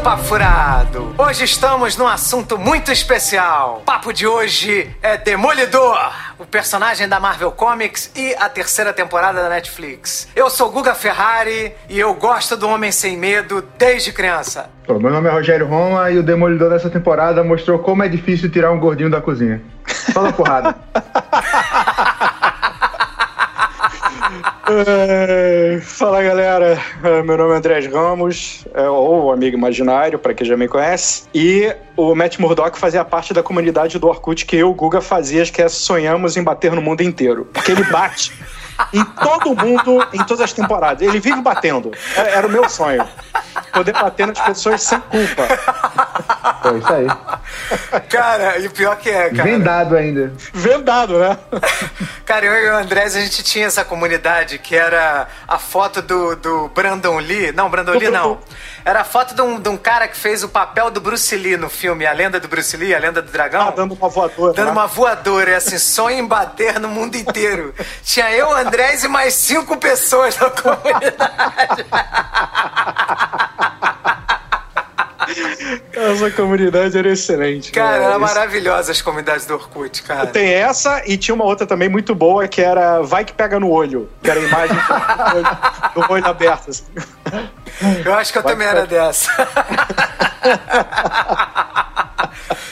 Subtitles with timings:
[0.00, 1.14] amigos do Papo Furado!
[1.18, 3.78] Hoje estamos num assunto muito especial.
[3.82, 5.98] O papo de hoje é Demolidor,
[6.38, 10.26] o personagem da Marvel Comics e a terceira temporada da Netflix.
[10.34, 14.70] Eu sou Guga Ferrari e eu gosto do Homem Sem Medo desde criança.
[14.88, 18.72] Meu nome é Rogério Roma e o Demolidor dessa temporada mostrou como é difícil tirar
[18.72, 19.62] um gordinho da cozinha.
[20.12, 20.74] Fala porrada.
[24.72, 30.46] É, fala galera, É, meu nome é Andrés Ramos, é, ou amigo imaginário, para quem
[30.46, 34.72] já me conhece, e o Matt Murdock fazia parte da comunidade do Orkut que eu
[34.72, 37.48] Guga fazia, que é Sonhamos em Bater no Mundo Inteiro.
[37.52, 38.32] Porque ele bate
[38.92, 41.06] em todo mundo, em todas as temporadas.
[41.06, 41.90] Ele vive batendo.
[42.16, 43.06] Era, era o meu sonho.
[43.72, 45.46] Poder bater nas pessoas sem culpa.
[46.62, 47.06] Pô, isso aí.
[48.08, 49.44] Cara, e o pior que é, cara.
[49.44, 50.32] Vendado ainda.
[50.52, 51.38] Vendado, né?
[52.24, 56.36] Cara, eu e o Andrés, a gente tinha essa comunidade que era a foto do,
[56.36, 57.52] do Brandon Lee.
[57.52, 58.38] Não, Brandon Lee não.
[58.84, 61.56] Era a foto de um, de um cara que fez o papel do Bruce Lee
[61.56, 63.68] no filme A Lenda do Bruce Lee, A Lenda do Dragão.
[63.68, 64.52] Ah, dando uma voadora.
[64.52, 64.72] Dando né?
[64.72, 67.74] uma voadora, é assim, sonho em bater no mundo inteiro.
[68.02, 68.69] Tinha eu, Andrés
[69.04, 71.86] e mais cinco pessoas na comunidade.
[75.92, 77.70] Essa comunidade era excelente.
[77.72, 78.04] Cara, né?
[78.04, 80.26] era Isso- maravilhosa as comunidades do Orkut, cara.
[80.26, 83.70] Tem essa e tinha uma outra também muito boa que era Vai que pega no
[83.70, 84.08] olho.
[84.22, 85.58] Que era a imagem do olho,
[85.94, 86.70] do olho aberto.
[86.70, 86.84] assim.
[88.04, 89.30] Eu acho que eu também era dessa.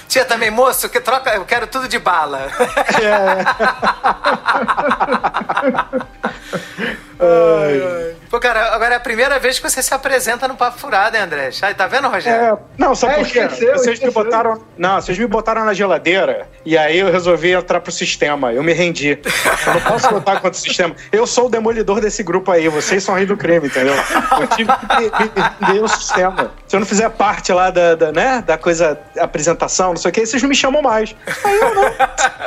[0.09, 2.49] Tinha também, moço, que troca, eu quero tudo de bala.
[7.21, 8.15] Ai, ai.
[8.31, 11.23] Pô, cara, agora é a primeira vez que você se apresenta no Papo Furado, hein,
[11.23, 11.49] André?
[11.63, 12.47] Ai, Tá vendo, Rogério?
[12.47, 13.39] É, não, sabe É, por quê?
[13.39, 14.13] esqueceu, vocês me esqueceu.
[14.13, 14.63] botaram.
[14.77, 18.53] Não, vocês me botaram na geladeira e aí eu resolvi entrar pro sistema.
[18.53, 19.19] Eu me rendi.
[19.67, 20.95] Eu não posso lutar contra o sistema.
[21.11, 22.69] Eu sou o demolidor desse grupo aí.
[22.69, 23.95] Vocês são rei do crime, entendeu?
[24.41, 26.53] Eu tive que me, me render no sistema.
[26.67, 30.13] Se eu não fizer parte lá da, da, né, da coisa, apresentação, não sei o
[30.13, 31.17] que, vocês não me chamam mais.
[31.45, 31.85] Aí eu não.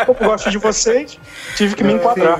[0.09, 1.17] Eu gosto de vocês,
[1.55, 2.39] tive que me enquadrar.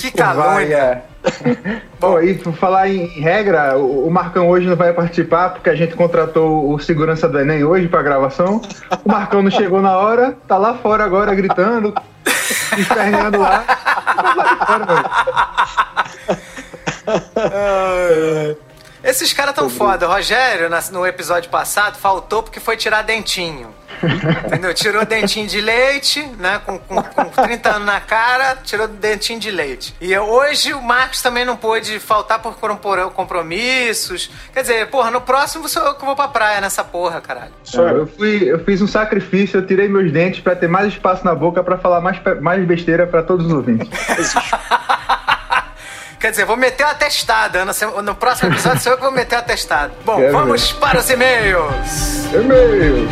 [0.00, 0.76] Que Vai, calúnia.
[0.76, 1.10] é.
[2.00, 5.94] Bom, e por falar em regra, o Marcão hoje não vai participar porque a gente
[5.94, 8.62] contratou o segurança do Enem hoje pra gravação.
[9.04, 11.94] O Marcão não chegou na hora, tá lá fora agora gritando,
[12.78, 13.64] esperneando lá.
[19.02, 20.06] Esses caras tão foda.
[20.06, 23.74] Rogério, no episódio passado, faltou porque foi tirar dentinho.
[24.46, 24.72] Entendeu?
[24.74, 26.60] Tirou dentinho de leite, né?
[26.64, 29.94] Com, com, com 30 anos na cara, tirou dentinho de leite.
[30.00, 34.30] E hoje o Marcos também não pôde faltar por compor- compromissos.
[34.52, 37.52] Quer dizer, porra, no próximo sou eu que vou pra praia nessa porra, caralho.
[37.74, 41.24] Não, eu, fui, eu fiz um sacrifício, eu tirei meus dentes pra ter mais espaço
[41.24, 43.88] na boca pra falar mais, mais besteira pra todos os ouvintes.
[46.20, 47.64] Quer dizer, vou meter uma testada.
[47.64, 49.90] No, no próximo episódio sou eu que vou meter a testada.
[50.04, 52.26] Bom, Quero vamos para os e-mails.
[52.34, 53.08] E-mail!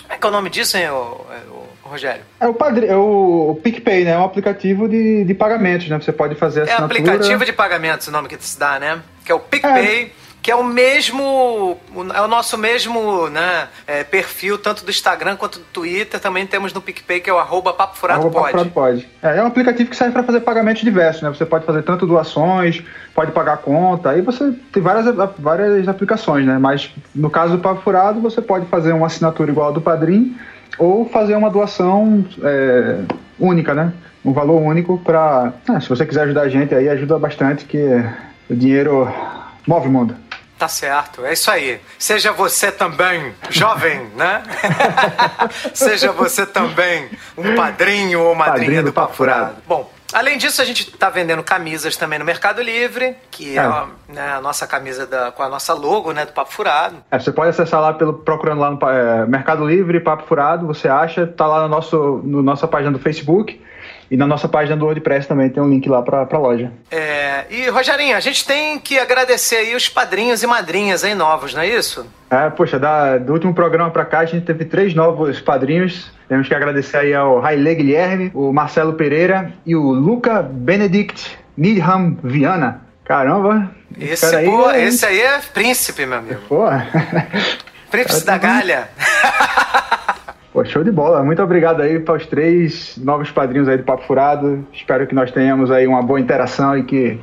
[0.03, 2.24] Como é que é o nome disso, hein, ô- ô- Rogério?
[2.40, 2.88] É o, padri...
[2.88, 4.12] é o, o PicPay, né?
[4.12, 6.00] É um aplicativo de, de pagamentos, né?
[6.00, 7.00] Você pode fazer É assinatura.
[7.02, 9.02] aplicativo de pagamentos o nome que se dá, né?
[9.26, 10.14] Que é o PicPay,
[10.49, 11.78] que é o mesmo,
[12.11, 16.19] é o nosso mesmo né, é, perfil, tanto do Instagram quanto do Twitter.
[16.19, 18.53] Também temos no PicPay, que é o arroba papo furado Arroba pode.
[18.53, 19.07] Papo Furado pode.
[19.22, 21.29] É, é um aplicativo que serve para fazer pagamentos diversos, né?
[21.29, 25.05] Você pode fazer tanto doações, pode pagar conta, aí você tem várias,
[25.37, 26.57] várias aplicações, né?
[26.57, 30.35] Mas no caso do Papo Furado, você pode fazer uma assinatura igual a do Padrim
[30.79, 33.01] ou fazer uma doação é,
[33.40, 33.93] única, né?
[34.25, 35.53] Um valor único para.
[35.79, 38.03] se você quiser ajudar a gente aí, ajuda bastante, que
[38.49, 39.07] o dinheiro
[39.67, 40.28] move o mundo.
[40.59, 41.79] Tá certo, é isso aí.
[41.97, 44.44] Seja você também jovem, né?
[45.73, 49.40] Seja você também um padrinho ou madrinha Padrinho do do Papo Papo Furado.
[49.46, 49.61] Furado.
[49.66, 53.66] Bom, além disso, a gente tá vendendo camisas também no Mercado Livre, que é, É.
[53.66, 56.97] a, né, a nossa camisa da- com a nossa logo, né, do Papo Furado.
[57.09, 60.90] É, você pode acessar lá pelo, procurando lá no é, Mercado Livre, Papo Furado, você
[60.90, 63.61] acha, tá lá no nosso, no nossa página do Facebook.
[64.11, 66.72] E na nossa página do WordPress também tem um link lá para a loja.
[66.90, 71.53] É, e Rogerinho, a gente tem que agradecer aí os padrinhos e madrinhas aí novos,
[71.53, 72.06] não é isso?
[72.29, 76.11] É, poxa, da, do último programa para cá a gente teve três novos padrinhos.
[76.28, 82.17] Temos que agradecer aí ao Raile Guilherme, o Marcelo Pereira e o Luca Benedict Nidham
[82.23, 82.82] Viana.
[83.03, 83.72] Caramba!
[84.00, 84.84] Esse, aí, pô, é...
[84.84, 86.40] esse aí é príncipe, meu amigo.
[86.47, 86.66] Pô.
[87.90, 88.88] Príncipe da Galha.
[90.59, 91.23] Pô, show de bola.
[91.23, 94.67] Muito obrigado aí para os três novos padrinhos aí do Papo Furado.
[94.73, 97.17] Espero que nós tenhamos aí uma boa interação e que,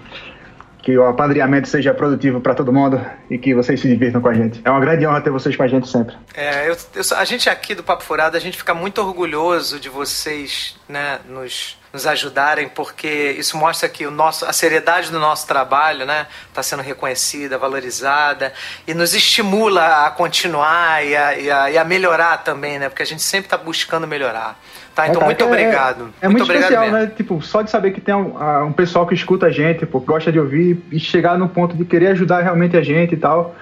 [0.86, 4.34] que o apadrinhamento seja produtivo para todo mundo e que vocês se divirtam com a
[4.34, 4.60] gente.
[4.64, 6.14] É uma grande honra ter vocês com a gente sempre.
[6.32, 9.88] É, eu, eu, a gente aqui do Papo Furado, a gente fica muito orgulhoso de
[9.88, 15.46] vocês, né, nos nos ajudarem, porque isso mostra que o nosso, a seriedade do nosso
[15.46, 18.52] trabalho está né, tá sendo reconhecida, valorizada
[18.86, 22.90] e nos estimula a continuar e a, e a, e a melhorar também, né?
[22.90, 24.60] Porque a gente sempre está buscando melhorar.
[24.96, 26.08] Tá, então, é, muito é, obrigado.
[26.22, 26.96] É, é muito, muito especial, mesmo.
[26.96, 27.12] né?
[27.14, 28.34] Tipo, só de saber que tem um,
[28.64, 31.84] um pessoal que escuta a gente, pô, gosta de ouvir e chegar no ponto de
[31.84, 33.54] querer ajudar realmente a gente e tal.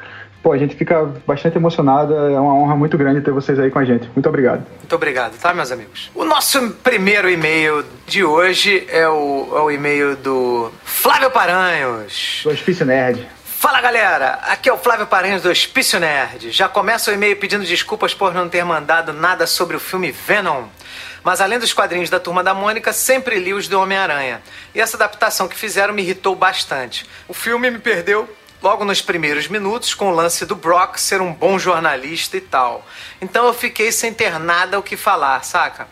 [0.45, 2.15] Pô, a gente fica bastante emocionado.
[2.15, 4.09] É uma honra muito grande ter vocês aí com a gente.
[4.15, 4.65] Muito obrigado.
[4.79, 6.09] Muito obrigado, tá, meus amigos?
[6.15, 12.43] O nosso primeiro e-mail de hoje é o, é o e-mail do Flávio Paranhos.
[12.45, 13.27] Do Hospício Nerd.
[13.45, 16.53] Fala galera, aqui é o Flávio Paranhos do Hospício Nerd.
[16.53, 20.65] Já começa o e-mail pedindo desculpas por não ter mandado nada sobre o filme Venom.
[21.25, 24.43] Mas além dos quadrinhos da Turma da Mônica, sempre li os do Homem-Aranha.
[24.75, 27.07] E essa adaptação que fizeram me irritou bastante.
[27.27, 28.29] O filme me perdeu
[28.63, 32.87] logo nos primeiros minutos com o lance do Brock ser um bom jornalista e tal.
[33.21, 35.89] Então eu fiquei sem ter nada o que falar, saca?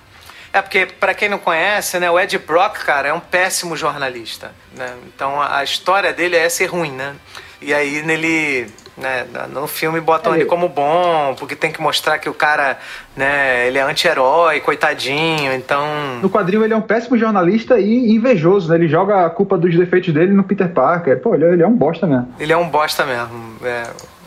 [0.53, 4.55] É porque, para quem não conhece, né, o Ed Brock, cara, é um péssimo jornalista.
[4.75, 4.95] Né?
[5.07, 7.17] Então a história dele é ser ruim, né?
[7.61, 9.27] E aí nele né?
[9.51, 10.39] No filme botam é.
[10.39, 12.79] ele como bom, porque tem que mostrar que o cara,
[13.17, 15.87] né, ele é anti-herói, coitadinho, então...
[16.21, 18.77] No quadrinho ele é um péssimo jornalista e invejoso, né?
[18.77, 21.21] Ele joga a culpa dos defeitos dele no Peter Parker.
[21.21, 22.35] Pô, ele, é, ele é um bosta mesmo.
[22.39, 23.57] Ele é um bosta mesmo.
[23.65, 23.83] É,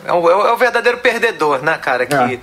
[0.06, 2.06] é, o, é o verdadeiro perdedor, né, cara?
[2.06, 2.14] Que...
[2.14, 2.38] É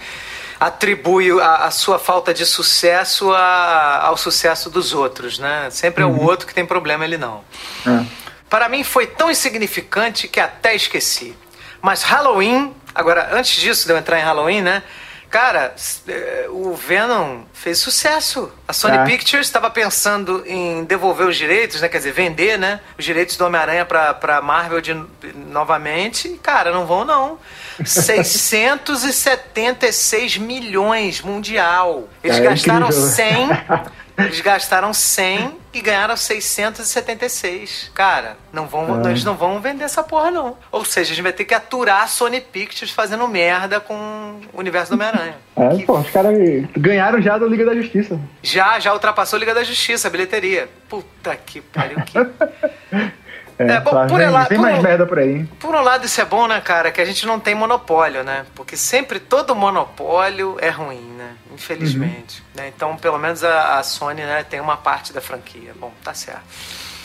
[0.59, 5.67] atribui a, a, sua falta de sucesso a, ao sucesso dos outros, né?
[5.69, 6.19] Sempre é uhum.
[6.19, 7.41] o outro que tem problema, ele não.
[7.85, 8.05] É.
[8.49, 11.35] Para mim foi tão insignificante que até esqueci.
[11.83, 14.81] Mas Halloween, agora, antes disso de eu entrar em Halloween, né?
[15.29, 15.75] Cara,
[16.07, 18.49] eh, o Venom fez sucesso.
[18.65, 19.03] A Sony é.
[19.03, 21.89] Pictures estava pensando em devolver os direitos, né?
[21.89, 22.79] Quer dizer, vender, né?
[22.97, 24.93] Os direitos do Homem-Aranha pra, pra Marvel de,
[25.35, 26.29] novamente.
[26.29, 27.37] E, cara, não vão não.
[27.83, 32.07] 676 milhões mundial.
[32.23, 33.09] Eles é, gastaram incrível.
[33.09, 33.49] 100
[34.17, 37.91] Eles gastaram 100 e ganharam 676.
[37.93, 39.09] Cara, não vão, é.
[39.09, 40.55] eles não vão vender essa porra, não.
[40.71, 44.59] Ou seja, a gente vai ter que aturar a Sony Pictures fazendo merda com o
[44.59, 45.35] universo do Homem-Aranha.
[45.55, 45.85] É, que...
[45.85, 46.37] pô, os caras
[46.77, 48.19] ganharam já da Liga da Justiça.
[48.41, 50.69] Já, já ultrapassou a Liga da Justiça, a bilheteria.
[50.87, 51.97] Puta que pariu.
[52.01, 52.19] Que...
[53.57, 55.45] É, é bom, por, lado, tem mais um, merda por aí.
[55.59, 56.91] Por um lado, isso é bom, né, cara?
[56.91, 58.45] Que a gente não tem monopólio, né?
[58.55, 61.31] Porque sempre todo monopólio é ruim, né?
[61.53, 62.41] Infelizmente.
[62.41, 62.63] Uhum.
[62.63, 62.71] Né?
[62.75, 65.71] Então, pelo menos a, a, Sony né, tem uma parte da franquia.
[65.79, 66.41] Bom, tá certo.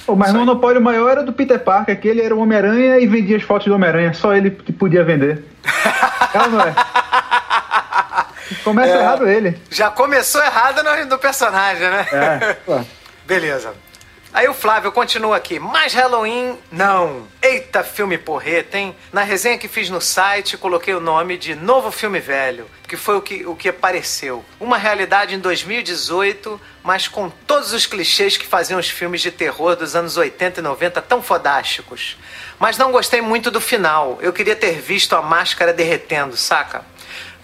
[0.06, 3.06] Oh, mas o monopólio maior era do Peter Parker, que ele era o Homem-Aranha e
[3.06, 4.14] vendia as fotos do Homem-Aranha.
[4.14, 5.44] Só ele podia vender.
[6.32, 6.74] Ela não é?
[8.64, 9.60] Começa é, errado ele.
[9.70, 12.06] Já começou errado no, no personagem, né?
[12.10, 12.56] É.
[13.26, 13.74] Beleza.
[14.32, 15.58] Aí o Flávio continua aqui.
[15.58, 16.58] Mais Halloween?
[16.70, 17.26] Não.
[17.40, 18.94] Eita, filme porreta, hein?
[19.10, 23.16] Na resenha que fiz no site, coloquei o nome de Novo Filme Velho, que foi
[23.16, 24.44] o que, o que apareceu.
[24.60, 29.74] Uma realidade em 2018, mas com todos os clichês que faziam os filmes de terror
[29.74, 32.18] dos anos 80 e 90 tão fodásticos.
[32.58, 34.18] Mas não gostei muito do final.
[34.20, 36.84] Eu queria ter visto a máscara derretendo, saca?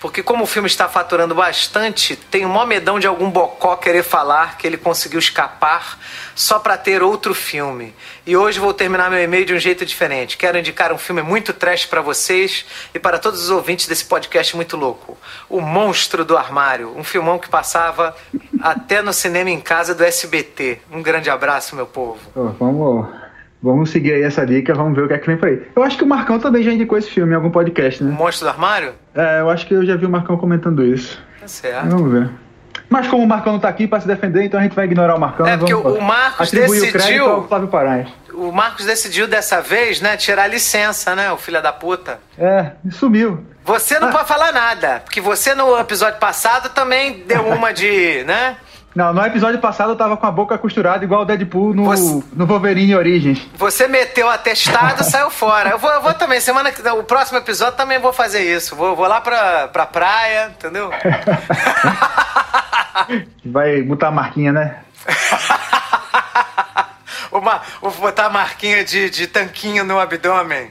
[0.04, 4.58] Porque como o filme está faturando bastante, tem um medão de algum bocó querer falar
[4.58, 5.98] que ele conseguiu escapar
[6.34, 7.94] só para ter outro filme.
[8.26, 10.36] E hoje vou terminar meu e-mail de um jeito diferente.
[10.36, 14.54] Quero indicar um filme muito trash para vocês e para todos os ouvintes desse podcast
[14.54, 15.16] muito louco.
[15.48, 18.14] O Monstro do Armário, um filmão que passava
[18.60, 20.82] até no cinema em casa do SBT.
[20.92, 22.20] Um grande abraço, meu povo.
[22.36, 23.23] Oh, vamos
[23.64, 25.62] Vamos seguir aí essa dica, vamos ver o que é que vem por aí.
[25.74, 28.10] Eu acho que o Marcão também já indicou esse filme em algum podcast, né?
[28.10, 28.92] O Monstro do Armário?
[29.14, 31.18] É, eu acho que eu já vi o Marcão comentando isso.
[31.40, 31.88] Tá certo.
[31.88, 32.30] Vamos ver.
[32.90, 35.14] Mas como o Marcão não tá aqui para se defender, então a gente vai ignorar
[35.16, 35.46] o Marcão.
[35.46, 37.38] É porque o Marcos decidiu.
[37.38, 38.12] O, Flávio Paranhos.
[38.34, 42.20] o Marcos decidiu dessa vez, né, tirar licença, né, o filho da puta.
[42.36, 43.46] É, sumiu.
[43.64, 44.12] Você não ah.
[44.12, 48.56] pode falar nada, porque você no episódio passado também deu uma de, né?
[48.94, 52.22] Não, no episódio passado eu tava com a boca costurada igual o Deadpool no, você,
[52.32, 53.44] no Wolverine Origins.
[53.56, 55.70] Você meteu atestado e saiu fora.
[55.70, 58.76] Eu vou, eu vou também, semana que o próximo episódio também vou fazer isso.
[58.76, 60.92] Vou, vou lá pra, pra praia, entendeu?
[63.44, 64.78] Vai botar a marquinha, né?
[67.32, 70.70] uma, vou botar a marquinha de, de tanquinho no abdômen.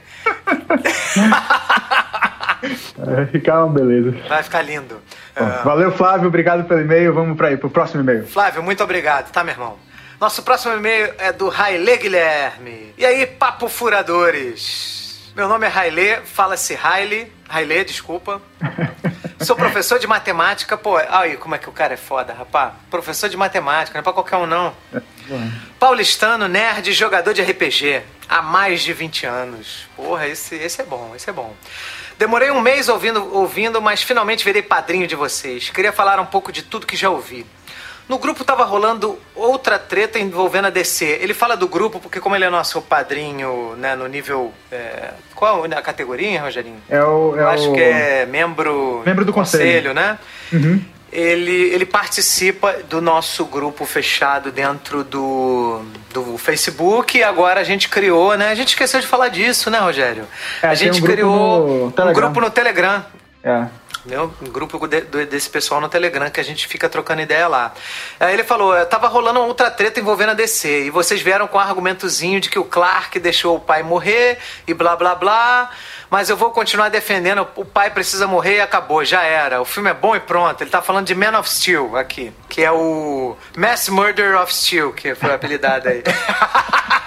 [2.96, 4.16] Vai ficar uma beleza.
[4.28, 5.00] Vai ficar lindo.
[5.36, 6.28] Bom, uh, valeu, Flávio.
[6.28, 7.12] Obrigado pelo e-mail.
[7.12, 8.26] Vamos para o próximo e-mail.
[8.26, 9.76] Flávio, muito obrigado, tá, meu irmão?
[10.20, 12.94] Nosso próximo e-mail é do Raile Guilherme.
[12.96, 15.32] E aí, papo furadores?
[15.34, 17.30] Meu nome é Raile, fala-se Raile.
[17.48, 18.40] Raile, desculpa.
[19.44, 20.96] Sou professor de matemática, pô.
[20.96, 22.76] Aí, como é que o cara é foda, rapá?
[22.88, 24.72] Professor de matemática, não é pra qualquer um, não.
[25.78, 28.02] Paulistano, nerd, jogador de RPG.
[28.28, 29.88] Há mais de 20 anos.
[29.96, 31.54] Porra, esse, esse é bom, esse é bom.
[32.18, 35.70] Demorei um mês ouvindo, ouvindo, mas finalmente virei padrinho de vocês.
[35.70, 37.44] Queria falar um pouco de tudo que já ouvi.
[38.08, 41.04] No grupo tava rolando outra treta envolvendo a DC.
[41.22, 44.52] Ele fala do grupo porque, como ele é nosso padrinho, né, no nível.
[44.70, 45.14] É...
[45.34, 46.82] Qual a categoria, Rogerinho?
[46.88, 47.34] É o.
[47.36, 47.74] É Eu acho o...
[47.74, 49.02] que é membro.
[49.06, 50.18] Membro do conselho, conselho né?
[50.52, 50.84] Uhum.
[51.14, 55.80] Ele, ele participa do nosso grupo fechado dentro do,
[56.12, 58.50] do Facebook e agora a gente criou, né?
[58.50, 60.26] A gente esqueceu de falar disso, né, Rogério?
[60.60, 63.04] É, a gente um criou um grupo no Telegram.
[63.44, 63.66] É
[64.04, 67.72] meu um grupo de, desse pessoal no Telegram que a gente fica trocando ideia lá.
[68.20, 71.60] Aí ele falou: tava rolando outra treta envolvendo a DC e vocês vieram com um
[71.60, 75.70] argumentozinho de que o Clark deixou o pai morrer e blá blá blá.
[76.14, 79.60] Mas eu vou continuar defendendo: o pai precisa morrer e acabou, já era.
[79.60, 80.62] O filme é bom e pronto.
[80.62, 84.92] Ele tá falando de Man of Steel aqui, que é o Mass Murder of Steel,
[84.92, 86.04] que foi apelidado aí.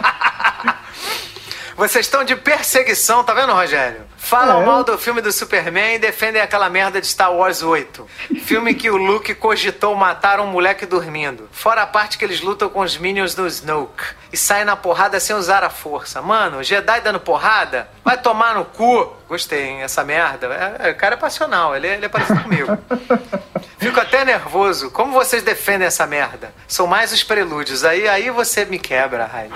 [1.78, 4.02] Vocês estão de perseguição, tá vendo, Rogério?
[4.27, 4.65] Falam é.
[4.65, 8.05] mal do filme do Superman e defendem aquela merda de Star Wars 8.
[8.41, 11.48] Filme que o Luke cogitou matar um moleque dormindo.
[11.50, 14.03] Fora a parte que eles lutam com os Minions do Snoke.
[14.34, 16.22] E saem na porrada sem usar a força.
[16.22, 17.88] Mano, Jedi dando porrada?
[18.03, 19.13] Vai tomar no cu.
[19.29, 19.81] Gostei, hein?
[19.81, 20.48] Essa merda.
[20.48, 22.77] É, é, o cara é passional, ele, é, ele é parecido comigo.
[23.77, 24.89] Fico até nervoso.
[24.89, 26.51] Como vocês defendem essa merda?
[26.67, 27.84] São mais os prelúdios.
[27.84, 29.50] Aí, aí você me quebra, Rai.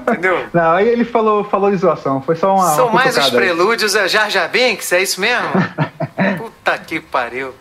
[0.00, 0.46] Entendeu?
[0.52, 2.20] Não, aí ele falou, falou de zoação.
[2.20, 2.74] Foi só uma.
[2.74, 5.50] São uma mais os prelúdios é Jar Jar Binks, é isso mesmo?
[6.38, 7.54] Puta que pariu.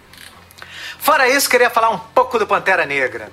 [1.00, 3.30] Fora isso, queria falar um pouco do Pantera Negra.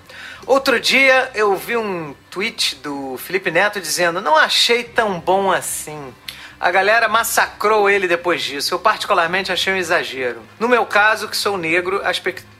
[0.47, 6.13] Outro dia eu vi um tweet do Felipe Neto dizendo: Não achei tão bom assim.
[6.61, 8.75] A galera massacrou ele depois disso.
[8.75, 10.43] Eu, particularmente, achei um exagero.
[10.59, 12.03] No meu caso, que sou negro,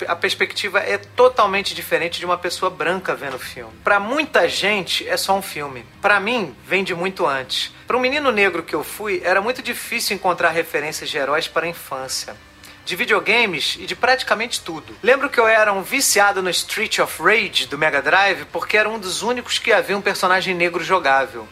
[0.09, 3.75] a, perspectiva é totalmente diferente de uma pessoa branca vendo o filme.
[3.85, 5.85] Para muita gente, é só um filme.
[6.01, 7.75] Para mim, vem de muito antes.
[7.87, 11.67] Para um menino negro que eu fui, era muito difícil encontrar referências de heróis para
[11.67, 12.35] a infância
[12.83, 14.97] de videogames e de praticamente tudo.
[15.03, 18.89] Lembro que eu era um viciado no Street of Rage do Mega Drive porque era
[18.89, 21.47] um dos únicos que havia um personagem negro jogável.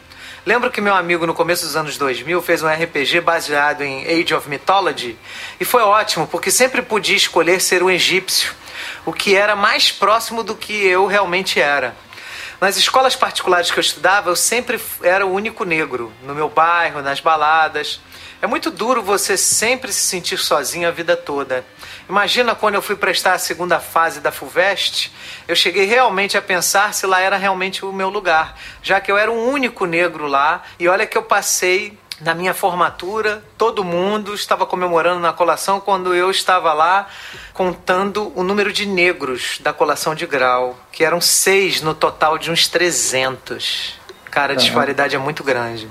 [0.49, 4.33] Lembro que meu amigo no começo dos anos 2000 fez um RPG baseado em Age
[4.33, 5.15] of Mythology
[5.59, 8.51] e foi ótimo porque sempre podia escolher ser um egípcio,
[9.05, 11.95] o que era mais próximo do que eu realmente era.
[12.59, 17.03] Nas escolas particulares que eu estudava, eu sempre era o único negro, no meu bairro,
[17.03, 18.01] nas baladas.
[18.41, 21.65] É muito duro você sempre se sentir sozinho a vida toda.
[22.07, 25.11] Imagina quando eu fui prestar a segunda fase da FUVEST,
[25.45, 29.17] eu cheguei realmente a pensar se lá era realmente o meu lugar, já que eu
[29.17, 34.33] era o único negro lá, e olha que eu passei na minha formatura, todo mundo
[34.33, 37.07] estava comemorando na colação quando eu estava lá
[37.53, 42.49] contando o número de negros da colação de grau, que eram seis no total de
[42.49, 43.99] uns 300.
[44.31, 45.89] Cara, a disparidade é muito grande.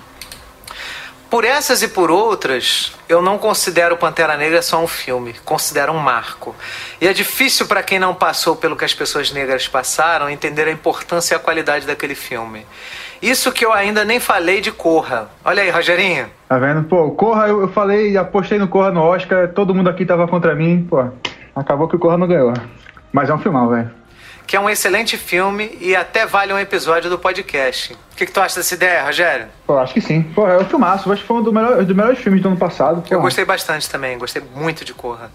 [1.30, 5.98] Por essas e por outras, eu não considero Pantera Negra só um filme, considero um
[5.98, 6.56] marco.
[7.02, 10.70] E é difícil para quem não passou pelo que as pessoas negras passaram entender a
[10.70, 12.64] importância e a qualidade daquele filme.
[13.20, 15.28] Isso que eu ainda nem falei de Corra.
[15.44, 16.28] Olha aí, Rogerinho.
[16.48, 16.84] Tá vendo?
[16.84, 20.54] Pô, Corra, eu, eu falei, apostei no Corra no Oscar, todo mundo aqui tava contra
[20.54, 21.04] mim, pô.
[21.54, 22.54] Acabou que o Corra não ganhou.
[23.12, 23.98] Mas é um filmão, velho
[24.48, 27.92] que é um excelente filme e até vale um episódio do podcast.
[27.92, 29.48] O que, que tu acha dessa ideia, Rogério?
[29.66, 30.22] Pô, acho que sim.
[30.22, 31.12] Pô, é um filmaço.
[31.12, 33.02] Acho que foi um dos melhores, melhores filmes do ano passado.
[33.06, 33.14] Pô.
[33.14, 34.16] Eu gostei bastante também.
[34.16, 35.30] Gostei muito de Corra.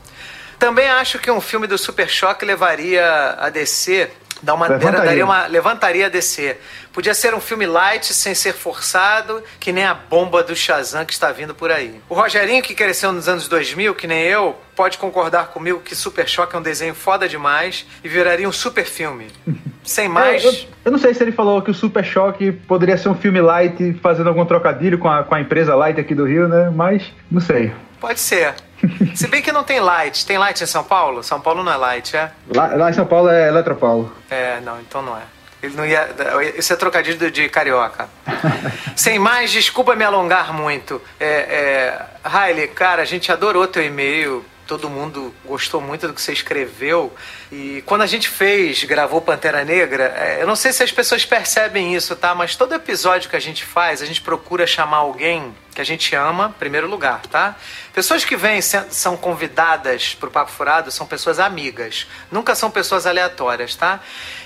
[0.57, 4.09] Também acho que um filme do Super Choque levaria a DC
[4.43, 5.05] Dá uma, levantaria.
[5.05, 6.57] Daria uma, levantaria a DC.
[6.91, 11.13] Podia ser um filme light, sem ser forçado, que nem a bomba do Shazam que
[11.13, 12.01] está vindo por aí.
[12.09, 16.27] O Rogerinho, que cresceu nos anos 2000, que nem eu, pode concordar comigo que Super
[16.27, 19.27] Choque é um desenho foda demais e viraria um super filme.
[19.81, 20.43] Sem mais.
[20.43, 23.15] Eu, eu, eu, não sei se ele falou que o Super Choque poderia ser um
[23.15, 26.69] filme light, fazendo algum trocadilho com a, com a empresa light aqui do Rio, né?
[26.69, 27.73] Mas não sei.
[27.99, 28.53] Pode ser.
[29.15, 30.25] Se bem que não tem light.
[30.25, 31.23] Tem light em São Paulo?
[31.23, 32.31] São Paulo não é light, é?
[32.53, 34.11] Lá, lá em São Paulo é Eletropaulo.
[34.29, 35.21] É, não, então não é.
[35.61, 36.09] Ele não ia.
[36.57, 38.09] Isso é trocadilho de carioca.
[38.97, 41.01] Sem mais, desculpa me alongar muito.
[41.17, 46.21] É, é, Riley, cara, a gente adorou teu e-mail todo mundo gostou muito do que
[46.21, 47.13] você escreveu.
[47.51, 51.23] E quando a gente fez, gravou Pantera Negra, é, eu não sei se as pessoas
[51.23, 52.33] percebem isso, tá?
[52.33, 56.15] Mas todo episódio que a gente faz, a gente procura chamar alguém que a gente
[56.15, 57.55] ama, em primeiro lugar, tá?
[57.93, 63.75] Pessoas que vêm são convidadas pro Papo Furado são pessoas amigas, nunca são pessoas aleatórias,
[63.75, 63.99] tá?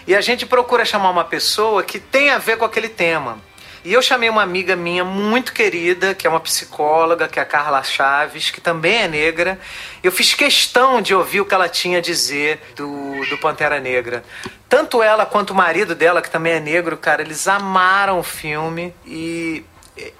[0.05, 3.39] E a gente procura chamar uma pessoa que tem a ver com aquele tema.
[3.84, 7.46] E eu chamei uma amiga minha muito querida, que é uma psicóloga, que é a
[7.46, 9.60] Carla Chaves, que também é negra.
[10.03, 14.24] Eu fiz questão de ouvir o que ela tinha a dizer do, do Pantera Negra.
[14.67, 18.93] Tanto ela quanto o marido dela, que também é negro, cara, eles amaram o filme
[19.05, 19.63] e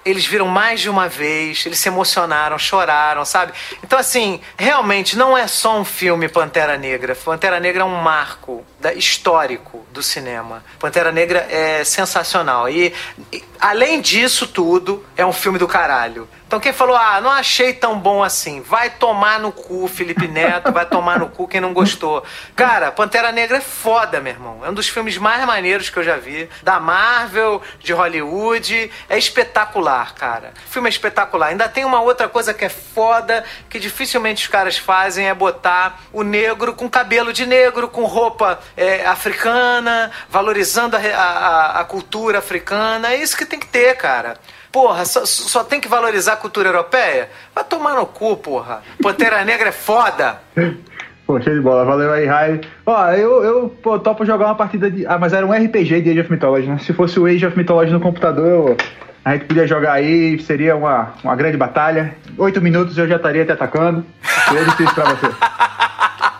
[0.04, 3.52] eles viram mais de uma vez, eles se emocionaram, choraram, sabe?
[3.82, 7.14] Então, assim, realmente não é só um filme Pantera Negra.
[7.14, 10.64] Pantera Negra é um marco da, histórico do cinema.
[10.78, 12.68] Pantera Negra é sensacional.
[12.68, 12.94] E,
[13.32, 16.28] e, além disso tudo, é um filme do caralho.
[16.48, 20.72] Então quem falou, ah, não achei tão bom assim, vai tomar no cu, Felipe Neto,
[20.72, 22.24] vai tomar no cu quem não gostou.
[22.56, 24.64] Cara, Pantera Negra é foda, meu irmão.
[24.64, 26.48] É um dos filmes mais maneiros que eu já vi.
[26.62, 28.90] Da Marvel, de Hollywood.
[29.10, 30.54] É espetacular, cara.
[30.66, 31.48] O filme é espetacular.
[31.48, 36.00] Ainda tem uma outra coisa que é foda, que dificilmente os caras fazem, é botar
[36.10, 42.38] o negro com cabelo de negro, com roupa é, africana, valorizando a, a, a cultura
[42.38, 43.12] africana.
[43.12, 44.34] É isso que tem que ter, cara.
[44.70, 47.30] Porra, só, só, tem que valorizar a cultura europeia?
[47.54, 48.82] Vai tomar no cu, porra.
[49.02, 50.40] Pantera Negra é foda.
[51.28, 51.84] Pô, show de bola.
[51.84, 52.60] Valeu aí, Rai.
[52.86, 55.06] Ó, eu, eu pô, topo jogar uma partida de.
[55.06, 56.78] Ah, mas era um RPG de Age of Mythology, né?
[56.78, 58.76] Se fosse o Age of Mythology no computador, eu...
[59.22, 62.16] a gente podia jogar aí, seria uma, uma grande batalha.
[62.38, 64.06] Oito minutos eu já estaria te atacando.
[64.48, 65.26] Seria difícil pra você.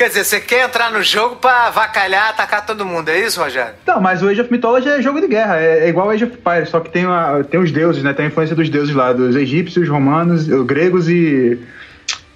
[0.00, 3.74] Quer dizer, você quer entrar no jogo pra avacalhar, atacar todo mundo, é isso, Rogério?
[3.86, 6.24] Não, mas o Age of Mythology é jogo de guerra, é, é igual o Age
[6.24, 8.14] of Empires, só que tem, uma, tem os deuses, né?
[8.14, 11.60] Tem a influência dos deuses lá, dos egípcios, romanos, gregos e,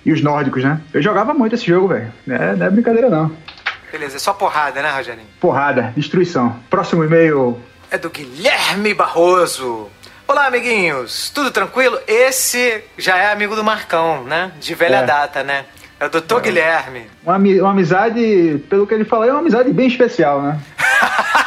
[0.05, 0.79] e os nórdicos, né?
[0.93, 2.13] Eu jogava muito esse jogo, velho.
[2.29, 3.35] É, não é brincadeira, não.
[3.91, 5.27] Beleza, é só porrada, né, Rogerinho?
[5.41, 6.61] Porrada, destruição.
[6.69, 7.59] Próximo e-mail.
[7.91, 9.89] É do Guilherme Barroso.
[10.29, 11.31] Olá, amiguinhos.
[11.35, 11.99] Tudo tranquilo?
[12.07, 14.53] Esse já é amigo do Marcão, né?
[14.61, 15.07] De velha é.
[15.07, 15.65] data, né?
[15.99, 16.43] É o doutor é.
[16.43, 17.11] Guilherme.
[17.23, 20.61] Uma, uma amizade, pelo que ele falou, é uma amizade bem especial, né?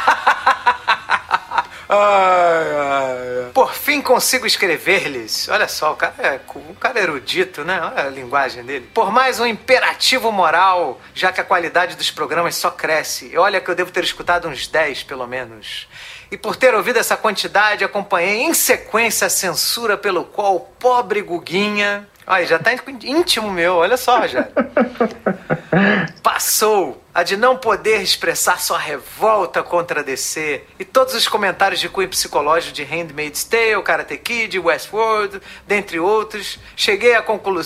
[1.89, 5.47] Ai, ai, Por fim consigo escrever-lhes.
[5.47, 7.79] Olha só, o cara é um cara erudito, né?
[7.81, 8.89] Olha a linguagem dele.
[8.93, 13.29] Por mais um imperativo moral, já que a qualidade dos programas só cresce.
[13.31, 15.87] E olha que eu devo ter escutado uns 10, pelo menos.
[16.29, 21.21] E por ter ouvido essa quantidade, acompanhei em sequência a censura pelo qual o pobre
[21.21, 22.71] Guguinha Olha, já tá
[23.03, 24.51] íntimo meu, olha só, Rogério.
[26.21, 31.79] Passou a de não poder expressar sua revolta contra a DC e todos os comentários
[31.79, 37.23] de cunho psicológico de Handmaid's Tale, Karate Kid, Westworld, dentre outros, cheguei à,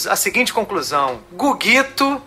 [0.09, 1.21] à seguinte conclusão.
[1.31, 2.21] Guguito,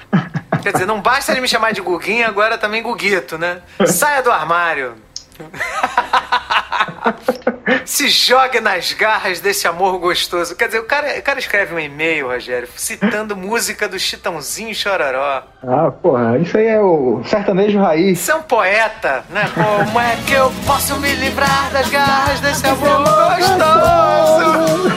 [0.61, 3.63] quer dizer, não basta ele me chamar de Guguinho, agora também Guguito, né?
[3.87, 4.97] Saia do armário.
[7.85, 10.57] Se jogue nas garras desse amor gostoso.
[10.57, 15.43] Quer dizer, o cara, o cara escreve um e-mail, Rogério, citando música do Chitãozinho Chororó.
[15.63, 18.21] Ah, porra, isso aí é o sertanejo raiz.
[18.21, 19.51] Isso é um poeta, né?
[19.55, 23.05] Como é que eu posso me livrar das garras desse amor
[23.37, 24.89] gostoso?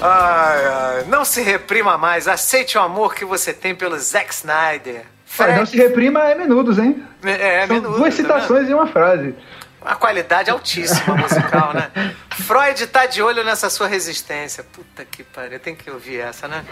[0.02, 1.04] ai, ai.
[1.08, 2.28] Não se reprima mais.
[2.28, 5.04] Aceite o amor que você tem pelo Zack Snyder.
[5.28, 5.58] Fred...
[5.58, 7.02] não se reprima é menudos, hein?
[7.22, 7.98] É, é São menudos.
[7.98, 9.34] Duas tá citações tá e uma frase.
[9.80, 11.90] Uma qualidade altíssima musical, né?
[12.48, 14.64] Freud tá de olho nessa sua resistência.
[14.64, 16.64] Puta que pariu, tem que ouvir essa, né?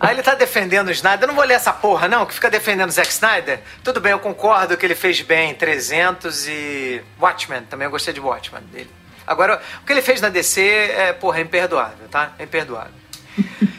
[0.00, 1.22] Aí ele tá defendendo o Snyder.
[1.22, 3.60] Eu não vou ler essa porra, não, que fica defendendo o Zack Snyder.
[3.82, 7.62] Tudo bem, eu concordo que ele fez bem 300 e Watchmen.
[7.62, 8.90] Também eu gostei de Watchmen dele.
[9.26, 12.32] Agora, o que ele fez na DC é, porra, é imperdoável, tá?
[12.38, 12.92] É imperdoável.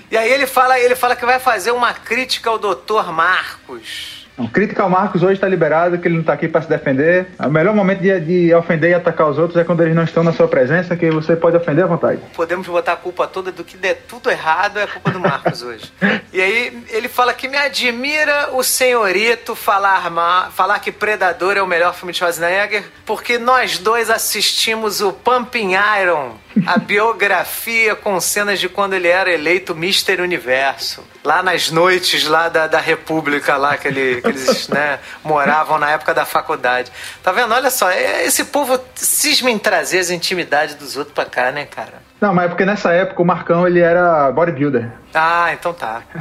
[0.09, 3.11] E aí ele fala, ele fala que vai fazer uma crítica ao Dr.
[3.11, 4.16] Marcos.
[4.37, 7.27] Não, crítica ao Marcos hoje está liberado, que ele não está aqui para se defender.
[7.39, 10.23] O melhor momento de, de, ofender e atacar os outros é quando eles não estão
[10.23, 12.21] na sua presença, que você pode ofender à vontade.
[12.35, 15.61] Podemos botar a culpa toda do que der tudo errado, é a culpa do Marcos
[15.61, 15.91] hoje.
[16.33, 21.67] E aí ele fala que me admira o senhorito falar, falar que Predador é o
[21.67, 25.71] melhor filme de Schwarzenegger, porque nós dois assistimos o Pumping
[26.01, 31.03] Iron, a biografia com cenas de quando ele era eleito Mister Universo.
[31.23, 35.91] Lá nas noites lá da, da República, lá que, ele, que eles né, moravam na
[35.91, 36.91] época da faculdade.
[37.23, 37.53] Tá vendo?
[37.53, 41.65] Olha só, é, esse povo cisma em trazer as intimidades dos outros pra cá, né,
[41.65, 42.07] cara?
[42.19, 44.89] Não, mas é porque nessa época o Marcão ele era bodybuilder.
[45.13, 46.01] Ah, então tá.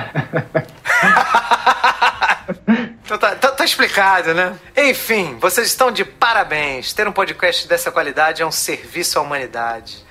[3.04, 4.54] Então tá, tá, tá, explicado, né?
[4.76, 6.92] Enfim, vocês estão de parabéns.
[6.92, 10.04] Ter um podcast dessa qualidade é um serviço à humanidade.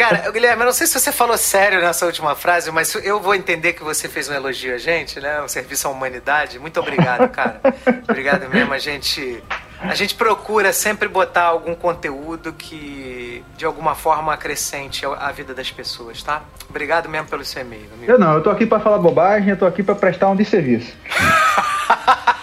[0.00, 3.34] Cara, Guilherme, eu não sei se você falou sério nessa última frase, mas eu vou
[3.34, 5.42] entender que você fez um elogio a gente, né?
[5.42, 6.58] Um serviço à humanidade.
[6.58, 7.60] Muito obrigado, cara.
[8.08, 8.72] obrigado mesmo.
[8.72, 9.44] A gente,
[9.78, 15.70] a gente procura sempre botar algum conteúdo que, de alguma forma, acrescente a vida das
[15.70, 16.44] pessoas, tá?
[16.70, 17.84] Obrigado mesmo pelo seu e-mail.
[17.92, 18.10] Amigo.
[18.10, 20.46] Eu não, eu tô aqui para falar bobagem, eu tô aqui para prestar um de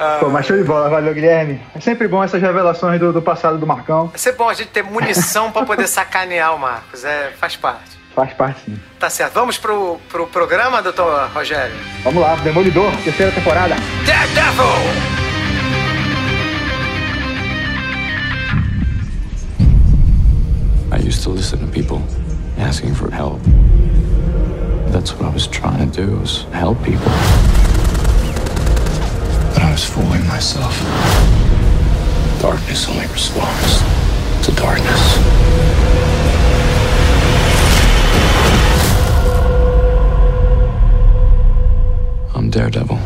[0.00, 0.20] serviço.
[0.20, 1.60] Pô, mas show de bola, valeu, Guilherme.
[1.74, 4.10] É sempre bom essas revelações do, do passado do Marcão.
[4.14, 8.00] É sempre bom a gente ter munição para poder sacanear o Marcos, é, faz parte.
[8.14, 8.78] Faz parte, sim.
[8.98, 9.34] Tá certo.
[9.34, 11.76] Vamos pro, pro programa, doutor Rogério?
[12.02, 13.76] Vamos lá, Demolidor, terceira temporada.
[14.04, 14.64] Daredevil!
[20.92, 22.02] I used to listen to people
[22.58, 23.40] asking for help.
[24.90, 27.12] That's what I was trying to do, was help people.
[29.52, 30.74] But I was fooling myself.
[32.40, 33.82] Darkness only responds
[34.46, 35.02] to darkness.
[42.34, 42.98] I'm Daredevil.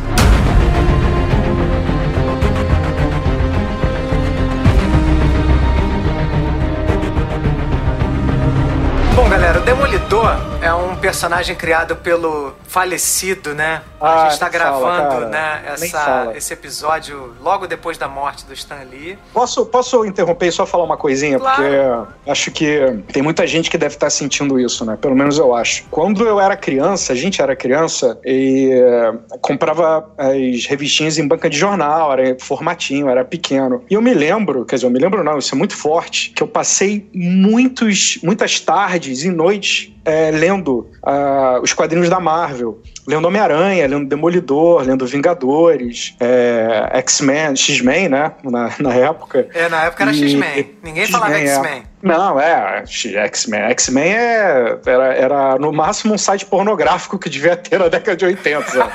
[9.17, 13.83] Bom, galera, o Demolidor é um personagem criado pelo falecido, né?
[14.01, 16.37] Ah, a gente tá fala, gravando, né, Nem essa, fala.
[16.37, 19.17] esse episódio logo depois da morte do Stan Lee.
[19.33, 21.39] Posso, posso interromper e só falar uma coisinha?
[21.39, 21.63] Claro.
[21.63, 24.99] Porque acho que tem muita gente que deve estar sentindo isso, né?
[25.01, 25.85] Pelo menos eu acho.
[25.89, 31.49] Quando eu era criança, a gente era criança e eh, comprava as revistinhas em banca
[31.49, 33.85] de jornal, era formatinho, era pequeno.
[33.89, 36.43] E eu me lembro, quer dizer, eu me lembro não, isso é muito forte, que
[36.43, 42.81] eu passei muitos, muitas tardes e noites eh, lendo ah, os quadrinhos da Marvel.
[43.07, 48.33] Lendo Homem-Aranha, lendo Demolidor, lendo Vingadores, eh, X-Men, X-Men, né?
[48.43, 49.47] Na, na época.
[49.53, 50.77] É, na época era X-Men.
[50.83, 51.55] Ninguém falava X-Men, é.
[51.55, 51.83] X-Men.
[52.03, 53.61] Não, é, X-Men.
[53.71, 58.27] X-Men é, era, era no máximo um site pornográfico que devia ter na década de
[58.27, 58.71] 80.
[58.71, 58.93] sabe?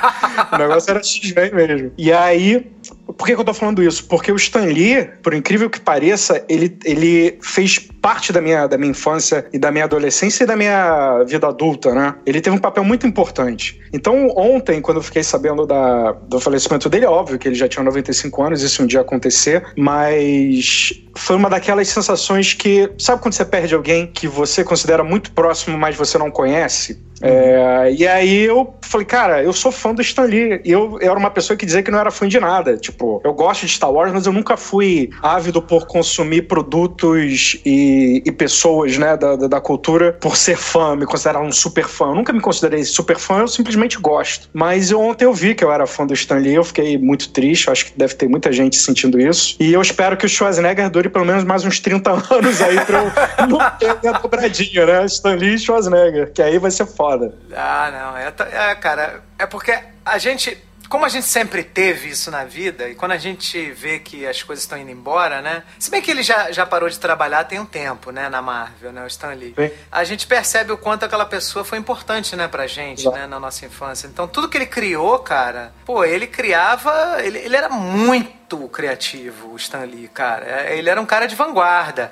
[0.52, 1.92] o negócio era X-Men mesmo.
[1.98, 2.70] E aí,
[3.12, 4.04] por que, que eu tô falando isso?
[4.06, 8.78] Porque o Stan Lee, por incrível que pareça, ele, ele fez parte da minha, da
[8.78, 12.14] minha infância e da minha adolescência e da minha vida adulta, né?
[12.24, 13.80] Ele teve um papel muito importante.
[13.92, 17.68] Então, ontem, quando eu fiquei sabendo da, do falecimento dele, é óbvio que ele já
[17.68, 23.20] tinha 95 anos, isso um dia ia acontecer, mas foi uma daquelas sensações que, sabe
[23.20, 27.02] quando você perde alguém que você considera muito próximo, mas você não conhece?
[27.22, 30.60] É, e aí eu falei, cara, eu sou fã do Stan Lee.
[30.64, 32.76] E eu, eu era uma pessoa que dizia que não era fã de nada.
[32.76, 38.22] Tipo, eu gosto de Star Wars, mas eu nunca fui ávido por consumir produtos e,
[38.24, 42.06] e pessoas, né, da, da, cultura por ser fã, me considerar um super fã.
[42.06, 44.48] Eu nunca me considerei super fã, eu simplesmente gosto.
[44.52, 47.28] Mas eu, ontem eu vi que eu era fã do Stan Lee, eu fiquei muito
[47.30, 49.56] triste, acho que deve ter muita gente sentindo isso.
[49.60, 53.04] E eu espero que o Schwarzenegger dure pelo menos mais uns 30 anos aí pra
[53.38, 55.04] eu não ter minha dobradinha, né?
[55.04, 57.09] Stan Lee e Schwarzenegger, que aí vai ser foda.
[57.54, 58.16] Ah, não.
[58.16, 60.56] É, é, cara, é porque a gente.
[60.88, 64.42] Como a gente sempre teve isso na vida, e quando a gente vê que as
[64.42, 65.62] coisas estão indo embora, né?
[65.78, 68.28] Se bem que ele já, já parou de trabalhar tem um tempo, né?
[68.28, 69.04] Na Marvel, né?
[69.04, 69.54] O Stan Lee.
[69.56, 69.70] Sim.
[69.92, 72.48] A gente percebe o quanto aquela pessoa foi importante, né?
[72.48, 73.16] Pra gente, Exato.
[73.16, 73.28] né?
[73.28, 74.08] Na nossa infância.
[74.08, 77.18] Então, tudo que ele criou, cara, pô, ele criava.
[77.22, 80.44] Ele, ele era muito criativo, o Stan Lee, cara.
[80.44, 82.10] É, Ele era um cara de vanguarda.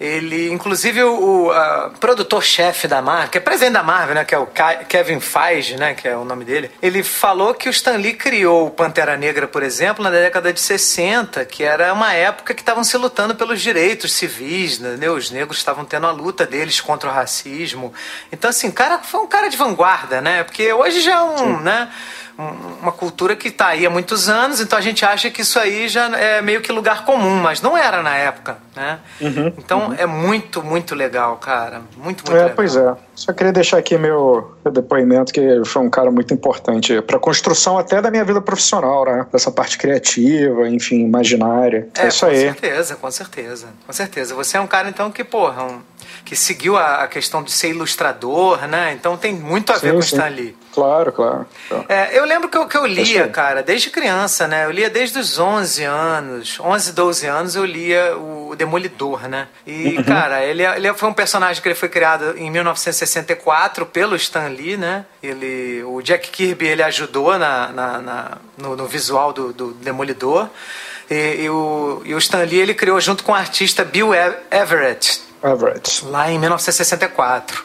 [0.00, 4.24] Ele, inclusive, o, o, produtor-chefe da Marvel, que é presidente da Marvel, né?
[4.24, 4.48] Que é o
[4.88, 5.94] Kevin Feige, né?
[5.94, 6.70] Que é o nome dele.
[6.80, 10.60] Ele falou que o Stan Lee criou o Pantera Negra, por exemplo, na década de
[10.60, 15.10] 60, que era uma época que estavam se lutando pelos direitos civis, né?
[15.10, 17.92] Os negros estavam tendo a luta deles contra o racismo.
[18.30, 20.44] Então, assim, cara foi um cara de vanguarda, né?
[20.44, 21.90] Porque hoje já é um, né?
[22.38, 25.58] Um- uma cultura que está aí há muitos anos, então a gente acha que isso
[25.58, 29.00] aí já é meio que lugar comum, mas não era na época, né?
[29.58, 31.82] então é muito, muito legal, cara.
[31.96, 32.52] Muito, muito É, legal.
[32.54, 32.94] pois é.
[33.14, 37.76] Só queria deixar aqui meu, meu depoimento, que foi um cara muito importante para construção
[37.76, 39.26] até da minha vida profissional, né?
[39.32, 41.88] Dessa parte criativa, enfim, imaginária.
[41.98, 42.38] É, isso com aí.
[42.40, 43.66] certeza, com certeza.
[43.86, 44.34] Com certeza.
[44.36, 45.80] Você é um cara, então, que, porra, um-
[46.24, 48.92] que seguiu a, a questão de ser ilustrador, né?
[48.92, 50.16] Então tem muito a ver Sim, com o sim.
[50.16, 50.56] Stan Lee.
[50.72, 51.46] Claro, claro.
[51.68, 51.84] claro.
[51.88, 53.30] É, eu lembro que eu, que eu lia, aí.
[53.30, 54.64] cara, desde criança, né?
[54.64, 59.48] Eu lia desde os 11 anos, 11, 12 anos, eu lia o Demolidor, né?
[59.66, 60.04] E, Uhum.
[60.04, 64.76] cara, ele, ele foi um personagem que ele foi criado em 1964 pelo Stan Lee,
[64.76, 65.04] né?
[65.22, 70.48] Ele, o Jack Kirby, ele ajudou na, na- na- no, no visual do, do Demolidor.
[71.10, 74.10] E, e o, e o Stan Lee, ele criou junto com o artista Bill
[74.50, 76.04] Everett, Everett.
[76.06, 77.62] lá em 1964.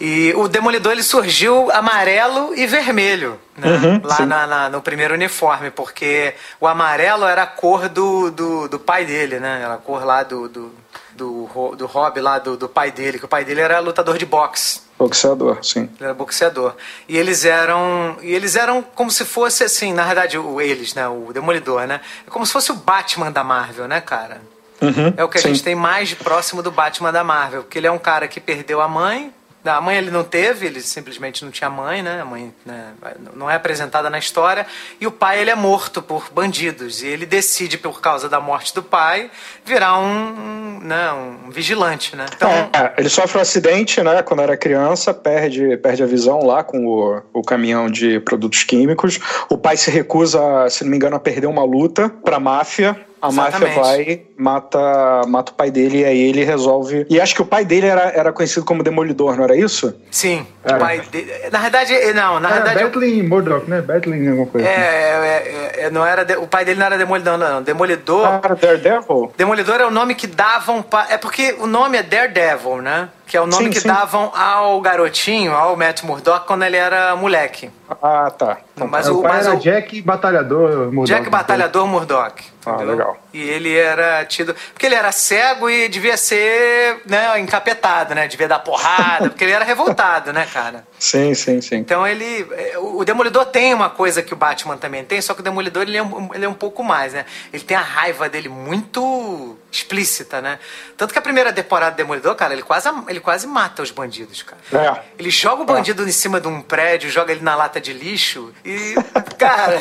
[0.00, 3.68] E o Demolidor ele surgiu amarelo e vermelho, Né?
[3.68, 8.68] Uhum, lá na- na- no primeiro uniforme, porque o amarelo era a cor do, do,
[8.68, 9.62] do pai dele, né?
[9.64, 10.72] Era a cor lá do, do,
[11.14, 14.24] do, do hobby lá do, do pai dele, que o pai dele era lutador de
[14.24, 14.82] boxe.
[14.96, 15.90] Boxeador, sim.
[15.98, 16.76] Ele era boxeador.
[17.08, 18.16] E eles eram.
[18.22, 21.08] E eles eram como se fosse assim, na verdade, o, eles, né?
[21.08, 22.00] O Demolidor, né?
[22.24, 24.40] É como se fosse o Batman da Marvel, né, cara?
[24.80, 25.48] Uhum, É o que a sim.
[25.48, 27.62] gente tem mais de próximo do Batman da Marvel.
[27.62, 29.32] Porque ele é um cara que perdeu a mãe.
[29.64, 32.22] A mãe ele não teve, ele simplesmente não tinha mãe, né?
[32.22, 32.92] A mãe né,
[33.34, 34.64] não é apresentada na história.
[35.00, 37.02] E o pai ele é morto por bandidos.
[37.02, 39.30] E ele decide, por causa da morte do pai,
[39.66, 42.24] virar um, um, né, um vigilante, né?
[42.34, 46.62] Então, É, ele sofre um acidente, né, quando era criança, perde, perde a visão lá
[46.62, 49.18] com o, o caminhão de produtos químicos.
[49.50, 52.96] O pai se recusa, se não me engano, a perder uma luta pra máfia.
[53.20, 57.06] A máfia vai, mata, mata o pai dele e aí ele resolve.
[57.10, 59.94] E acho que o pai dele era, era conhecido como Demolidor, não era isso?
[60.10, 60.78] sim, Era.
[60.78, 62.84] pai dele- Na verdade, não, na Era verdade.
[62.84, 63.80] Battling Murdoch, né?
[63.80, 64.68] Battling alguma coisa.
[64.68, 65.26] É, assim.
[65.26, 67.62] é, é, é, não era de- o pai dele não era Demolidor, não.
[67.62, 68.26] Demolidor.
[68.26, 69.32] Ah, era Daredevil?
[69.36, 70.82] Demolidor é o nome que davam.
[70.82, 73.08] pa- É porque o nome é Daredevil, né?
[73.26, 73.88] Que é o nome Sim, que sim.
[73.88, 77.70] davam ao garotinho, ao Matt Murdock, quando ele era moleque.
[78.02, 78.58] Ah, tá.
[78.86, 81.06] Mas É, o, o pai mas era o Jack Batalhador Murdoch.
[81.06, 82.44] Jack Batalhador Murdock.
[82.66, 83.16] Ah, legal.
[83.32, 84.54] E ele era tido.
[84.74, 88.28] Porque ele era cego e devia ser né, encapetado, né?
[88.28, 90.84] Devia dar porrada, porque ele era revoltado, né, cara?
[90.98, 91.76] Sim, sim, sim.
[91.76, 92.46] Então ele.
[92.52, 95.82] é, O Demolidor tem uma coisa que o Batman também tem, só que o Demolidor
[95.84, 97.24] ele é um, ele é um pouco mais, né?
[97.52, 100.58] Ele tem a raiva dele muito explícita, né?
[100.96, 104.42] Tanto que a primeira temporada do Demolidor, cara, ele quase, ele quase mata os bandidos,
[104.42, 104.60] cara.
[104.72, 105.00] É.
[105.18, 108.52] Ele joga o bandido em cima de um prédio, joga ele na lata de lixo
[108.68, 108.94] e.
[109.38, 109.78] Cara.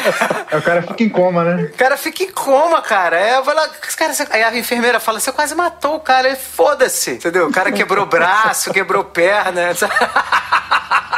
[0.51, 1.63] Aí o cara fica em coma, né?
[1.73, 3.17] O cara fica em coma, cara.
[3.17, 6.27] É, vai lá, cara, você- aí a enfermeira fala: você quase matou o cara.
[6.27, 7.11] Ele, Foda-se.
[7.11, 7.47] Entendeu?
[7.47, 9.71] O cara quebrou braço, quebrou perna.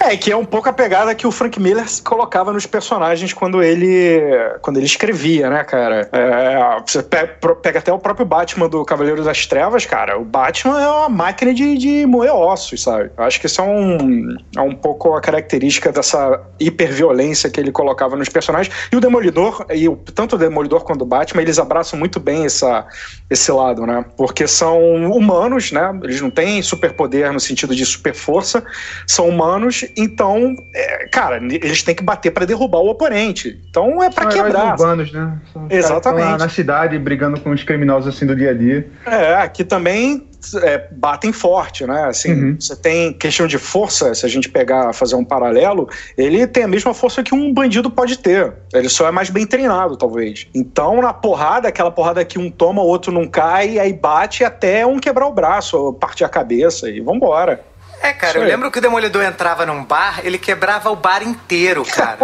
[0.00, 3.62] É, que é um pouco a pegada que o Frank Miller colocava nos personagens quando
[3.62, 4.20] ele
[4.62, 6.08] quando ele escrevia, né, cara?
[6.12, 10.18] É, você pega até o próprio Batman do Cavaleiro das Trevas, cara.
[10.18, 13.10] O Batman é uma máquina de, de moer ossos, sabe?
[13.16, 17.72] Eu acho que isso é um, é um pouco a característica dessa hiperviolência que ele
[17.72, 18.74] colocava nos personagens.
[18.92, 22.44] E o Demolidor, e o, tanto o Demolidor quanto o Batman, eles abraçam muito bem
[22.44, 22.86] essa,
[23.30, 24.04] esse lado, né?
[24.16, 25.98] Porque são humanos, né?
[26.02, 28.64] Eles não têm superpoder no sentido de super força,
[29.06, 29.57] são humanos,
[29.96, 33.60] então, é, cara, eles têm que bater pra derrubar o oponente.
[33.68, 34.70] Então é São heróis quebrar.
[34.72, 35.38] urbanos, né?
[35.52, 36.24] São Exatamente.
[36.24, 38.86] lá na cidade brigando com os criminosos assim do dia a dia.
[39.06, 40.26] É, aqui também
[40.62, 42.04] é, batem forte, né?
[42.04, 42.56] Assim, Uhum.
[42.60, 46.68] você tem questão de força, se a gente pegar, fazer um paralelo, ele tem a
[46.68, 48.52] mesma força que um bandido pode ter.
[48.72, 50.46] Ele só é mais bem treinado, talvez.
[50.54, 54.86] Então, na porrada, aquela porrada que um toma, o outro não cai, aí bate até
[54.86, 57.60] um quebrar o braço, partir a cabeça e vambora.
[58.00, 58.48] É, cara, Isso eu aí.
[58.48, 62.18] lembro que o Demolidor entrava num bar, ele quebrava o bar inteiro, cara.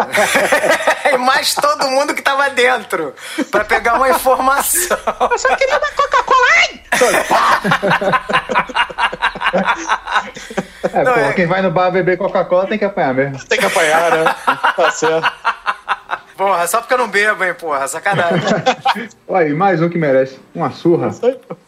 [1.12, 3.14] e mais todo mundo que tava dentro.
[3.50, 4.96] Pra pegar uma informação.
[5.30, 6.44] Eu só queria uma Coca-Cola!
[10.92, 13.44] É, Não, pô, é- quem vai no bar beber Coca-Cola tem que apanhar mesmo.
[13.46, 14.34] Tem que apanhar, né?
[14.76, 15.32] Tá certo.
[16.36, 18.40] Porra, só porque eu não bebo, hein, porra, sacanagem.
[19.28, 20.38] Olha aí, mais um que merece.
[20.54, 21.10] Uma surra.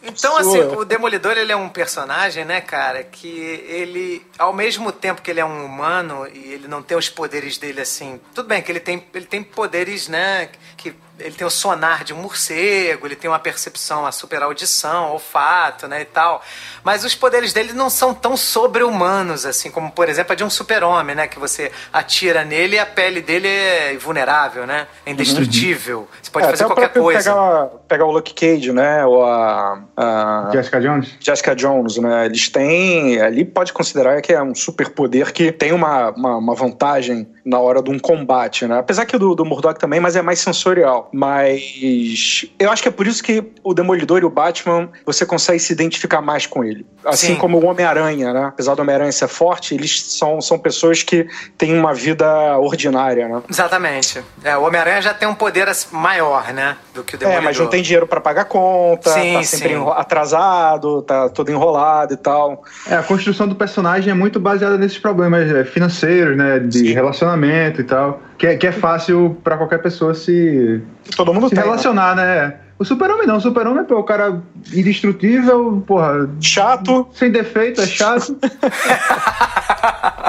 [0.03, 0.41] Então, Sua.
[0.41, 3.27] assim, o Demolidor, ele é um personagem, né, cara, que
[3.67, 7.57] ele, ao mesmo tempo que ele é um humano e ele não tem os poderes
[7.57, 8.19] dele, assim...
[8.35, 12.13] Tudo bem que ele tem, ele tem poderes, né, que ele tem o sonar de
[12.13, 16.41] um morcego, ele tem uma percepção, a super audição, olfato, né, e tal.
[16.83, 20.49] Mas os poderes dele não são tão sobre-humanos, assim, como, por exemplo, a de um
[20.49, 26.07] super-homem, né, que você atira nele e a pele dele é invulnerável, né, é indestrutível.
[26.21, 27.31] Você pode É, fazer qualquer coisa.
[27.31, 29.05] Pegar, pegar o Luke Cage, né?
[29.05, 31.15] Ou a, a Jessica Jones?
[31.19, 32.25] Jessica Jones, né?
[32.25, 33.21] Eles têm.
[33.21, 37.81] Ali pode considerar que é um superpoder que tem uma, uma, uma vantagem na hora
[37.81, 38.79] de um combate, né?
[38.79, 41.06] Apesar que o do, do Murdoch também, mas é mais sensorial.
[41.13, 45.59] Mas eu acho que é por isso que o Demolidor e o Batman você consegue
[45.59, 46.85] se identificar mais com ele.
[47.05, 47.35] Assim Sim.
[47.35, 48.45] como o Homem-Aranha, né?
[48.47, 53.41] Apesar do Homem-Aranha ser forte, eles são, são pessoas que têm uma vida ordinária, né?
[53.49, 54.21] Exatamente.
[54.43, 56.75] É, o Homem-Aranha já tem um poder assim, maior, né?
[56.93, 57.43] Do que o É, Demolidor.
[57.43, 59.85] mas não tem dinheiro pra pagar conta, Sim, tá sempre sim.
[59.95, 62.63] atrasado, tá todo enrolado e tal.
[62.89, 66.59] É, a construção do personagem é muito baseada nesses problemas é, financeiros, né?
[66.59, 66.93] De Sim.
[66.93, 68.21] relacionamento e tal.
[68.37, 70.81] Que é, que é fácil pra qualquer pessoa se,
[71.15, 71.63] Todo mundo se tem.
[71.63, 71.69] né?
[71.69, 72.55] relacionar, né?
[72.79, 73.37] O super-homem não.
[73.37, 78.37] O super-homem é o cara indestrutível, porra, Chato, sem defeito, é chato.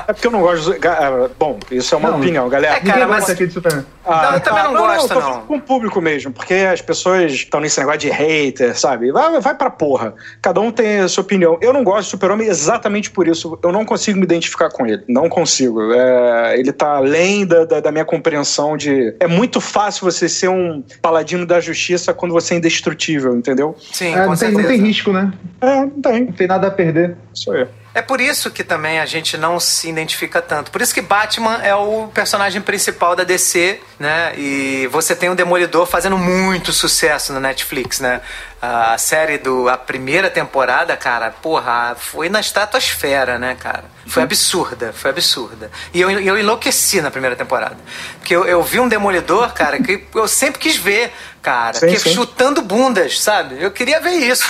[0.07, 0.73] É porque eu não gosto.
[0.79, 0.87] De...
[0.89, 2.77] Ah, bom, isso é uma Não, opinião, galera.
[2.77, 3.85] é, cara, mas- gosta aqui de Superman.
[4.07, 5.21] Não, eu também não gosto, tô não.
[5.21, 9.13] falando Com o público mesmo, porque as pessoas estão nesse negócio de hater, sabe?
[9.13, 10.15] Vai, vai pra porra.
[10.41, 11.59] Cada um tem a sua opinião.
[11.61, 13.59] Eu não gosto de Super-Homem exatamente por isso.
[13.63, 15.03] Eu não consigo me identificar com ele.
[15.07, 15.93] Não consigo.
[15.93, 19.15] É, ele tá além da, da, da minha compreensão de.
[19.21, 23.77] É muito fácil você ser um paladino da justiça quando você é indestrutível, entendeu?
[23.93, 25.31] Sim, É, com não, tem, não tem risco, né?
[25.61, 26.25] É, não tem.
[26.25, 27.15] Não tem nada a perder.
[27.35, 27.67] Isso aí.
[27.99, 30.71] É por isso que também a gente não se identifica tanto.
[30.71, 34.35] Por isso que Batman é o personagem principal da DC, né?
[34.37, 38.21] E você tem o Demolidor fazendo muito sucesso na Netflix, né?
[38.63, 43.85] A série do a primeira temporada, cara, porra, foi na estratosfera, né, cara?
[44.07, 45.69] Foi absurda, foi absurda.
[45.93, 47.79] E eu, eu enlouqueci na primeira temporada.
[48.21, 51.98] Porque eu, eu vi um Demolidor, cara, que eu sempre quis ver, cara, Sim, que
[51.98, 52.14] sim.
[52.14, 53.61] chutando bundas, sabe?
[53.62, 54.44] Eu queria ver isso.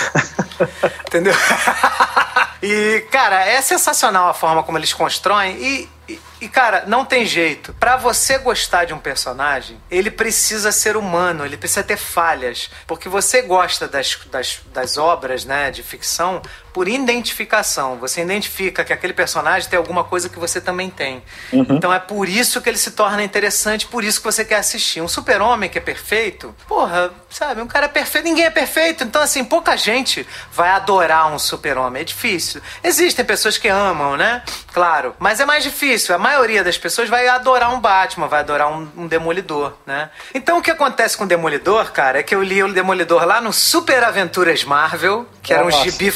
[1.06, 1.34] Entendeu?
[2.62, 5.88] e, cara, é sensacional a forma como eles constroem e.
[6.08, 7.74] e- e, cara, não tem jeito.
[7.80, 12.70] Pra você gostar de um personagem, ele precisa ser humano, ele precisa ter falhas.
[12.86, 16.40] Porque você gosta das, das, das obras, né, de ficção
[16.78, 17.96] por identificação.
[17.96, 21.20] Você identifica que aquele personagem tem alguma coisa que você também tem.
[21.52, 25.00] Então é por isso que ele se torna interessante, por isso que você quer assistir.
[25.00, 29.02] Um super-homem que é perfeito, porra, sabe, um cara é perfeito, ninguém é perfeito.
[29.02, 32.02] Então, assim, pouca gente vai adorar um super-homem.
[32.02, 32.62] É difícil.
[32.84, 34.44] Existem pessoas que amam, né?
[34.72, 35.16] Claro.
[35.18, 36.14] Mas é mais difícil.
[36.14, 40.10] A maioria das pessoas vai adorar um Batman, vai adorar um, um Demolidor, né?
[40.32, 43.40] Então, o que acontece com o Demolidor, cara, é que eu li o Demolidor lá
[43.40, 46.12] no Super Aventuras Marvel, que era um gibi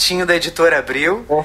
[0.00, 1.24] formatinho da editora Abril.
[1.28, 1.44] Ó,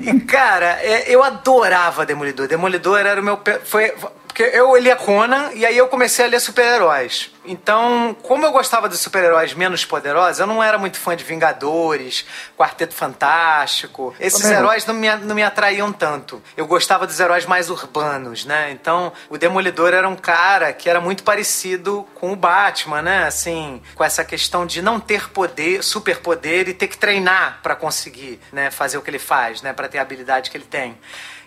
[0.00, 2.46] E, cara, é, eu adorava Demolidor.
[2.46, 3.40] Demolidor era o meu.
[3.64, 3.92] Foi.
[4.36, 7.30] Porque eu lia Conan e aí eu comecei a ler super-heróis.
[7.42, 12.26] Então, como eu gostava de super-heróis menos poderosos, eu não era muito fã de Vingadores,
[12.54, 14.14] Quarteto Fantástico.
[14.20, 16.42] Esses Também heróis não me, não me atraíam tanto.
[16.54, 18.70] Eu gostava dos heróis mais urbanos, né?
[18.72, 23.24] Então, o Demolidor era um cara que era muito parecido com o Batman, né?
[23.24, 28.38] Assim, com essa questão de não ter poder, superpoder e ter que treinar pra conseguir,
[28.52, 28.70] né?
[28.70, 29.72] Fazer o que ele faz, né?
[29.72, 30.98] Pra ter a habilidade que ele tem.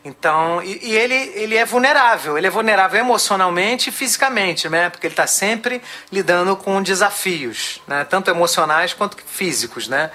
[0.05, 2.37] Então, e, e ele, ele é vulnerável.
[2.37, 4.89] Ele é vulnerável emocionalmente e fisicamente, né?
[4.89, 5.81] Porque ele está sempre
[6.11, 8.05] lidando com desafios, né?
[8.09, 10.09] Tanto emocionais quanto físicos, né?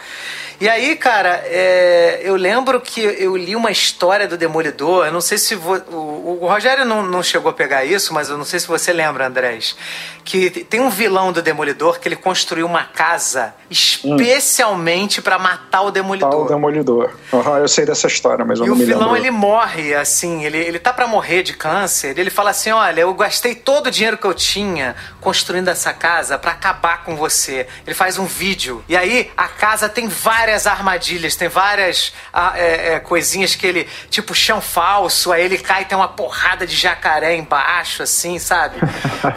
[0.61, 5.05] E aí, cara, é, eu lembro que eu li uma história do Demolidor.
[5.07, 8.31] Eu não sei se vo- o, o Rogério não, não chegou a pegar isso, mas
[8.31, 9.77] eu não sei se você lembra, Andrés,
[10.25, 15.91] que tem um vilão do Demolidor que ele construiu uma casa especialmente para matar o
[15.91, 16.45] Demolidor.
[16.45, 17.11] o Demolidor.
[17.33, 19.17] Aham, eu sei dessa história, mas eu E não o me vilão, lembro.
[19.17, 22.19] ele morre, assim, ele, ele tá pra morrer de câncer.
[22.19, 26.39] Ele fala assim: Olha, eu gastei todo o dinheiro que eu tinha construindo essa casa
[26.39, 27.67] pra acabar com você.
[27.87, 28.85] Ele faz um vídeo.
[28.89, 33.89] E aí, a casa tem várias armadilhas, tem várias ah, é, é, coisinhas que ele,
[34.11, 38.79] tipo chão falso, aí ele cai e tem uma porrada de jacaré embaixo, assim, sabe?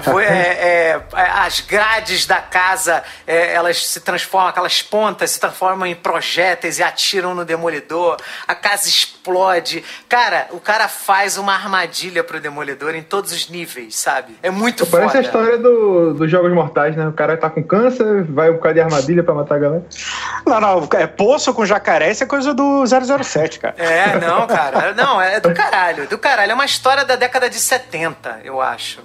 [0.04, 5.88] Foi, é, é, as grades da casa, é, elas se transformam, aquelas pontas se transformam
[5.88, 8.18] em projéteis e atiram no demolidor.
[8.48, 9.84] A casa explode.
[10.10, 14.38] Cara, o cara faz uma armadilha pro demolidor em todos os níveis, sabe?
[14.44, 15.20] É muito Parece foda.
[15.20, 17.08] a história do, dos Jogos Mortais, né?
[17.08, 19.86] O cara tá com câncer, vai por causa de armadilha pra matar a galera.
[20.46, 23.76] Não, não, é poço com jacaré, isso é coisa do 007, cara.
[23.78, 24.94] É, não, cara.
[24.98, 26.08] Não, é do caralho.
[26.08, 26.52] Do caralho.
[26.52, 29.02] É uma história da década de 70, eu acho.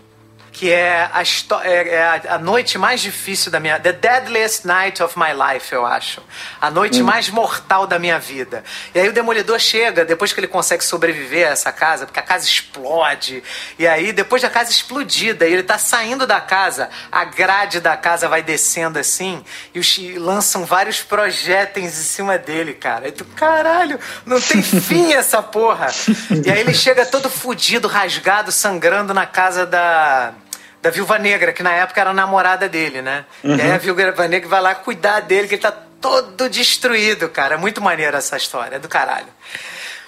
[0.52, 1.22] Que é a,
[1.64, 3.80] é- é a, noite mais difícil da minha...
[3.80, 6.22] The deadliest night of my life, eu acho.
[6.60, 8.62] A noite mais mortal da minha vida.
[8.94, 12.22] E aí o Demolidor chega, depois que ele consegue sobreviver a essa casa, porque a
[12.22, 13.42] casa explode.
[13.78, 17.96] E aí, depois da casa explodida, e ele tá saindo da casa, a grade da
[17.96, 19.42] casa vai descendo assim,
[19.74, 23.08] e, os, e lançam vários projéteis em cima dele, cara.
[23.08, 25.88] E tu, caralho, não tem fim essa porra.
[26.44, 30.34] E aí ele chega todo fudido, rasgado, sangrando na casa da.
[30.82, 33.24] Da Viúva Negra, que na época era a namorada dele, né?
[33.44, 37.56] E aí a Viúva Negra vai lá cuidar dele, que ele tá todo destruído, cara.
[37.56, 39.28] Muito maneira essa história, é do caralho.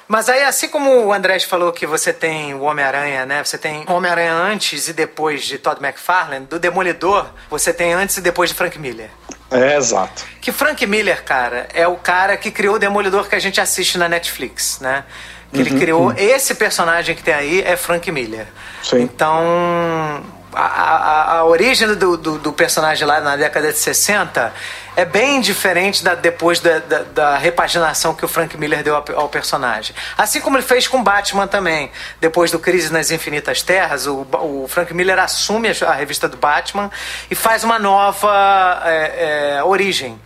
[0.06, 3.42] Mas aí, assim como o Andrés falou que você tem o Homem-Aranha, né?
[3.42, 8.20] Você tem Homem-Aranha antes e depois de Todd McFarlane, do Demolidor, você tem antes e
[8.20, 9.08] depois de Frank Miller.
[9.50, 10.24] É, exato.
[10.40, 13.96] Que Frank Miller, cara, é o cara que criou o Demolidor que a gente assiste
[13.96, 15.04] na Netflix, né?
[15.52, 18.48] Que ele criou esse personagem que tem aí é Frank Miller.
[18.82, 19.02] Sim.
[19.02, 20.20] Então,
[20.60, 24.52] a, a, origem do, do, do personagem lá na década de 60
[24.96, 29.04] é bem diferente da, depois da, da, da repaginação que o Frank Miller deu ao,
[29.14, 29.94] ao personagem.
[30.16, 31.90] Assim como ele fez com Batman também.
[32.20, 36.36] Depois do Crise nas Infinitas Terras, o, o Frank Miller assume a, a revista do
[36.36, 36.90] Batman
[37.30, 40.18] e faz uma nova é, é, origem.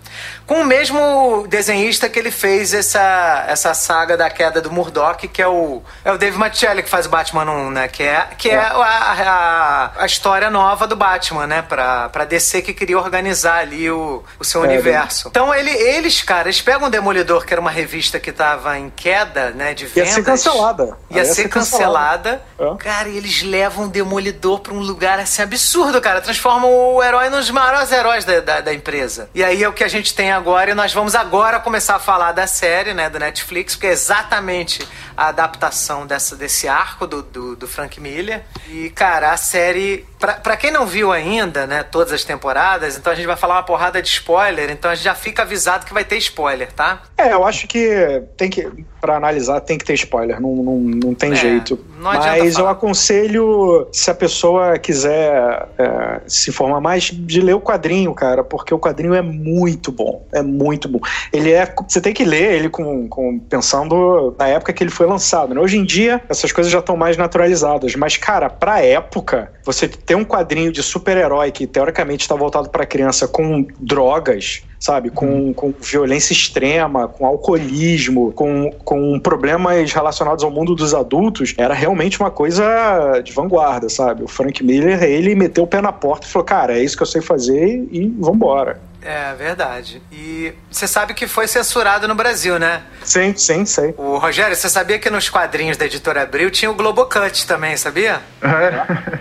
[0.49, 5.43] Com o mesmo desenhista que ele fez essa, essa saga da queda do Murdoch, que
[5.43, 7.87] é o, é o Dave Machelli que faz o Batman 1, né?
[7.87, 8.59] Que é, que é, é.
[8.59, 11.61] A, a, a, história nova do Batman, né?
[11.61, 15.29] Pra, pra DC que queria organizar ali o, o seu é, universo.
[15.29, 18.89] Então ele, eles, cara, eles pegam o Demolidor, que era uma revista que tava em
[18.89, 19.75] queda, né?
[19.75, 20.09] De vendas.
[20.09, 20.97] Ia ser cancelada.
[21.11, 22.41] Ia, ia ser, ser cancelada.
[22.59, 22.75] cancelada.
[22.75, 22.83] É.
[22.83, 26.23] Cara, e eles levam o Demolidor pra um lugar assim absurdo, cara.
[26.23, 29.29] Transformam o herói nos maiores heróis da, da, da empresa.
[29.35, 31.99] E aí é o que a gente tem agora, e nós vamos agora começar a
[31.99, 34.87] falar da série, né, do Netflix, porque é exatamente
[35.17, 38.45] a adaptação dessa, desse arco do, do, do Frank Miller.
[38.69, 40.07] E, cara, a série.
[40.19, 43.55] Pra, pra quem não viu ainda, né, todas as temporadas, então a gente vai falar
[43.57, 47.03] uma porrada de spoiler, então a gente já fica avisado que vai ter spoiler, tá?
[47.17, 48.69] É, eu acho que tem que.
[49.01, 51.79] Pra analisar, tem que ter spoiler, não, não, não tem é, jeito.
[51.99, 57.61] Não Mas eu aconselho, se a pessoa quiser é, se informar mais, de ler o
[57.61, 60.27] quadrinho, cara, porque o quadrinho é muito bom.
[60.33, 60.99] É muito bom.
[61.33, 61.73] Ele é.
[61.89, 65.55] Você tem que ler ele com, com pensando na época que ele foi lançado.
[65.55, 65.61] Né?
[65.61, 67.95] Hoje em dia, essas coisas já estão mais naturalizadas.
[67.95, 72.87] Mas, cara, pra época, você ter um quadrinho de super-herói que teoricamente está voltado para
[72.87, 75.11] criança com drogas, sabe?
[75.11, 75.53] Com, uhum.
[75.53, 82.19] com violência extrema, com alcoolismo, com, com problemas relacionados ao mundo dos adultos, era realmente
[82.19, 84.25] uma coisa de vanguarda, sabe?
[84.25, 87.03] O Frank Miller, ele meteu o pé na porta e falou: cara, é isso que
[87.03, 88.81] eu sei fazer e vambora.
[89.01, 90.03] É verdade.
[90.11, 92.83] E você sabe que foi censurado no Brasil, né?
[93.05, 93.95] Sim, sim, sei.
[93.97, 98.21] O Rogério, você sabia que nos quadrinhos da editora Abril tinha o Globocut também, sabia?
[98.43, 98.71] É.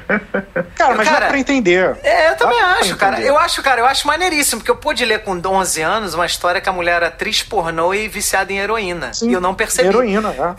[0.75, 1.95] cara, mas cara, dá pra entender.
[2.03, 3.21] É, eu também dá acho, cara.
[3.21, 6.59] Eu acho, cara, eu acho maneiríssimo, porque eu pude ler com 11 anos uma história
[6.59, 9.13] que a mulher era atriz pornô e viciada em heroína.
[9.13, 9.89] Sim, e eu não percebi.
[9.89, 10.55] Heroína, é.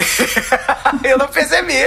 [1.12, 1.78] eu não percebi.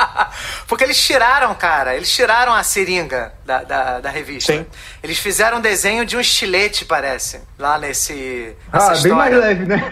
[0.68, 4.52] porque eles tiraram, cara, eles tiraram a seringa da, da, da revista.
[4.52, 4.66] Sim.
[5.02, 6.49] Eles fizeram um desenho de um estilete,
[6.84, 8.56] parece, lá nesse.
[8.72, 9.02] Ah, história.
[9.02, 9.88] bem mais leve, né?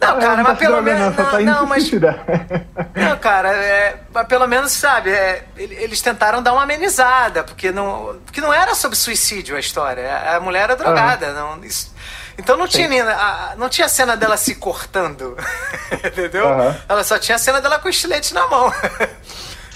[0.00, 1.16] Não, cara, não mas tá pelo menos.
[1.16, 1.90] Não, não, não mas.
[2.94, 8.20] Não, cara, é, mas pelo menos, sabe, é, eles tentaram dar uma amenizada, porque não,
[8.24, 10.36] porque não era sobre suicídio a história.
[10.36, 11.28] A mulher era drogada.
[11.28, 11.32] Ah.
[11.32, 11.92] Não, isso,
[12.38, 15.36] então não tinha, a, não tinha cena dela se cortando.
[16.04, 16.46] Entendeu?
[16.88, 18.72] Ela só tinha a cena dela com o estilete na mão.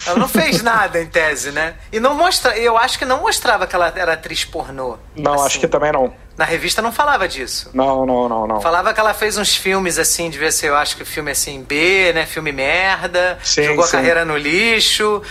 [0.07, 1.75] Ela não fez nada em tese, né?
[1.93, 4.97] E não mostra, eu acho que não mostrava que ela era atriz pornô.
[5.17, 5.47] Não, assim.
[5.47, 6.13] acho que também não.
[6.37, 7.71] Na revista não falava disso.
[7.73, 8.61] Não, não, não, não.
[8.61, 12.13] Falava que ela fez uns filmes assim, devia ser, eu acho que filme assim B,
[12.15, 12.27] né?
[12.27, 13.39] Filme merda.
[13.43, 13.97] Sim, jogou sim.
[13.97, 15.23] a carreira no lixo.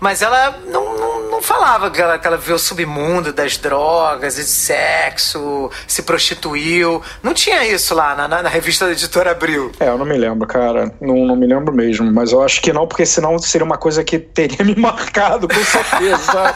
[0.00, 4.38] Mas ela não, não, não falava que ela, que ela viu o submundo das drogas
[4.38, 7.02] e de sexo, se prostituiu.
[7.22, 9.72] Não tinha isso lá na, na, na, revista da editora Abril.
[9.80, 10.92] É, eu não me lembro, cara.
[11.00, 12.10] Não, não me lembro mesmo.
[12.12, 15.64] Mas eu acho que não, porque senão seria uma coisa que teria me marcado, com
[15.64, 16.54] certeza.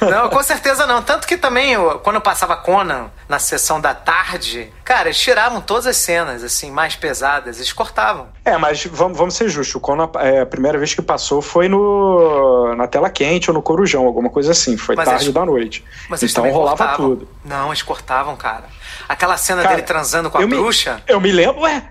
[0.00, 1.02] não, com certeza não.
[1.02, 5.86] Tanto que também, quando eu passava Conan na sessão da tarde, cara, eles tiravam todas
[5.86, 8.28] as cenas, assim, mais pesadas, eles cortavam.
[8.44, 9.74] É, mas vamos, vamos ser justos.
[9.74, 13.62] O Conan, é, a primeira vez que passou foi no na tela quente ou no
[13.62, 14.76] Corujão, alguma coisa assim.
[14.76, 15.84] Foi mas tarde eles, da noite.
[16.22, 17.10] Então rolava cortavam.
[17.10, 17.28] tudo.
[17.44, 18.64] Não, eles cortavam, cara.
[19.08, 20.94] Aquela cena cara, dele transando com a bruxa.
[20.94, 21.84] Me, eu me lembro, ué.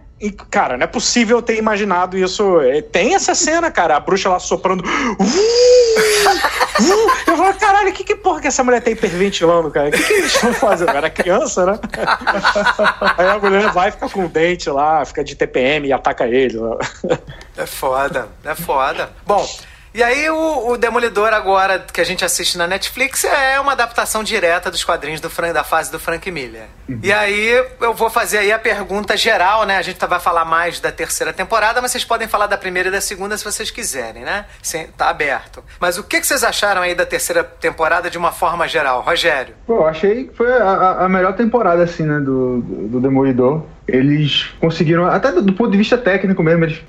[0.52, 2.62] Cara, não é possível eu ter imaginado isso.
[2.62, 4.84] É, tem essa cena, cara, a bruxa lá soprando.
[4.84, 5.28] Uh, uh,
[7.26, 9.90] eu falo, caralho, que, que porra que essa mulher tá hiperventilando, cara?
[9.90, 10.92] O que, que eles estão fazendo?
[10.92, 11.80] Era criança, né?
[13.18, 16.60] Aí a mulher vai ficar com o dente lá, fica de TPM e ataca ele.
[17.58, 19.12] É foda, é foda.
[19.26, 19.44] Bom,
[19.94, 24.24] e aí o, o, Demolidor agora que a gente assiste na Netflix é uma adaptação
[24.24, 26.64] direta dos quadrinhos do Frank, da fase do Frank Miller.
[26.88, 27.00] Uhum.
[27.04, 29.78] E aí eu vou fazer aí a pergunta geral, né?
[29.78, 32.92] A gente vai falar mais da terceira temporada, mas vocês podem falar da primeira e
[32.92, 34.46] da segunda se vocês quiserem, né?
[34.62, 35.64] Sim, tá aberto.
[35.80, 39.56] Mas o que, que vocês acharam aí da terceira temporada de uma forma geral, Rogério?
[39.68, 44.54] Pô, eu achei que foi a, a melhor temporada assim, né, do, do Demolidor eles
[44.60, 46.82] conseguiram, até do, do, ponto de vista técnico mesmo, eles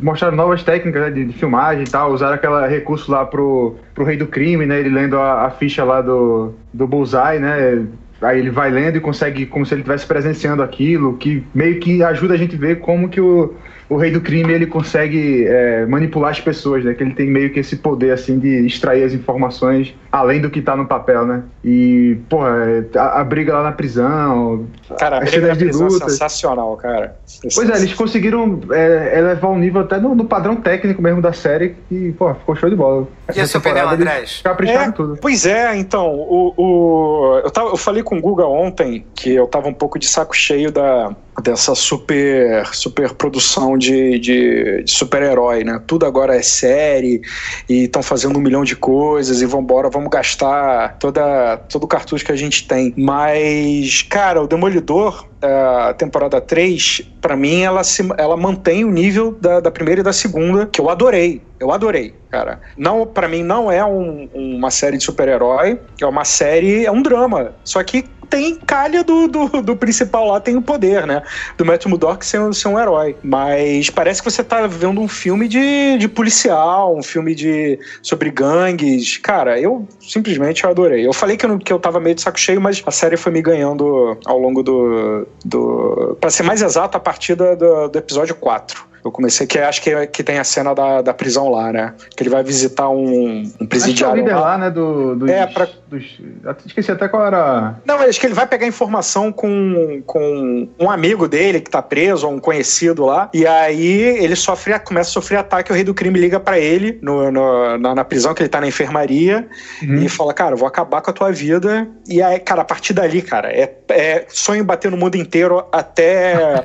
[0.00, 4.04] mostraram novas técnicas né, de, de, filmagem e tal, usaram aquele recurso lá pro, pro
[4.04, 4.80] Rei do Crime, né?
[4.80, 7.86] Ele lendo a, a ficha lá do, do Bullseye, né?
[8.20, 12.02] Aí ele vai lendo e consegue, como se ele estivesse presenciando aquilo, que meio que
[12.02, 13.54] ajuda a gente a ver como que o,
[13.88, 16.94] o rei do crime ele consegue é, manipular as pessoas, né?
[16.94, 20.62] Que ele tem meio que esse poder assim de extrair as informações além do que
[20.62, 21.42] tá no papel, né?
[21.64, 22.50] E, porra,
[22.94, 26.08] é, a, a briga lá na prisão, cara, a briga de luta.
[26.08, 27.16] sensacional, cara.
[27.52, 31.32] Pois é, eles conseguiram é, elevar o nível até no, no, padrão técnico mesmo da
[31.32, 33.08] série e, pô, ficou show de bola.
[33.34, 34.40] E a sua opinião, Andrés?
[34.44, 35.18] Capricharam é, tudo.
[35.20, 39.46] Pois é, então, o, o eu, tava, eu falei com o Guga ontem que eu
[39.46, 45.64] tava um pouco de saco cheio da dessa super super produção de, de, de super-herói,
[45.64, 45.80] né?
[45.86, 47.20] Tudo agora é série
[47.68, 52.24] e estão fazendo um milhão de coisas e vambora, vamos gastar toda, todo o cartucho
[52.24, 52.94] que a gente tem.
[52.96, 59.32] Mas, cara, o Demolidor, a temporada 3, para mim, ela, se, ela mantém o nível
[59.32, 61.42] da, da primeira e da segunda, que eu adorei.
[61.60, 62.60] Eu adorei, cara.
[62.76, 67.02] Não, para mim não é um, uma série de super-herói, é uma série, é um
[67.02, 67.54] drama.
[67.64, 68.04] Só que
[68.34, 71.22] tem calha do, do, do, principal lá, tem o poder, né?
[71.56, 73.16] Do Matt Murdock ser, ser um herói.
[73.22, 78.30] Mas parece que você tá vendo um filme de, de policial, um filme de sobre
[78.30, 79.18] gangues.
[79.18, 81.06] Cara, eu simplesmente adorei.
[81.06, 83.32] Eu falei que eu, que eu tava meio de saco cheio, mas a série foi
[83.32, 85.26] me ganhando ao longo do.
[85.44, 88.93] do ser mais exato, a partir do, do episódio 4.
[89.04, 91.92] Eu comecei que acho que, que tem a cena da, da prisão lá, né?
[92.16, 94.22] Que ele vai visitar um, um presidiário.
[94.22, 94.70] Acho que é o líder lá, né?
[94.70, 95.68] Do, dos, é, pra...
[95.88, 96.18] dos...
[96.64, 97.74] Esqueci até qual era.
[97.84, 102.26] Não, acho que ele vai pegar informação com, com um amigo dele que tá preso,
[102.26, 103.28] ou um conhecido lá.
[103.34, 105.70] E aí ele sofre, começa a sofrer ataque.
[105.70, 108.58] O rei do crime liga para ele no, no, na, na, prisão, que ele tá
[108.58, 109.46] na enfermaria,
[109.82, 109.96] uhum.
[109.96, 111.86] e fala: Cara, vou acabar com a tua vida.
[112.08, 116.64] E aí, cara, a partir dali, cara, é, é sonho bater no mundo inteiro até.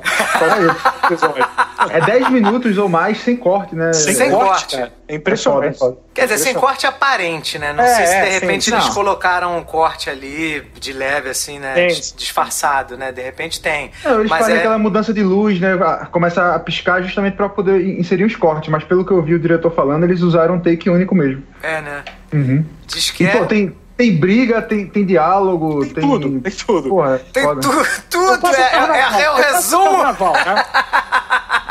[1.90, 3.92] é 10 minutos ou mais sem corte, né?
[3.92, 4.76] Sem, sem corte.
[4.76, 4.92] corte.
[5.08, 5.74] É impressionante.
[5.74, 6.10] É foda, é foda.
[6.14, 7.72] Quer dizer, sem corte aparente, né?
[7.72, 8.94] Não é, sei se de repente sim, eles não.
[8.94, 11.74] colocaram um corte ali de leve, assim, né?
[11.74, 11.88] Tem.
[11.88, 13.12] Disfarçado, né?
[13.12, 13.90] De repente tem.
[14.04, 14.58] Não, eles mas fazem é...
[14.58, 15.78] aquela mudança de luz, né?
[16.10, 18.70] Começa a piscar justamente para poder inserir os cortes.
[18.70, 21.42] Mas pelo que eu vi o diretor falando, eles usaram um take único mesmo.
[21.62, 22.04] É, né?
[22.32, 22.64] Uhum.
[22.86, 23.36] Diz que e, é...
[23.36, 26.88] pô, tem, tem briga, tem, tem diálogo, tem, tem tudo, tem tudo.
[26.88, 27.70] Porra, tem tu,
[28.08, 29.90] tudo, é, é, é, o resumo.
[29.90, 30.64] Carnaval, né?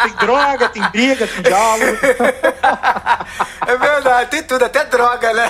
[0.04, 1.97] tem droga, tem briga, tem diálogo.
[3.68, 5.50] É verdade, tem tudo, até droga, né?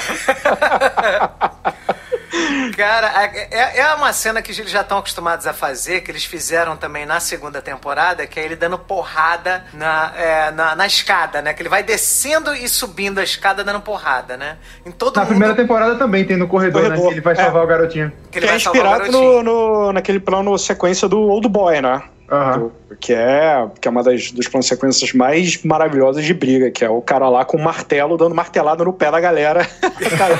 [2.75, 6.77] Cara, é, é uma cena que eles já estão acostumados a fazer, que eles fizeram
[6.77, 11.53] também na segunda temporada, que é ele dando porrada na, é, na, na, escada, né?
[11.53, 14.57] Que ele vai descendo e subindo a escada dando porrada, né?
[14.85, 15.29] Em todo na mundo...
[15.29, 17.05] primeira temporada também tem no corredor, corredor.
[17.05, 17.09] né?
[17.09, 17.65] Que ele vai salvar é.
[17.65, 18.11] o garotinho.
[18.31, 22.01] Que, ele que é inspirado no, no, naquele plano sequência do Old Boy, né?
[22.31, 22.69] Uhum.
[22.99, 27.01] Que é, que é uma das, das consequências mais maravilhosas de briga, que é o
[27.01, 29.65] cara lá com o martelo dando martelada no pé da galera.
[30.17, 30.37] cara,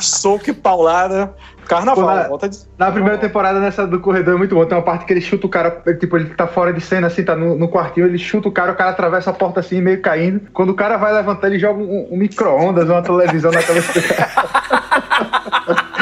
[0.00, 1.34] soco e paulada.
[1.66, 2.58] Carnaval, na, volta de...
[2.78, 4.64] na primeira temporada nessa do corredor é muito bom.
[4.64, 7.24] Tem uma parte que ele chuta o cara, tipo, ele tá fora de cena, assim,
[7.24, 10.00] tá no, no quartinho, ele chuta o cara, o cara atravessa a porta assim, meio
[10.00, 10.42] caindo.
[10.52, 14.06] Quando o cara vai levantar, ele joga um, um micro-ondas, uma televisão na cabeça dele.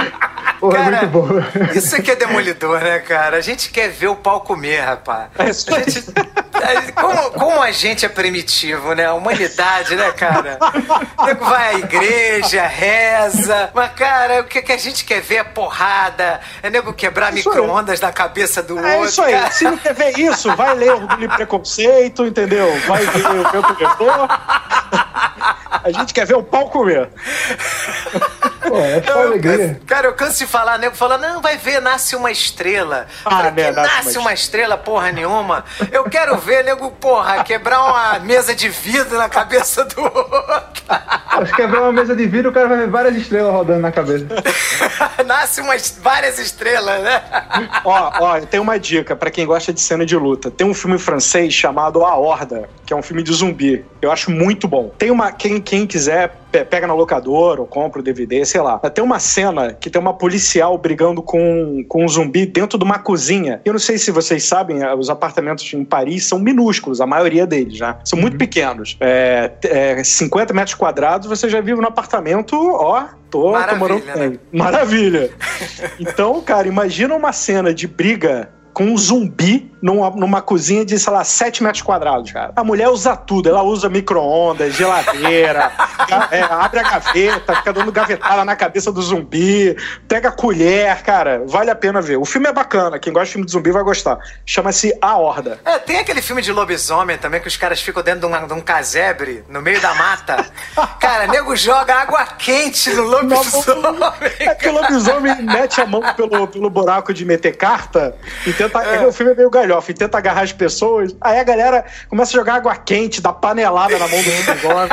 [0.62, 1.28] Porra, cara, é muito bom.
[1.74, 3.36] Isso aqui é demolidor, né, cara?
[3.36, 5.28] A gente quer ver o pau comer, rapaz.
[5.36, 9.06] É a gente, como, como a gente é primitivo, né?
[9.06, 10.58] A humanidade, né, cara?
[11.18, 13.70] O nego vai à igreja, reza.
[13.74, 16.40] Mas, cara, o que, a gente quer ver é porrada.
[16.62, 19.04] É nego quebrar micro-ondas na cabeça do é outro.
[19.04, 19.32] É isso aí.
[19.32, 19.50] Cara.
[19.50, 22.72] Se não quer ver isso, vai ler Orgulho e Preconceito, entendeu?
[22.86, 24.28] Vai ver o meu cobertor.
[25.82, 27.10] A gente quer ver o pau comer.
[28.62, 29.80] Pô, é só alegria.
[29.86, 33.06] Cara, eu canso de falar, nego fala, não, vai ver, nasce uma estrela.
[33.24, 35.64] Ah, Falei, né, nasce, nasce uma estrela, porra nenhuma.
[35.90, 40.82] Eu quero ver, nego, porra, quebrar uma mesa de vidro na cabeça do outro.
[41.46, 44.26] Se quebrar uma mesa de vidro, o cara vai ver várias estrelas rodando na cabeça.
[45.26, 47.22] nasce umas várias estrelas, né?
[47.84, 50.50] ó, ó, tem uma dica para quem gosta de cena de luta.
[50.50, 53.84] Tem um filme francês chamado A Horda, que é um filme de zumbi.
[54.00, 54.92] Eu acho muito bom.
[54.98, 55.32] Tem uma.
[55.32, 58.78] Quem, quem quiser pega na locadora ou compra o DVD, sei lá.
[58.78, 62.98] Tem uma cena que tem uma policial brigando com, com um zumbi dentro de uma
[62.98, 63.60] cozinha.
[63.64, 67.46] Eu não sei se vocês sabem, eh, os apartamentos em Paris são minúsculos, a maioria
[67.46, 67.98] deles, já.
[68.04, 68.38] São muito uhum.
[68.38, 68.96] pequenos.
[69.00, 74.30] É, é, 50 metros quadrados, você já vive no apartamento, ó, tô, Maravilha, tô morando
[74.32, 74.38] né?
[74.52, 75.30] Maravilha.
[75.98, 81.12] então, cara, imagina uma cena de briga com um zumbi numa, numa cozinha de, sei
[81.12, 82.52] lá, 7 metros quadrados, cara.
[82.54, 83.48] A mulher usa tudo.
[83.48, 85.72] Ela usa micro-ondas, geladeira,
[86.30, 89.76] é, abre a gaveta, fica dando gavetada na cabeça do zumbi,
[90.06, 91.42] pega a colher, cara.
[91.46, 92.16] Vale a pena ver.
[92.16, 92.98] O filme é bacana.
[92.98, 94.18] Quem gosta de filme de zumbi vai gostar.
[94.46, 95.58] Chama-se A Horda.
[95.64, 98.52] É, tem aquele filme de lobisomem também que os caras ficam dentro de, uma, de
[98.52, 100.46] um casebre, no meio da mata.
[101.00, 104.32] cara, nego joga água quente no lobisomem.
[104.38, 108.14] É que o lobisomem mete a mão pelo, pelo buraco de meter carta
[108.46, 108.80] e tenta.
[108.82, 109.06] É.
[109.06, 111.14] O filme é meio galhofa e tenta agarrar as pessoas.
[111.20, 114.88] Aí a galera começa a jogar água quente, dá panelada na mão do lobisomem.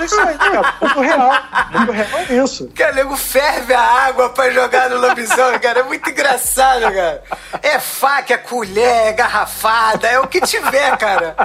[0.00, 0.74] é isso aí, cara.
[0.80, 1.30] Muito real.
[1.70, 2.70] Muito real é isso.
[2.74, 5.80] Cara, nego ferve a água pra jogar no lobisomem, cara.
[5.80, 7.22] É muito engraçado, cara.
[7.62, 11.36] É faca, é colher, é garrafada, é o que tiver, cara.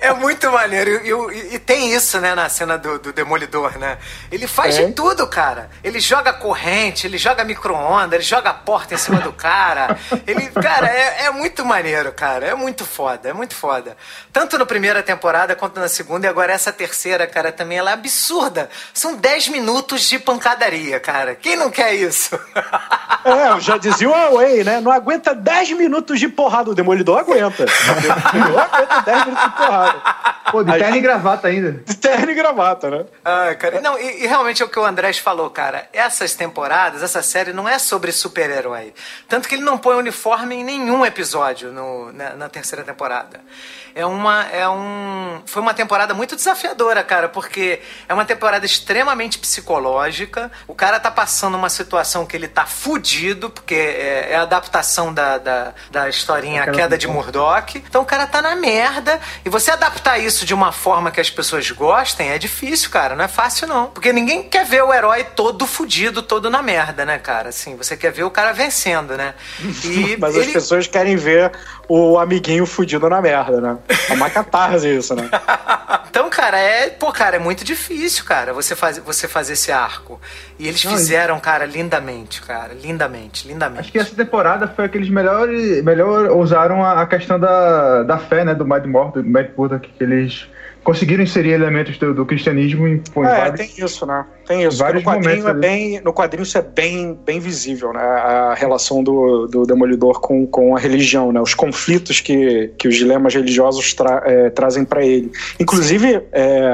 [0.00, 0.90] É muito maneiro.
[1.04, 3.98] E, e, e tem isso, né, na cena do, do Demolidor, né?
[4.30, 4.84] Ele faz é.
[4.84, 5.70] de tudo, cara.
[5.82, 9.96] Ele joga corrente, ele joga micro-ondas, ele joga a porta em cima do cara.
[10.26, 12.46] Ele, cara, é, é muito maneiro, cara.
[12.46, 13.96] É muito foda, é muito foda.
[14.32, 17.94] Tanto na primeira temporada quanto na segunda, e agora essa terceira, cara, também ela é
[17.94, 18.68] absurda.
[18.92, 21.34] São 10 minutos de pancadaria, cara.
[21.34, 22.38] Quem não quer isso?
[23.24, 24.80] É, já dizia o Huawei, né?
[24.80, 26.70] Não aguenta 10 minutos de porrada.
[26.70, 27.64] O Demolidor aguenta.
[27.64, 30.02] O Demolidor aguenta 10 minutos de porrada.
[30.50, 31.72] Pô, de terno e gravata ainda.
[31.84, 33.04] De terno e gravata, né?
[33.24, 33.80] Ah, cara.
[33.80, 35.88] Não, e, e, realmente é o que o Andrés falou, cara.
[35.92, 38.94] Essas temporadas, essa série não é sobre super-herói.
[39.28, 43.40] Tanto que ele não põe uniforme em nenhum episódio no, na, na terceira temporada
[43.96, 49.38] é uma é um foi uma temporada muito desafiadora, cara, porque é uma temporada extremamente
[49.38, 50.52] psicológica.
[50.68, 55.14] O cara tá passando uma situação que ele tá fudido, porque é, é a adaptação
[55.14, 57.78] da, da, da historinha A Queda de Murdoch.
[57.88, 61.30] Então o cara tá na merda e você adaptar isso de uma forma que as
[61.30, 65.24] pessoas gostem é difícil, cara, não é fácil não, porque ninguém quer ver o herói
[65.24, 67.48] todo fudido, todo na merda, né, cara?
[67.48, 69.34] Assim, você quer ver o cara vencendo, né?
[69.86, 70.46] E Mas ele...
[70.46, 71.52] as pessoas querem ver
[71.88, 73.78] o amiguinho fudido na merda, né?
[74.08, 75.28] É uma catarse isso, né?
[76.10, 80.20] então, cara, é, pô, cara, é muito difícil, cara, você fazer você fazer esse arco.
[80.58, 83.80] E eles Não, fizeram, cara, lindamente, cara, lindamente, lindamente.
[83.80, 88.44] Acho que essa temporada foi aqueles melhores, melhor usaram a, a questão da, da fé,
[88.44, 90.48] né, do Mad Morto, do Mad Buddha, que eles
[90.86, 94.24] conseguiram inserir elementos do, do cristianismo em, em é, vários, tem isso, né?
[94.46, 94.78] Tem isso.
[94.78, 98.00] Vários no quadrinho é bem, no quadrinho isso é bem, bem visível, né?
[98.00, 101.40] A relação do, do demolidor com, com a religião, né?
[101.40, 105.32] Os conflitos que, que os dilemas religiosos tra, é, trazem para ele.
[105.58, 106.70] Inclusive, é,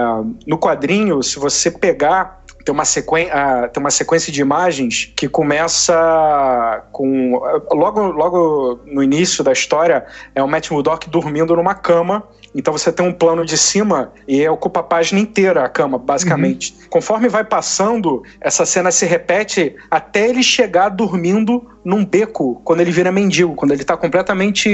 [0.46, 5.28] no quadrinho, se você pegar tem uma, sequen uh, tem uma sequência de imagens que
[5.28, 7.40] começa com.
[7.72, 10.04] Logo, logo no início da história,
[10.34, 12.24] é o Matt Murdock dormindo numa cama.
[12.54, 16.74] Então você tem um plano de cima e ocupa a página inteira a cama, basicamente.
[16.74, 16.88] Uhum.
[16.90, 22.90] Conforme vai passando, essa cena se repete até ele chegar dormindo num beco quando ele
[22.90, 24.68] vira mendigo, quando ele tá completamente.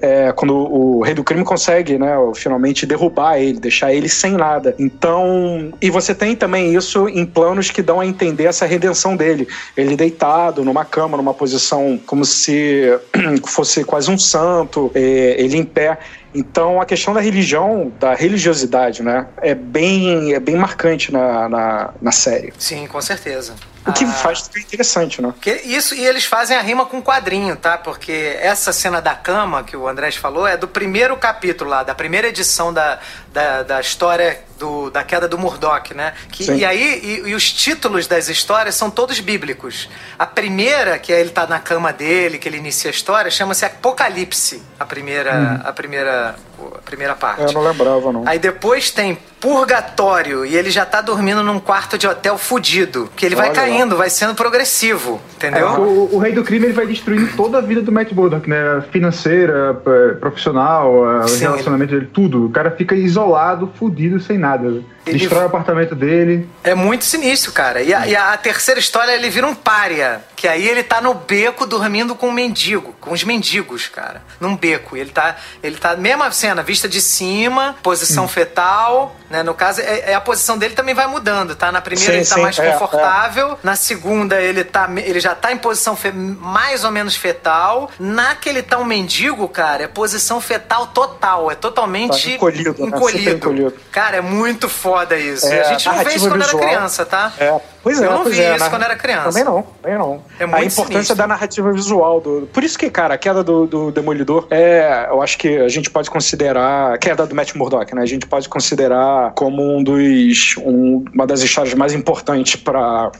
[0.00, 4.74] É, quando o rei do crime consegue, né, finalmente derrubar ele, deixar ele sem nada.
[4.78, 5.72] Então.
[5.80, 9.48] E você tem também isso em planos que dão a entender essa redenção dele.
[9.76, 12.98] Ele deitado numa cama, numa posição como se
[13.46, 15.98] fosse quase um santo, é, ele em pé.
[16.34, 21.94] Então a questão da religião, da religiosidade, né, é bem, é bem marcante na, na,
[22.00, 22.52] na série.
[22.56, 23.54] Sim, com certeza.
[23.86, 25.32] O que ah, faz ficar interessante, né?
[25.64, 27.78] Isso, e eles fazem a rima com quadrinho, tá?
[27.78, 31.94] Porque essa cena da cama que o Andrés falou é do primeiro capítulo lá, da
[31.94, 32.98] primeira edição da,
[33.32, 36.12] da, da história do, da queda do Murdoch, né?
[36.30, 39.88] Que, e aí, e, e, os títulos das histórias são todos bíblicos.
[40.18, 43.64] A primeira, que é ele tá na cama dele, que ele inicia a história, chama-se
[43.64, 45.60] Apocalipse, a primeira, hum.
[45.64, 46.36] a primeira
[46.74, 47.42] a primeira parte.
[47.42, 48.24] Eu não lembrava, não.
[48.26, 53.10] Aí depois tem Purgatório e ele já tá dormindo num quarto de hotel fudido.
[53.16, 53.98] Que ele Olha vai caindo, lá.
[53.98, 55.66] vai sendo progressivo, entendeu?
[55.66, 58.48] É, o, o, Rei do Crime ele vai destruindo toda a vida do Matt Murdock,
[58.48, 58.82] né?
[58.92, 59.74] Financeira,
[60.20, 62.46] profissional, Sim, relacionamento dele, tudo.
[62.46, 64.82] O cara fica isolado, fudido, sem nada.
[65.06, 66.48] Ele Destrói o apartamento dele.
[66.62, 67.82] É muito sinistro, cara.
[67.82, 70.20] E a, e a, terceira história, ele vira um pária.
[70.36, 74.22] Que aí ele tá no beco dormindo com um mendigo, com os mendigos, cara.
[74.38, 74.96] Num beco.
[74.96, 78.28] E ele tá, ele tá, mesma cena, vista de cima, posição hum.
[78.28, 79.44] fetal, né?
[79.44, 81.70] No caso, é, é, a posição dele também vai mudando, tá?
[81.70, 83.56] Na primeira sim, ele tá sim, mais é, confortável, é.
[83.62, 87.88] na segunda ele tá, ele já tá em posição fe, mais ou menos fetal.
[87.98, 92.74] Na que ele tá um mendigo, cara, é posição fetal total, é totalmente tá encolhido.
[92.76, 92.86] Né?
[92.88, 93.30] encolhido.
[93.30, 93.36] Né?
[93.36, 93.74] encolhido.
[93.92, 95.46] Cara, é muito foda isso.
[95.46, 96.62] É, a gente não vê isso quando visual.
[96.62, 97.32] era criança, tá?
[97.38, 97.60] É.
[97.82, 99.30] Pois é, eu não vi é, isso quando era criança.
[99.30, 100.22] Também não, também não.
[100.38, 101.16] É muito a importância sinistro.
[101.16, 102.20] da narrativa visual.
[102.20, 102.48] Do...
[102.52, 105.06] Por isso que, cara, a queda do, do Demolidor é.
[105.08, 106.94] Eu acho que a gente pode considerar.
[106.94, 108.02] A queda do Matt Murdock, né?
[108.02, 110.54] A gente pode considerar como um dos.
[110.58, 113.10] Um, uma das histórias mais importantes para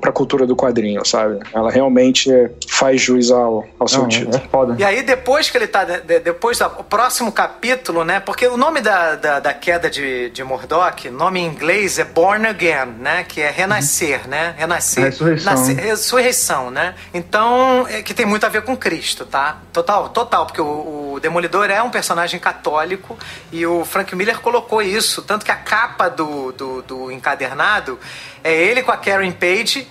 [0.00, 1.40] para a cultura do quadrinho, sabe?
[1.52, 2.30] Ela realmente
[2.68, 4.36] faz jus ao, ao seu título.
[4.36, 4.76] É foda.
[4.78, 5.84] E aí, depois que ele tá.
[5.84, 8.20] De, depois do próximo capítulo, né?
[8.20, 12.46] Porque o nome da, da, da, queda de, de Murdoch, nome em inglês é Born
[12.46, 13.24] Again, né?
[13.24, 14.30] Que é renascer, uhum.
[14.30, 14.54] né?
[14.56, 15.04] Renascer.
[15.04, 15.52] Ressurreição.
[15.52, 16.94] Nascer, ressurreição, né?
[17.14, 19.58] Então, é, que tem muito a ver com Cristo, tá?
[19.72, 23.16] Total, total, porque o, o Demolidor é um personagem católico
[23.52, 25.22] e o Frank Miller colocou isso.
[25.22, 27.98] Tanto que a capa do, do, do encadernado
[28.46, 29.32] é ele com a Karen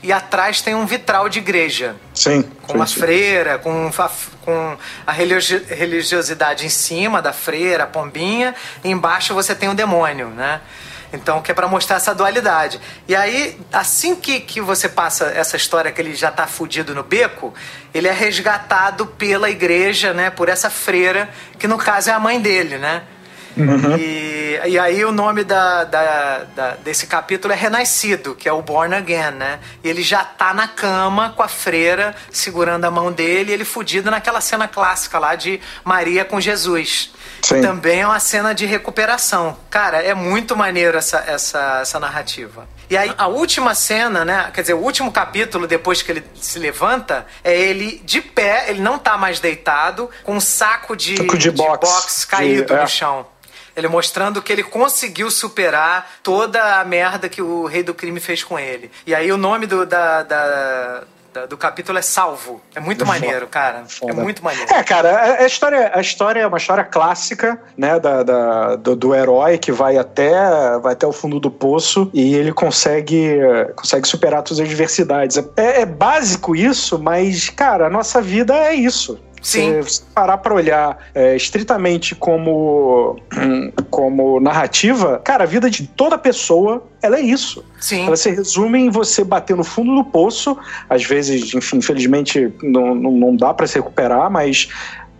[0.03, 1.95] E atrás tem um vitral de igreja.
[2.13, 2.43] Sim.
[2.61, 2.99] Com sim, uma sim.
[2.99, 4.11] freira, com, a,
[4.43, 8.53] com a religiosidade em cima da freira, a pombinha,
[8.83, 10.61] e embaixo você tem o demônio, né?
[11.13, 12.79] Então, que é para mostrar essa dualidade.
[13.07, 17.03] E aí, assim que, que você passa essa história que ele já tá fudido no
[17.03, 17.53] beco,
[17.93, 20.29] ele é resgatado pela igreja, né?
[20.29, 23.03] Por essa freira, que no caso é a mãe dele, né?
[23.57, 23.97] Uhum.
[23.97, 28.61] E, e aí o nome da, da, da, desse capítulo é Renascido, que é o
[28.61, 29.59] Born Again, né?
[29.83, 34.11] E ele já tá na cama com a freira segurando a mão dele, ele fudido
[34.11, 37.13] naquela cena clássica lá de Maria com Jesus.
[37.41, 37.61] Sim.
[37.61, 39.57] Também é uma cena de recuperação.
[39.69, 42.67] Cara, é muito maneiro essa, essa, essa narrativa.
[42.89, 44.51] E aí, a última cena, né?
[44.53, 48.79] Quer dizer, o último capítulo, depois que ele se levanta, é ele de pé, ele
[48.79, 52.81] não tá mais deitado, com um saco de, de, de box, box, caído de, é.
[52.81, 53.25] no chão.
[53.75, 58.43] Ele mostrando que ele conseguiu superar toda a merda que o rei do crime fez
[58.43, 58.91] com ele.
[59.05, 61.03] E aí o nome do, da, da
[61.45, 62.61] do capítulo é salvo.
[62.73, 63.79] É muito é maneiro, cara.
[63.79, 64.13] É Foda.
[64.13, 64.73] É muito maneiro.
[64.73, 69.13] É, cara, a história, a história é uma história clássica, né, da, da do, do,
[69.13, 70.33] herói que vai até,
[70.79, 73.39] vai até o fundo do poço e ele consegue,
[73.75, 75.37] consegue superar todas as adversidades.
[75.57, 79.19] É, é básico isso, mas, cara, a nossa vida é isso.
[79.45, 79.83] Sim.
[79.83, 83.19] Se parar para olhar é, estritamente como,
[83.91, 87.63] como narrativa, cara, a vida de toda pessoa ela é isso.
[87.79, 88.07] Sim.
[88.07, 90.57] Ela se resume em você bater no fundo do poço.
[90.89, 94.67] Às vezes, enfim, infelizmente não, não, não dá para se recuperar, mas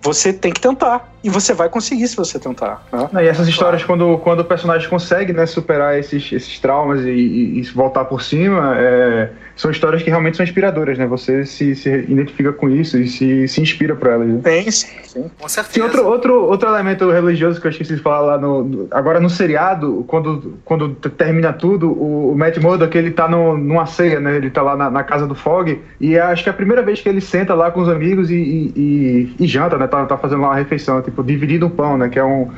[0.02, 1.14] você tem que tentar.
[1.24, 2.84] E você vai conseguir se você tentar.
[3.12, 3.26] Né?
[3.26, 4.02] E essas histórias, claro.
[4.02, 8.24] quando, quando o personagem consegue né, superar esses, esses traumas e, e, e voltar por
[8.24, 11.08] cima, é, são histórias que realmente são inspiradoras, né?
[11.08, 14.28] Você se, se identifica com isso e se, se inspira por elas.
[14.28, 14.40] Né?
[14.44, 15.32] Tem, sim, sim.
[15.40, 15.74] Com certeza.
[15.74, 18.88] Tem outro, outro, outro elemento religioso que eu esqueci de falar lá no.
[18.92, 23.88] Agora no seriado, quando, quando termina tudo, o, o Matt Murdock ele tá no, numa
[23.88, 24.36] ceia, né?
[24.36, 25.82] Ele tá lá na, na, casa do Fog.
[26.00, 28.36] E acho que é a primeira vez que ele senta lá com os amigos e,
[28.36, 29.88] e, e, e janta, né?
[29.88, 31.02] Tá, tá fazendo lá uma refeição.
[31.02, 32.10] Tipo, tipo, dividindo o pão, né?
[32.10, 32.52] Que é um,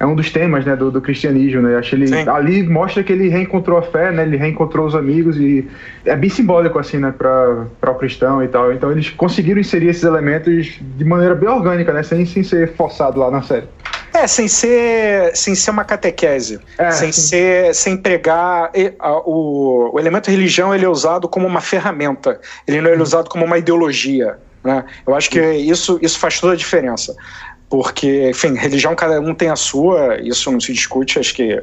[0.00, 1.76] é um dos temas né, do, do cristianismo, né?
[1.76, 2.28] Acho ele Sim.
[2.28, 4.22] ali mostra que ele reencontrou a fé, né?
[4.22, 5.68] Ele reencontrou os amigos e
[6.04, 8.72] é bem simbólico assim, né, para o cristão e tal.
[8.72, 12.02] Então eles conseguiram inserir esses elementos de maneira bem orgânica, né?
[12.02, 13.66] Sem, sem ser forçado lá na série.
[14.14, 17.20] É, sem ser, sem ser uma catequese, é, sem sim.
[17.20, 18.72] ser, sem pregar
[19.24, 23.44] o, o elemento religião ele é usado como uma ferramenta, ele não é usado como
[23.44, 24.84] uma ideologia, né?
[25.06, 27.14] Eu acho que isso, isso faz toda a diferença
[27.68, 31.62] porque, enfim, religião cada um tem a sua, isso não se discute, acho que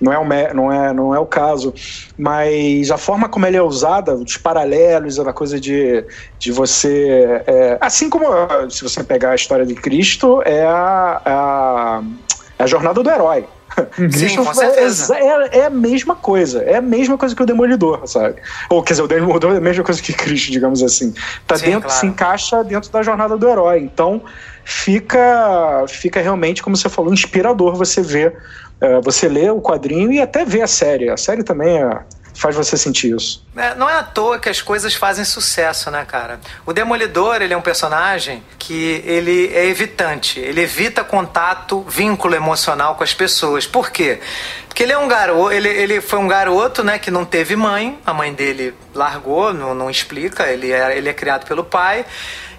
[0.00, 1.74] não é, o, não, é, não é o caso,
[2.16, 6.04] mas a forma como ele é usada, os paralelos, a coisa de,
[6.38, 7.42] de você.
[7.46, 8.26] É, assim como
[8.70, 12.02] se você pegar a história de Cristo, é a, a,
[12.60, 13.44] a jornada do herói.
[14.10, 15.16] Sim, com certeza.
[15.16, 16.62] É, é, é, a mesma coisa.
[16.62, 18.36] É a mesma coisa que o Demolidor, sabe?
[18.70, 21.12] Ou quer dizer, o Demolidor é a mesma coisa que Cristo, digamos assim.
[21.46, 22.00] Tá Sim, dentro, claro.
[22.00, 23.80] se encaixa dentro da jornada do herói.
[23.80, 24.22] Então,
[24.68, 28.36] fica, fica realmente, como você falou, inspirador você ver,
[28.82, 31.08] uh, você ler o quadrinho e até ver a série.
[31.08, 32.00] A série também é,
[32.34, 33.42] faz você sentir isso.
[33.56, 36.38] É, não é à toa que as coisas fazem sucesso, né, cara?
[36.66, 40.38] O Demolidor, ele é um personagem que ele é evitante.
[40.38, 43.66] Ele evita contato, vínculo emocional com as pessoas.
[43.66, 44.20] Por quê?
[44.68, 47.98] Porque ele é um garoto, ele, ele foi um garoto, né, que não teve mãe.
[48.04, 50.46] A mãe dele largou, não, não explica.
[50.46, 52.04] Ele é, ele é criado pelo pai.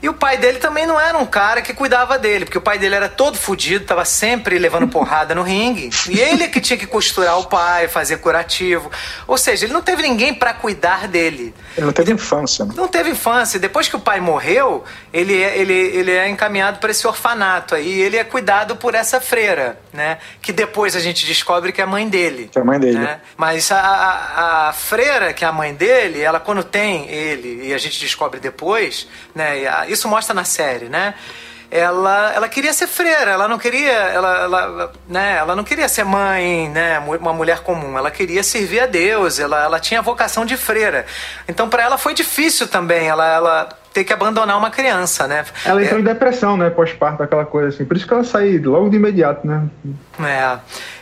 [0.02, 2.78] E o pai dele também não era um cara que cuidava dele, porque o pai
[2.78, 5.90] dele era todo fudido, tava sempre levando porrada no ringue.
[6.10, 8.90] E ele é que tinha que costurar o pai, fazer curativo.
[9.28, 11.54] Ou seja, ele não teve ninguém para cuidar dele.
[11.76, 12.66] Ele não teve infância.
[12.66, 12.74] Né?
[12.76, 13.60] Não teve infância.
[13.60, 14.84] Depois que o pai morreu,
[15.14, 18.02] ele é, ele, ele é encaminhado para esse orfanato aí.
[18.02, 20.18] Ele é cuidado por essa freira, né?
[20.42, 22.50] Que depois a gente descobre que é a mãe dele.
[22.52, 23.00] Que é a mãe dele.
[23.00, 23.20] Né?
[23.38, 27.74] Mas a, a, a freira, que é a mãe dele, ela quando tem ele, e
[27.74, 29.68] a gente descobre depois, né?
[29.92, 31.14] Isso mostra na série, né?
[31.72, 36.04] Ela, ela queria ser freira, ela não queria, ela, ela, né, ela não queria ser
[36.04, 40.58] mãe, né, uma mulher comum, ela queria servir a Deus, ela, ela tinha vocação de
[40.58, 41.06] freira.
[41.48, 45.46] Então para ela foi difícil também, ela, ela ter que abandonar uma criança, né?
[45.64, 46.02] Ela entrou é...
[46.02, 47.86] em depressão, né, pós-parto, aquela coisa assim.
[47.86, 49.68] Por isso que ela saiu logo de imediato, né?
[50.24, 50.58] É.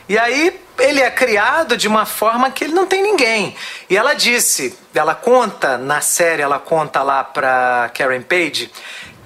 [0.06, 3.56] E aí ele é criado de uma forma que ele não tem ninguém.
[3.88, 8.70] E ela disse, ela conta na série, ela conta lá pra Karen Page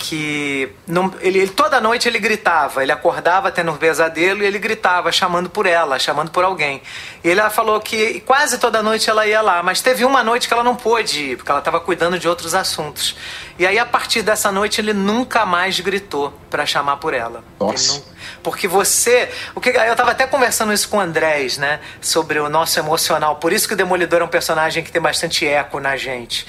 [0.03, 5.13] que não, ele, toda noite ele gritava, ele acordava tendo um pesadelo e ele gritava,
[5.13, 6.83] chamando por ela, chamando por alguém.
[7.23, 10.55] E ele falou que quase toda noite ela ia lá, mas teve uma noite que
[10.55, 13.15] ela não pôde ir, porque ela estava cuidando de outros assuntos.
[13.57, 17.45] E aí, a partir dessa noite, ele nunca mais gritou para chamar por ela.
[17.61, 17.93] Nossa.
[17.93, 18.03] Não,
[18.43, 19.31] porque você.
[19.55, 21.79] O que, eu estava até conversando isso com o Andrés, né?
[22.01, 23.37] Sobre o nosso emocional.
[23.37, 26.45] Por isso que o Demolidor é um personagem que tem bastante eco na gente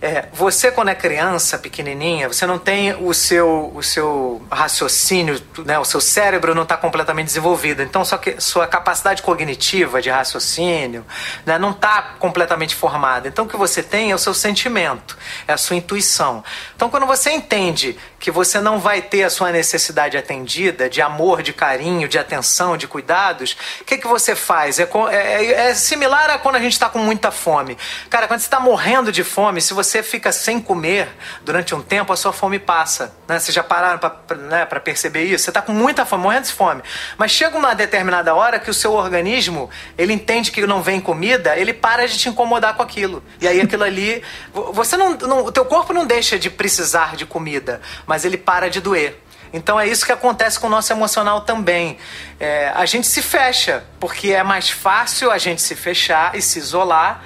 [0.00, 5.78] É, você quando é criança, pequenininha, você não tem o seu, o seu raciocínio, né,
[5.78, 7.82] o seu cérebro não está completamente desenvolvido.
[7.82, 11.04] Então sua, sua capacidade cognitiva de raciocínio
[11.44, 13.26] né, não está completamente formada.
[13.26, 15.18] Então o que você tem é o seu sentimento,
[15.48, 16.44] é a sua intuição.
[16.76, 21.42] Então quando você entende que você não vai ter a sua necessidade atendida, de amor,
[21.42, 24.78] de carinho, de atenção, de cuidados, o que, que você faz?
[24.78, 27.78] É, é, é similar a quando a gente está com muita fome.
[28.10, 31.08] Cara, quando você está morrendo de fome, se você fica sem comer
[31.42, 33.14] durante um tempo, a sua fome passa.
[33.26, 33.38] Né?
[33.38, 35.44] Vocês já pararam para né, perceber isso?
[35.44, 36.82] Você está com muita fome, morrendo de fome.
[37.16, 41.56] Mas chega uma determinada hora que o seu organismo, ele entende que não vem comida,
[41.56, 43.22] ele para de te incomodar com aquilo.
[43.40, 47.24] E aí aquilo ali, você não, não o teu corpo não deixa de precisar de
[47.24, 49.16] comida, mas ele para de doer.
[49.52, 51.98] Então é isso que acontece com o nosso emocional também.
[52.40, 56.58] É, a gente se fecha, porque é mais fácil a gente se fechar e se
[56.58, 57.22] isolar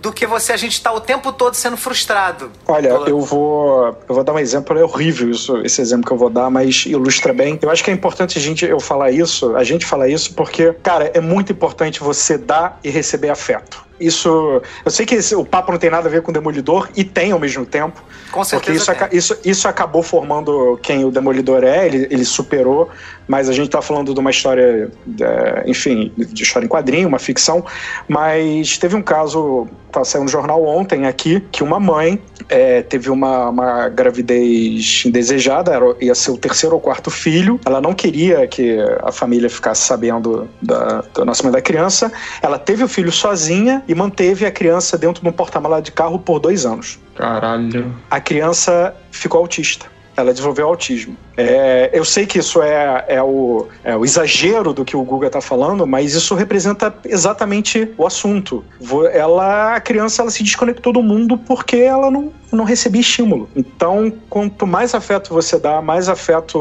[0.00, 2.52] do que você a gente está o tempo todo sendo frustrado.
[2.66, 6.18] Olha, eu vou eu vou dar um exemplo, é horrível isso, esse exemplo que eu
[6.18, 7.58] vou dar, mas ilustra bem.
[7.60, 10.72] Eu acho que é importante a gente eu falar isso, a gente falar isso porque,
[10.82, 13.85] cara, é muito importante você dar e receber afeto.
[13.98, 16.88] Isso, eu sei que esse, o papo não tem nada a ver com o Demolidor
[16.96, 18.02] e tem ao mesmo tempo.
[18.30, 18.94] Com certeza.
[18.94, 22.90] Porque isso, isso, isso acabou formando quem o Demolidor é, ele, ele superou,
[23.26, 24.90] mas a gente tá falando de uma história,
[25.20, 27.64] é, enfim, de história em quadrinho, uma ficção.
[28.08, 33.10] Mas teve um caso, tá saindo no jornal ontem aqui, que uma mãe é, teve
[33.10, 37.58] uma, uma gravidez indesejada, era, ia ser o terceiro ou quarto filho.
[37.64, 42.12] Ela não queria que a família ficasse sabendo da, do nascimento da criança.
[42.40, 46.18] Ela teve o filho sozinha e manteve a criança dentro de um porta-mala de carro
[46.18, 46.98] por dois anos.
[47.14, 47.94] Caralho.
[48.10, 49.86] A criança ficou autista.
[50.16, 51.16] Ela desenvolveu autismo.
[51.36, 55.26] É, eu sei que isso é, é, o, é o exagero do que o Guga
[55.26, 58.64] está falando, mas isso representa exatamente o assunto.
[59.12, 63.48] Ela, a criança ela se desconectou do mundo porque ela não, não recebia estímulo.
[63.54, 66.58] Então, quanto mais afeto você dá, mais afeto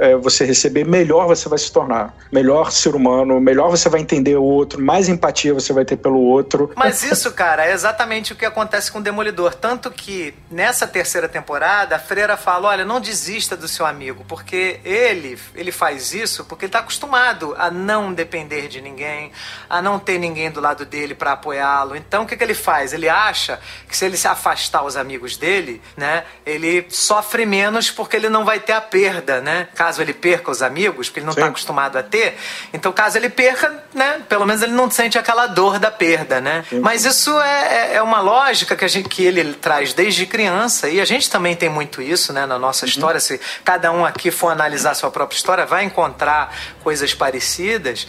[0.00, 2.14] é, você receber, melhor você vai se tornar.
[2.30, 6.20] Melhor ser humano, melhor você vai entender o outro, mais empatia você vai ter pelo
[6.20, 6.70] outro.
[6.76, 9.54] Mas isso, cara, é exatamente o que acontece com o Demolidor.
[9.54, 14.78] Tanto que nessa terceira temporada, a freira fala: olha, não desista do seu amigo porque
[14.84, 19.32] ele, ele faz isso porque ele está acostumado a não depender de ninguém,
[19.68, 21.96] a não ter ninguém do lado dele para apoiá-lo.
[21.96, 22.92] Então o que, que ele faz?
[22.92, 28.16] Ele acha que se ele se afastar os amigos dele, né, ele sofre menos porque
[28.16, 29.68] ele não vai ter a perda, né?
[29.74, 32.36] Caso ele perca os amigos, porque ele não está acostumado a ter.
[32.74, 36.64] Então caso ele perca, né, pelo menos ele não sente aquela dor da perda, né?
[36.68, 36.80] Sim.
[36.80, 40.88] Mas isso é, é, é uma lógica que, a gente, que ele traz desde criança
[40.88, 42.90] e a gente também tem muito isso, né, na nossa uhum.
[42.90, 43.20] história.
[43.20, 48.06] Se cada um aqui for analisar sua própria história, vai encontrar coisas parecidas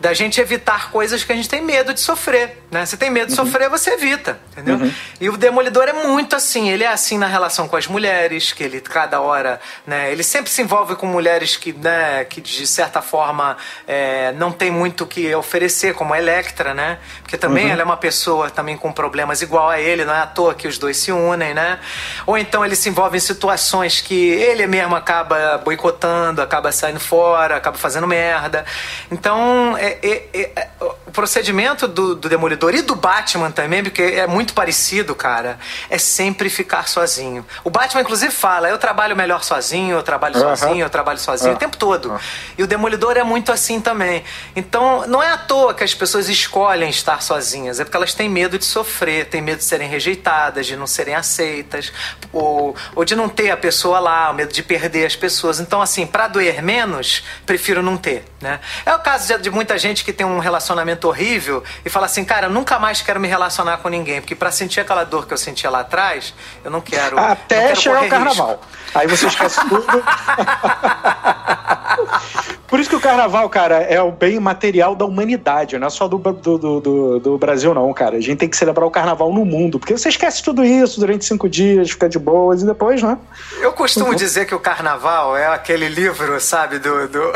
[0.00, 2.84] da gente evitar coisas que a gente tem medo de sofrer, né?
[2.84, 3.46] Você tem medo de uhum.
[3.46, 4.76] sofrer, você evita, entendeu?
[4.76, 4.92] Uhum.
[5.20, 8.62] E o Demolidor é muito assim, ele é assim na relação com as mulheres, que
[8.62, 10.12] ele cada hora, né?
[10.12, 13.56] Ele sempre se envolve com mulheres que, né, que de certa forma
[13.86, 16.98] é, não tem muito o que oferecer, como a Electra, né?
[17.26, 17.72] Porque também uhum.
[17.72, 20.68] ela é uma pessoa também com problemas igual a ele, não é à toa que
[20.68, 21.80] os dois se unem, né?
[22.24, 27.56] Ou então ele se envolve em situações que ele mesmo acaba boicotando, acaba saindo fora,
[27.56, 28.64] acaba fazendo merda.
[29.10, 30.68] Então, é, é, é, é,
[31.04, 35.58] o procedimento do, do, Demolidor e do Batman também, porque é muito parecido, cara,
[35.90, 37.44] é sempre ficar sozinho.
[37.64, 41.58] O Batman, inclusive, fala: eu trabalho melhor sozinho, eu trabalho sozinho, eu trabalho sozinho o
[41.58, 42.20] tempo todo.
[42.56, 44.22] E o Demolidor é muito assim também.
[44.54, 48.28] Então, não é à toa que as pessoas escolhem estar sozinhas, é porque elas têm
[48.28, 51.92] medo de sofrer, têm medo de serem rejeitadas, de não serem aceitas,
[52.32, 55.60] ou, ou de não ter a pessoa lá, o medo de perder as pessoas.
[55.60, 58.60] Então, assim, para doer menos, prefiro não ter, né?
[58.84, 62.24] É o caso de, de muita gente que tem um relacionamento horrível e fala assim,
[62.24, 65.34] cara, eu nunca mais quero me relacionar com ninguém, porque para sentir aquela dor que
[65.34, 67.18] eu sentia lá atrás, eu não quero.
[67.18, 68.48] Até não quero chegar o carnaval.
[68.48, 68.66] Risco.
[68.94, 69.86] Aí você esquece tudo.
[72.66, 76.08] Por isso que o carnaval, cara, é o bem material da humanidade, não é só
[76.08, 77.05] do, do, do, do,
[77.38, 78.16] Brasil, não, cara.
[78.16, 81.24] A gente tem que celebrar o carnaval no mundo, porque você esquece tudo isso durante
[81.24, 83.18] cinco dias, fica de boas e depois, né?
[83.60, 84.14] Eu costumo uhum.
[84.14, 87.32] dizer que o carnaval é aquele livro, sabe, do, do,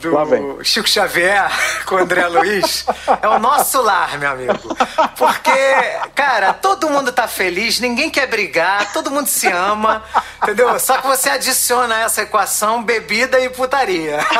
[0.00, 1.50] do Chico Xavier
[1.86, 2.84] com o André Luiz.
[3.20, 4.76] É o nosso lar, meu amigo.
[5.16, 5.50] Porque,
[6.14, 10.02] cara, todo mundo tá feliz, ninguém quer brigar, todo mundo se ama,
[10.42, 10.78] entendeu?
[10.78, 14.18] Só que você adiciona essa equação bebida e putaria.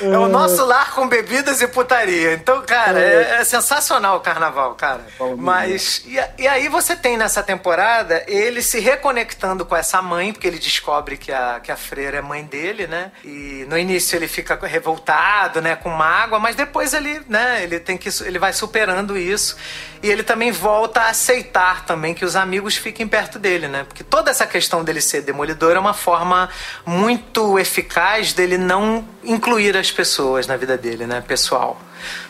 [0.00, 2.34] É o nosso lar com bebidas e putaria.
[2.34, 5.06] Então, cara, é, é sensacional o carnaval, cara.
[5.36, 10.48] Mas, e, e, aí você tem nessa temporada ele se reconectando com essa mãe, porque
[10.48, 13.12] ele descobre que a, que a freira é mãe dele, né?
[13.24, 17.96] E no início ele fica revoltado, né, com mágoa, mas depois ele, né, ele tem
[17.96, 19.56] que ele vai superando isso.
[20.02, 23.84] E ele também volta a aceitar também que os amigos fiquem perto dele, né?
[23.84, 26.48] Porque toda essa questão dele ser demolidor é uma forma
[26.86, 31.80] muito eficaz dele não incluir as pessoas na vida dele, né, pessoal.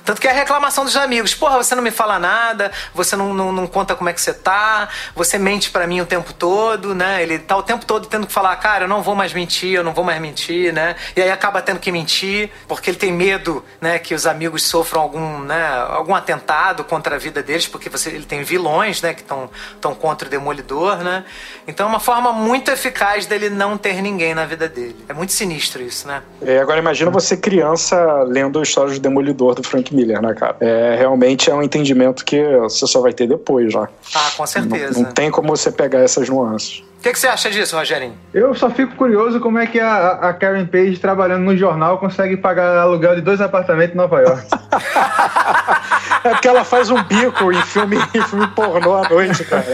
[0.09, 1.34] Tanto que é a reclamação dos amigos.
[1.34, 4.32] Porra, você não me fala nada, você não, não, não conta como é que você
[4.32, 7.22] tá, você mente para mim o tempo todo, né?
[7.22, 9.84] Ele tá o tempo todo tendo que falar, cara, eu não vou mais mentir, eu
[9.84, 10.96] não vou mais mentir, né?
[11.14, 15.02] E aí acaba tendo que mentir, porque ele tem medo, né, que os amigos sofram
[15.02, 19.20] algum, né, algum atentado contra a vida deles, porque você, ele tem vilões, né, que
[19.20, 21.22] estão contra o Demolidor, né?
[21.66, 24.96] Então é uma forma muito eficaz dele não ter ninguém na vida dele.
[25.06, 26.22] É muito sinistro isso, né?
[26.40, 30.57] É, agora imagina você criança lendo histórias do Demolidor do Frank Miller, né, cara?
[30.61, 33.88] É, realmente é um entendimento que você só vai ter depois já.
[34.14, 34.99] Ah, com certeza.
[34.99, 36.82] Não, não tem como você pegar essas nuances.
[36.99, 38.18] O que, que, você acha disso, Rogerinho?
[38.34, 42.36] Eu só fico curioso como é que a, a Karen Page, trabalhando no jornal, consegue
[42.36, 44.44] pagar aluguel de dois apartamentos em Nova York.
[46.24, 49.64] é porque ela faz um bico em filme, em filme pornô à noite, cara.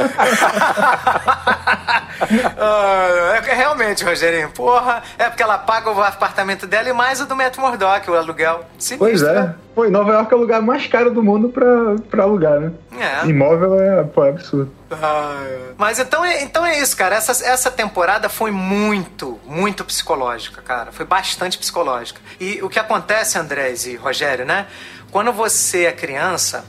[2.61, 7.27] uh, é, realmente, Rogerinho, porra, é porque ela paga o apartamento dela e mais o
[7.27, 8.67] do Matt Murdock, o aluguel.
[8.79, 9.33] Sinistro, pois é.
[9.33, 9.55] Né?
[9.75, 12.71] Pô, Nova York é o lugar mais caro do mundo pra, pra alugar, né?
[12.99, 13.27] É.
[13.27, 14.71] Imóvel é, pô, é absurdo.
[14.91, 15.59] Ah, é.
[15.77, 17.17] Mas então é, então é isso, cara.
[17.17, 20.93] Essa, essa temporada foi muito, muito psicológica, cara.
[20.93, 22.21] Foi bastante psicológica.
[22.39, 24.67] E o que acontece, Andrés e Rogério, né?
[25.11, 26.65] Quando você é criança,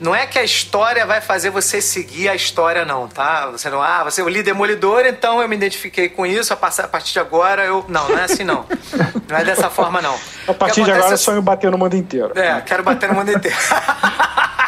[0.00, 3.46] não é que a história vai fazer você seguir a história, não, tá?
[3.46, 6.56] Você não, ah, você é o líder demolidor, então eu me identifiquei com isso, a
[6.56, 7.84] partir de agora eu.
[7.88, 8.66] Não, não é assim, não.
[9.28, 10.18] Não é dessa forma, não.
[10.46, 12.32] A partir de agora é sonho bater no mundo inteiro.
[12.38, 13.56] É, quero bater no mundo inteiro.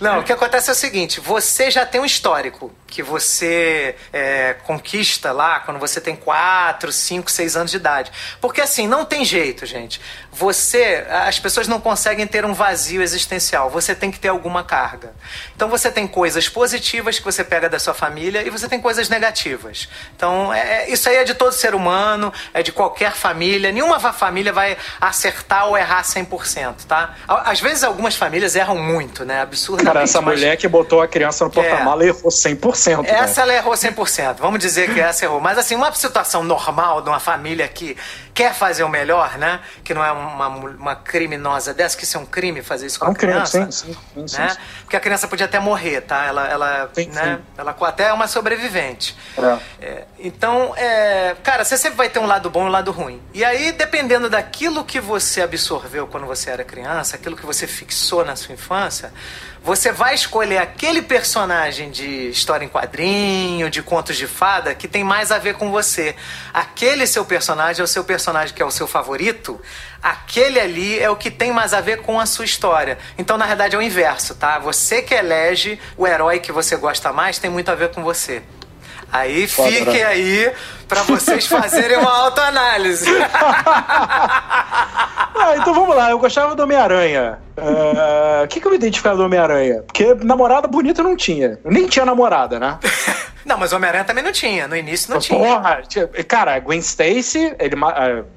[0.00, 4.54] Não, o que acontece é o seguinte: você já tem um histórico que você é,
[4.64, 8.12] conquista lá quando você tem 4, 5, 6 anos de idade.
[8.40, 10.00] Porque assim, não tem jeito, gente.
[10.32, 13.70] Você, as pessoas não conseguem ter um vazio existencial.
[13.70, 15.14] Você tem que ter alguma carga.
[15.54, 19.08] Então você tem coisas positivas que você pega da sua família e você tem coisas
[19.08, 19.88] negativas.
[20.14, 23.72] Então, é, é isso aí é de todo ser humano, é de qualquer família.
[23.72, 27.14] Nenhuma família vai acertar ou errar 100%, tá?
[27.26, 29.40] Às vezes algumas famílias erram muito, né?
[29.40, 29.85] Absurdamente.
[29.86, 32.08] Cara, essa mulher que botou a criança no porta-mala é.
[32.08, 33.02] errou 100%.
[33.02, 33.10] Né?
[33.10, 34.36] Essa ela errou 100%.
[34.38, 35.40] Vamos dizer que essa errou.
[35.40, 37.96] Mas assim, uma situação normal de uma família que
[38.36, 39.60] quer fazer o melhor, né?
[39.82, 43.06] Que não é uma, uma criminosa dessa, que isso é um crime fazer isso com
[43.06, 43.58] é um a criança.
[43.58, 44.48] Crime, sim, sim, sim, né?
[44.50, 46.26] sim, Porque a criança podia até morrer, tá?
[46.26, 47.40] Ela, ela, sim, né?
[47.56, 49.16] ela até é uma sobrevivente.
[49.38, 49.58] É.
[49.80, 53.22] É, então, é, cara, você sempre vai ter um lado bom e um lado ruim.
[53.32, 58.22] E aí, dependendo daquilo que você absorveu quando você era criança, aquilo que você fixou
[58.22, 59.12] na sua infância,
[59.66, 65.02] você vai escolher aquele personagem de história em quadrinho, de contos de fada, que tem
[65.02, 66.14] mais a ver com você.
[66.54, 69.60] Aquele seu personagem é o seu personagem que é o seu favorito,
[70.00, 72.96] aquele ali é o que tem mais a ver com a sua história.
[73.18, 74.56] Então, na verdade, é o inverso, tá?
[74.60, 78.44] Você que elege o herói que você gosta mais tem muito a ver com você.
[79.12, 80.52] Aí fiquem aí
[80.88, 83.10] para vocês fazerem uma autoanálise.
[85.34, 87.38] ah, então vamos lá, eu gostava do Homem-Aranha.
[87.56, 89.82] Uh, o que, que eu me identificava do Homem-Aranha?
[89.86, 91.58] Porque namorada bonita não tinha.
[91.64, 92.78] Eu nem tinha namorada, né?
[93.46, 94.66] Não, mas o Homem-Aranha também não tinha.
[94.66, 96.08] No início não Porra, tinha.
[96.24, 97.76] Cara, a Gwen Stacy, ele,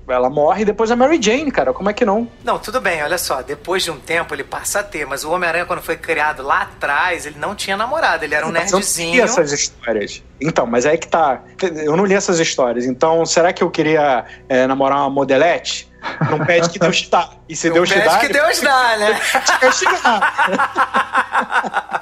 [0.07, 1.73] ela morre e depois a Mary Jane, cara.
[1.73, 2.27] Como é que não?
[2.43, 3.41] Não, tudo bem, olha só.
[3.41, 6.61] Depois de um tempo ele passa a ter, mas o Homem-Aranha, quando foi criado lá
[6.61, 8.23] atrás, ele não tinha namorada.
[8.23, 9.15] Ele era um mas nerdzinho.
[9.15, 10.21] Eu não essas histórias.
[10.39, 11.41] Então, mas é que tá.
[11.83, 12.85] Eu não li essas histórias.
[12.85, 15.89] Então, será que eu queria é, namorar uma modelete?
[16.29, 17.31] Não pede que Deus dá.
[17.49, 18.19] E se não Deus te dá.
[18.19, 19.19] que Deus dá, né?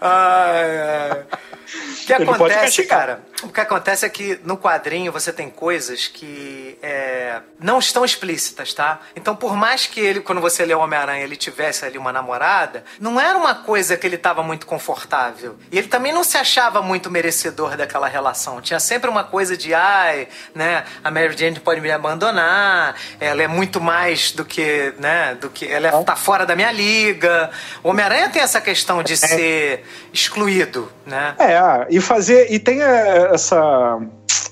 [0.00, 1.22] ai, ai.
[2.02, 3.20] O que acontece, cara?
[3.42, 8.72] O que acontece é que no quadrinho você tem coisas que é, não estão explícitas,
[8.72, 9.00] tá?
[9.14, 12.84] Então, por mais que ele, quando você lê o Homem-Aranha, ele tivesse ali uma namorada,
[12.98, 15.56] não era uma coisa que ele estava muito confortável.
[15.70, 18.60] E ele também não se achava muito merecedor daquela relação.
[18.60, 23.48] Tinha sempre uma coisa de, ai, né, a Mary Jane pode me abandonar, ela é
[23.48, 27.50] muito mais do que, né, do que, ela é, tá fora da minha liga.
[27.82, 29.16] O Homem-Aranha tem essa questão de é.
[29.16, 31.34] ser excluído, né?
[31.38, 31.56] É,
[31.90, 32.50] e fazer.
[32.50, 33.98] E tem é, essa.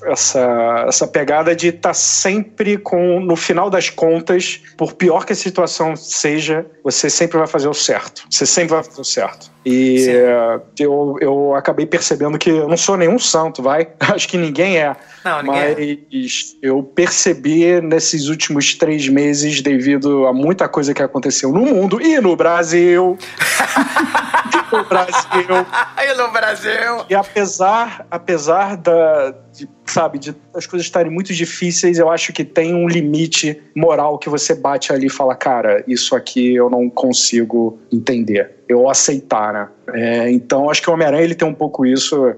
[0.04, 5.32] Essa, essa pegada de estar tá sempre com, no final das contas, por pior que
[5.32, 8.24] a situação seja, você sempre vai fazer o certo.
[8.30, 9.54] Você sempre vai fazer o certo.
[9.64, 13.88] E uh, eu, eu acabei percebendo que eu não sou nenhum santo, vai.
[13.98, 14.94] Acho que ninguém é.
[15.24, 15.68] Não, ninguém é.
[16.12, 16.68] mas é.
[16.68, 22.20] eu percebi nesses últimos três meses, devido a muita coisa que aconteceu no mundo e
[22.20, 23.16] no Brasil.
[24.70, 25.66] no Brasil.
[26.02, 27.04] e no Brasil.
[27.08, 29.34] E apesar, apesar da,
[29.64, 34.18] de, sabe, de as coisas estarem muito difíceis, eu acho que tem um limite moral
[34.18, 39.52] que você bate ali e fala, cara, isso aqui eu não consigo entender, eu aceitar,
[39.52, 39.68] né?
[39.92, 42.34] É, então acho que o Homem-Aranha ele tem um pouco isso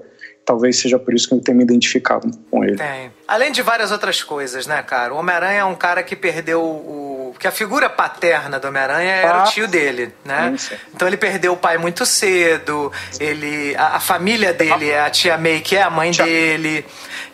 [0.47, 2.77] talvez seja por isso que eu tenho me identificado com ele.
[2.77, 3.11] Tem.
[3.27, 5.13] Além de várias outras coisas, né, cara?
[5.13, 7.31] O Homem-Aranha é um cara que perdeu o.
[7.33, 10.55] Porque a figura paterna do Homem-Aranha era ah, o tio dele, né?
[10.95, 13.75] Então ele perdeu o pai muito cedo, ele.
[13.75, 16.23] A, a família dele é a tia May, que é a mãe tia...
[16.23, 16.85] dele.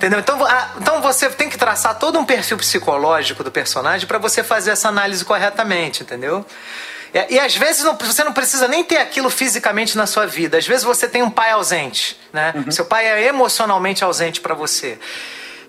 [0.04, 0.20] Entendeu?
[0.20, 4.44] Então, a, então você tem que traçar todo um perfil psicológico do personagem para você
[4.44, 6.46] fazer essa análise corretamente, entendeu?
[7.14, 10.58] E, e às vezes não, você não precisa nem ter aquilo fisicamente na sua vida.
[10.58, 12.52] Às vezes você tem um pai ausente, né?
[12.54, 12.70] Uhum.
[12.70, 15.00] Seu pai é emocionalmente ausente para você.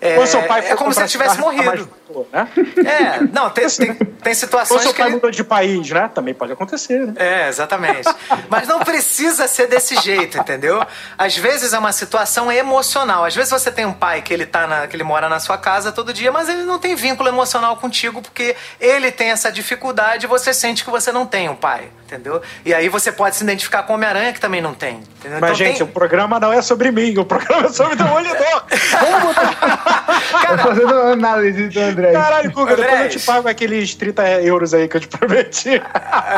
[0.05, 1.89] É, Ou seu pai é como se ele tivesse morrido.
[2.31, 2.47] né?
[2.85, 4.81] É, não, tem, tem, tem situações.
[4.81, 5.15] Ou seu pai ele...
[5.15, 6.11] mudou de país, né?
[6.15, 7.15] Também pode acontecer, né?
[7.17, 8.07] É, exatamente.
[8.51, 10.87] Mas não precisa ser desse jeito, entendeu?
[11.17, 13.25] Às vezes é uma situação emocional.
[13.25, 15.57] Às vezes você tem um pai que ele tá na, que ele mora na sua
[15.57, 20.27] casa todo dia, mas ele não tem vínculo emocional contigo porque ele tem essa dificuldade
[20.27, 22.43] e você sente que você não tem um pai, entendeu?
[22.63, 25.03] E aí você pode se identificar com Homem-Aranha que também não tem.
[25.19, 25.41] Entendeu?
[25.41, 25.87] Mas, então, gente, tem...
[25.87, 28.65] o programa não é sobre mim, o programa é sobre o Demolidor.
[29.01, 29.94] Vamos mudar.
[30.31, 32.13] Cara, Tô fazendo análise do André.
[32.13, 35.81] Caralho, Guga, depois eu te pago aqueles 30 euros aí que eu te prometi.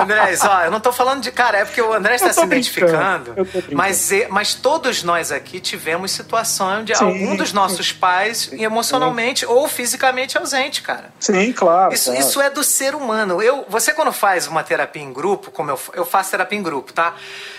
[0.00, 1.30] André, ó, eu não tô falando de.
[1.30, 3.34] Cara, é porque o André está se identificando.
[3.72, 7.04] Mas, mas todos nós aqui tivemos situação de Sim.
[7.04, 9.52] algum dos nossos pais emocionalmente Sim.
[9.52, 11.10] ou fisicamente ausente, cara.
[11.18, 12.20] Sim, claro isso, claro.
[12.20, 13.42] isso é do ser humano.
[13.42, 16.92] Eu, você, quando faz uma terapia em grupo, como eu, eu faço terapia em grupo,
[16.92, 17.14] tá?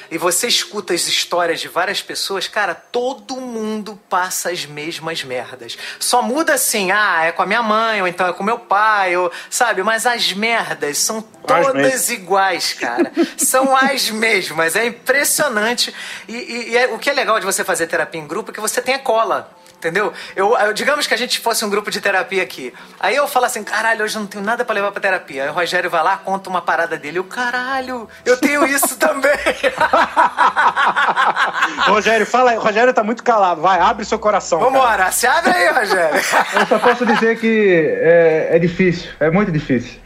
[0.10, 5.78] E você escuta as histórias de várias pessoas, cara, todo mundo passa as mesmas merdas.
[6.00, 9.16] Só muda assim, ah, é com a minha mãe, ou então é com meu pai,
[9.18, 9.84] ou, sabe?
[9.84, 13.12] Mas as merdas são todas iguais, cara.
[13.38, 14.76] são as mesmas.
[14.76, 15.94] É impressionante.
[16.28, 18.54] E, e, e é, o que é legal de você fazer terapia em grupo é
[18.54, 19.57] que você tem a cola.
[19.78, 20.12] Entendeu?
[20.36, 22.74] Eu, eu, digamos que a gente fosse um grupo de terapia aqui.
[23.00, 25.44] Aí eu falo assim, caralho, hoje eu não tenho nada para levar pra terapia.
[25.44, 27.20] Aí o Rogério vai lá, conta uma parada dele.
[27.20, 29.38] Eu, caralho, eu tenho isso também.
[31.86, 32.58] Rogério, fala aí.
[32.58, 33.62] Rogério tá muito calado.
[33.62, 34.60] Vai, abre seu coração.
[34.60, 35.12] Vambora, cara.
[35.12, 36.18] se abre aí, Rogério.
[36.60, 40.00] eu só posso dizer que é, é difícil, é muito difícil.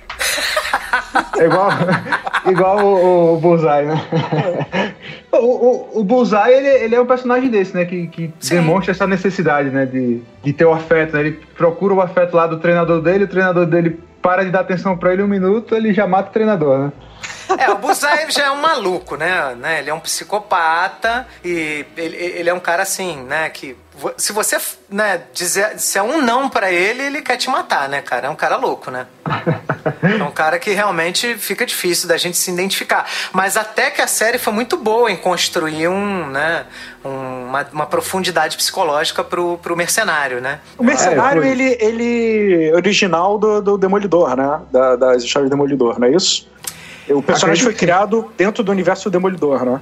[1.40, 1.70] É igual,
[2.46, 4.06] igual o, o Bullseye, né?
[5.32, 7.86] O, o, o Bullseye, ele, ele é um personagem desse, né?
[7.86, 9.86] Que, que demonstra essa necessidade, né?
[9.86, 11.22] De, de ter o afeto, né?
[11.22, 14.98] Ele procura o afeto lá do treinador dele, o treinador dele para de dar atenção
[14.98, 16.92] para ele um minuto, ele já mata o treinador, né?
[17.58, 19.56] É, o Bullseye já é um maluco, né?
[19.56, 19.80] né?
[19.80, 23.50] Ele é um psicopata e ele, ele é um cara assim, né?
[23.50, 23.76] Que
[24.18, 24.58] se você
[24.90, 28.28] né, dizer se é um não para ele, ele quer te matar, né, cara?
[28.28, 29.08] É um cara louco, né?
[30.04, 33.06] É um cara que realmente fica difícil da gente se identificar.
[33.32, 36.66] Mas até que a série foi muito boa em construir um, né,
[37.04, 40.60] uma, uma profundidade psicológica pro, pro mercenário, né?
[40.78, 44.62] O mercenário, é, ele, ele original do, do Demolidor, né?
[44.72, 46.48] Da, das histórias do Demolidor, não é isso?
[47.10, 49.82] O personagem foi criado dentro do universo do Demolidor, né?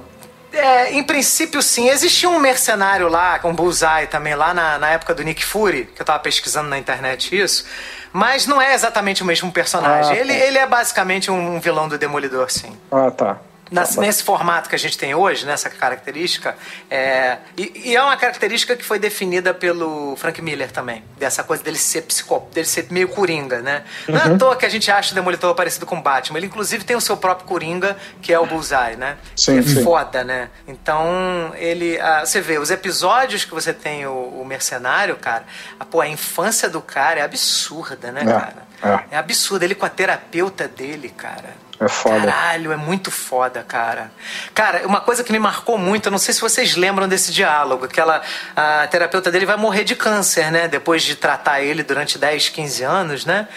[0.52, 1.88] É, em princípio, sim.
[1.88, 6.02] Existia um mercenário lá, com Bullseye também, lá na, na época do Nick Fury, que
[6.02, 7.64] eu tava pesquisando na internet isso.
[8.12, 10.12] Mas não é exatamente o mesmo personagem.
[10.12, 10.20] Ah, tá.
[10.20, 12.76] ele, ele é basicamente um vilão do Demolidor, sim.
[12.90, 13.38] Ah, tá
[13.70, 16.56] nesse formato que a gente tem hoje, nessa característica,
[16.90, 21.62] é, e, e, é uma característica que foi definida pelo Frank Miller também, dessa coisa
[21.62, 23.84] dele ser psicólogo, dele ser meio coringa, né?
[24.08, 24.38] Não é à uhum.
[24.38, 27.00] toa que a gente acha o Demolidor parecido com o Batman, ele inclusive tem o
[27.00, 29.16] seu próprio coringa, que é o Bullseye, né?
[29.36, 30.50] Sim, é foda, né?
[30.66, 35.44] Então, ele, ah, você vê, os episódios que você tem o, o Mercenário, cara,
[35.78, 38.70] a, pô, a infância do cara é absurda, né, é, cara?
[38.82, 39.14] É.
[39.14, 41.69] é absurdo, ele com a terapeuta dele, cara.
[41.80, 42.26] É foda.
[42.26, 44.12] Caralho, é muito foda, cara.
[44.52, 47.86] Cara, uma coisa que me marcou muito, eu não sei se vocês lembram desse diálogo,
[47.86, 48.20] aquela
[48.54, 50.68] a terapeuta dele vai morrer de câncer, né?
[50.68, 53.48] Depois de tratar ele durante 10, 15 anos, né?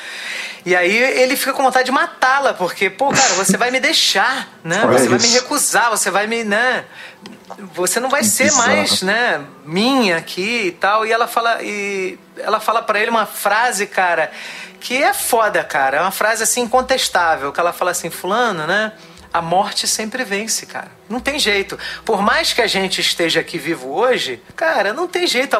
[0.66, 4.48] E aí ele fica com vontade de matá-la, porque, pô, cara, você vai me deixar,
[4.64, 4.86] né?
[4.86, 5.10] Olha você isso.
[5.10, 6.86] vai me recusar, você vai me, né?
[7.76, 11.06] Você não vai ser mais, né, minha aqui e tal.
[11.06, 14.32] E ela fala e ela fala para ele uma frase, cara,
[14.84, 15.98] que é foda, cara.
[15.98, 18.92] É uma frase assim incontestável, que ela fala assim, fulano, né?
[19.34, 20.92] A morte sempre vence, cara.
[21.10, 21.80] Não tem jeito.
[22.04, 25.58] Por mais que a gente esteja aqui vivo hoje, cara, não tem jeito.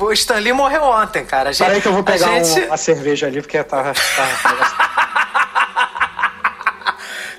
[0.00, 1.50] O Stanley morreu ontem, cara.
[1.50, 2.66] Gente, Peraí que eu vou pegar gente...
[2.66, 3.92] uma cerveja ali, porque tá...
[3.92, 4.94] tá...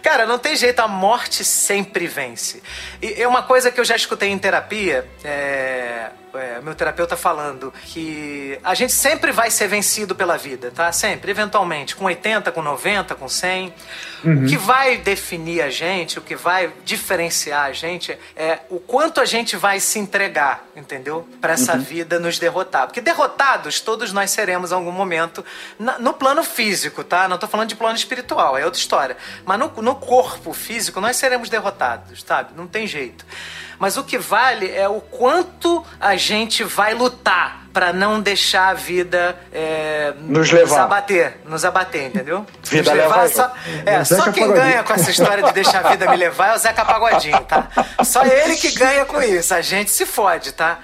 [0.02, 2.64] Cara, não tem jeito, a morte sempre vence.
[3.00, 7.74] E é uma coisa que eu já escutei em terapia, é, é, meu terapeuta falando
[7.86, 10.92] que a gente sempre vai ser vencido pela vida, tá?
[10.92, 13.74] Sempre, eventualmente, com 80, com 90, com 100.
[14.24, 14.44] Uhum.
[14.44, 19.22] O que vai definir a gente, o que vai diferenciar a gente é o quanto
[19.22, 21.28] a gente vai se entregar, entendeu?
[21.40, 21.82] Para essa uhum.
[21.82, 22.88] vida nos derrotar.
[22.88, 25.44] Porque derrotados todos nós seremos em algum momento
[26.00, 27.28] no plano físico, tá?
[27.28, 29.18] Não tô falando de plano espiritual, é outra história.
[29.46, 32.52] Mas no, no corpo físico nós seremos derrotados, sabe?
[32.56, 33.26] Não tem jeito.
[33.80, 38.74] Mas o que vale é o quanto a gente vai lutar para não deixar a
[38.74, 40.70] vida é, nos, levar.
[40.70, 42.46] nos abater, nos abater, entendeu?
[42.64, 43.54] Vida nos levar, só,
[43.86, 46.58] é, só quem ganha com essa história de deixar a vida me levar é o
[46.58, 47.70] Zeca Pagodinho, tá?
[48.04, 50.80] Só ele que ganha com isso, a gente se fode, tá?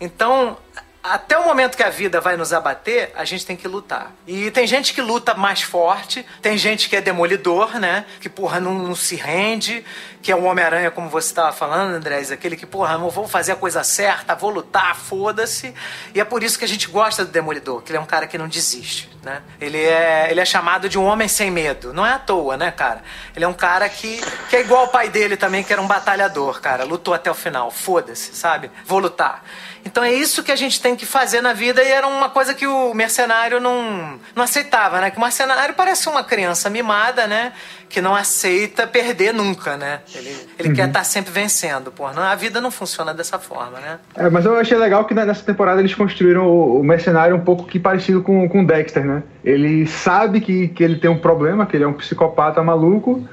[0.00, 0.56] Então,
[1.02, 4.12] até o momento que a vida vai nos abater, a gente tem que lutar.
[4.26, 8.04] E tem gente que luta mais forte, tem gente que é demolidor, né?
[8.20, 9.84] Que, porra, não, não se rende,
[10.22, 13.52] que é o Homem-Aranha, como você estava falando, Andrés, aquele que, porra, não vou fazer
[13.52, 15.74] a coisa certa, vou lutar, foda-se.
[16.14, 18.28] E é por isso que a gente gosta do demolidor, que ele é um cara
[18.28, 19.42] que não desiste, né?
[19.60, 21.92] Ele é, ele é chamado de um homem sem medo.
[21.92, 23.02] Não é à toa, né, cara?
[23.34, 25.86] Ele é um cara que, que é igual ao pai dele também, que era um
[25.88, 26.84] batalhador, cara.
[26.84, 28.70] Lutou até o final, foda-se, sabe?
[28.84, 29.42] Vou lutar.
[29.84, 32.54] Então é isso que a gente tem que fazer na vida e era uma coisa
[32.54, 35.10] que o mercenário não, não aceitava, né?
[35.10, 37.52] Que o mercenário parece uma criança mimada, né?
[37.88, 40.00] Que não aceita perder nunca, né?
[40.14, 40.74] Ele, ele uhum.
[40.74, 42.10] quer estar tá sempre vencendo, pô.
[42.12, 43.98] Não, a vida não funciona dessa forma, né?
[44.16, 47.78] É, mas eu achei legal que nessa temporada eles construíram o, mercenário um pouco que
[47.78, 49.22] parecido com o Dexter, né?
[49.44, 53.26] Ele sabe que, que ele tem um problema, que ele é um psicopata maluco,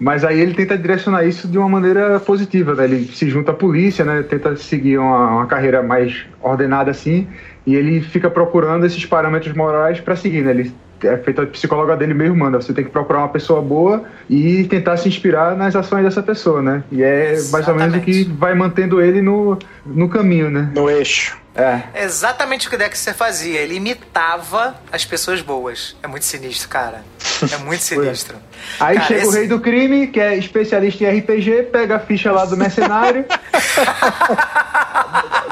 [0.00, 2.84] mas aí ele tenta direcionar isso de uma maneira positiva, né?
[2.84, 4.22] Ele se junta à polícia, né?
[4.22, 7.28] Tenta seguir uma, uma carreira mais ordenada assim,
[7.66, 10.52] e ele fica procurando esses parâmetros morais para seguir, né?
[10.52, 10.72] Ele
[11.02, 14.64] é feito a psicóloga dele mesmo manda, você tem que procurar uma pessoa boa e
[14.64, 16.82] tentar se inspirar nas ações dessa pessoa, né?
[16.90, 17.52] E é Exatamente.
[17.52, 20.70] mais ou menos o que vai mantendo ele no, no caminho, né?
[20.74, 21.39] No eixo.
[21.54, 22.04] É.
[22.04, 23.60] Exatamente o que o Dexter fazia.
[23.60, 25.96] Ele imitava as pessoas boas.
[26.02, 27.04] É muito sinistro, cara.
[27.52, 28.36] É muito sinistro.
[28.78, 29.28] Aí cara, chega esse...
[29.28, 33.24] o rei do crime, que é especialista em RPG, pega a ficha lá do mercenário,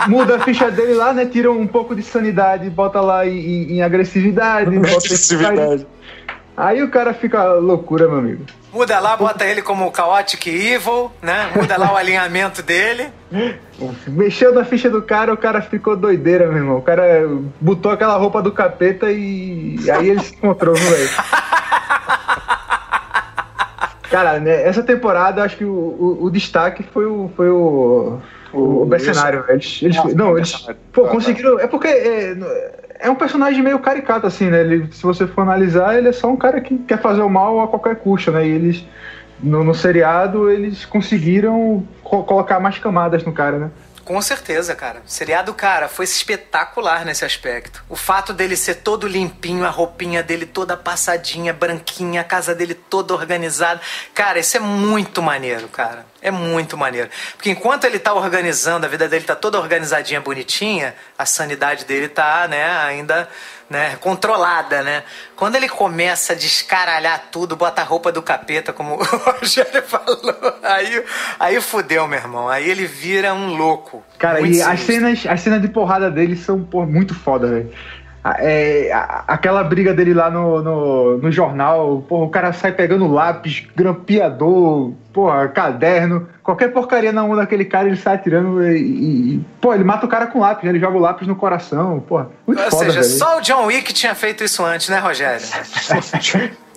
[0.06, 1.26] muda a ficha dele lá, né?
[1.26, 4.76] Tira um pouco de sanidade, bota lá em, em agressividade.
[4.76, 5.86] Agressividade.
[6.58, 8.44] Aí o cara fica loucura, meu amigo.
[8.72, 11.52] Muda lá, bota ele como Chaotic Evil, né?
[11.54, 13.06] Muda lá o alinhamento dele.
[14.08, 16.78] Mexeu na ficha do cara, o cara ficou doideira, meu irmão.
[16.78, 17.28] O cara
[17.60, 21.08] botou aquela roupa do capeta e aí ele se encontrou, velho.
[24.10, 28.18] Cara, né, essa temporada acho que o, o, o destaque foi o, foi o,
[28.54, 29.44] o, o mercenário.
[29.48, 31.60] Eles, eles, não, eles pô, conseguiram.
[31.60, 32.34] É porque é,
[32.98, 34.60] é um personagem meio caricato, assim, né?
[34.60, 37.60] Ele, se você for analisar, ele é só um cara que quer fazer o mal
[37.60, 38.46] a qualquer custo, né?
[38.46, 38.84] E eles,
[39.40, 43.70] no, no seriado, eles conseguiram co colocar mais camadas no cara, né?
[44.08, 45.02] Com certeza, cara.
[45.06, 47.84] O seriado, cara, foi espetacular nesse aspecto.
[47.90, 52.72] O fato dele ser todo limpinho, a roupinha dele toda passadinha, branquinha, a casa dele
[52.72, 53.82] toda organizada.
[54.14, 56.06] Cara, isso é muito maneiro, cara.
[56.22, 57.10] É muito maneiro.
[57.36, 62.08] Porque enquanto ele tá organizando, a vida dele tá toda organizadinha, bonitinha, a sanidade dele
[62.08, 63.28] tá, né, ainda
[63.68, 65.02] né, controlada, né?
[65.36, 70.58] Quando ele começa a descaralhar tudo, bota a roupa do capeta, como o Rogério falou,
[70.62, 71.04] aí,
[71.38, 72.48] aí fudeu, meu irmão.
[72.48, 74.02] Aí ele vira um louco.
[74.18, 76.58] Cara, e as cenas, as cenas de porrada dele são
[76.88, 77.72] muito foda, velho.
[78.24, 78.90] É,
[79.26, 84.92] aquela briga dele lá no, no, no jornal, porra, o cara sai pegando lápis, grampeador,
[85.12, 89.84] porra, caderno, qualquer porcaria na mão daquele cara, ele sai atirando e, e, Pô, ele
[89.84, 90.70] mata o cara com lápis, né?
[90.70, 92.28] ele joga o lápis no coração, porra.
[92.46, 93.12] Muito Ou foda, seja, velho.
[93.12, 95.40] só o John Wick tinha feito isso antes, né, Rogério?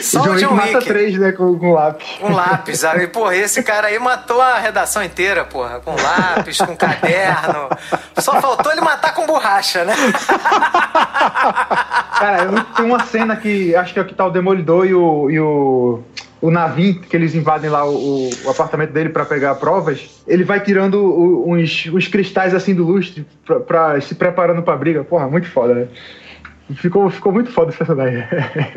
[0.00, 2.08] Só o John, John Wick mata três, né, com, com lápis.
[2.20, 2.84] Com lápis.
[2.84, 5.80] Aí, porra, esse cara aí matou a redação inteira, porra.
[5.80, 7.68] Com lápis, com caderno.
[8.18, 9.94] Só faltou ele matar com borracha, né?
[12.18, 15.40] Cara, tem uma cena que acho que é que tá o Demolidor e o, e
[15.40, 16.02] o,
[16.40, 20.22] o Navin, que eles invadem lá o, o apartamento dele para pegar provas.
[20.26, 25.02] Ele vai tirando uns, uns cristais assim do lustre pra, pra se preparando pra briga.
[25.04, 25.88] Porra, muito foda, né?
[26.76, 28.24] Ficou, ficou muito foda esse personagem.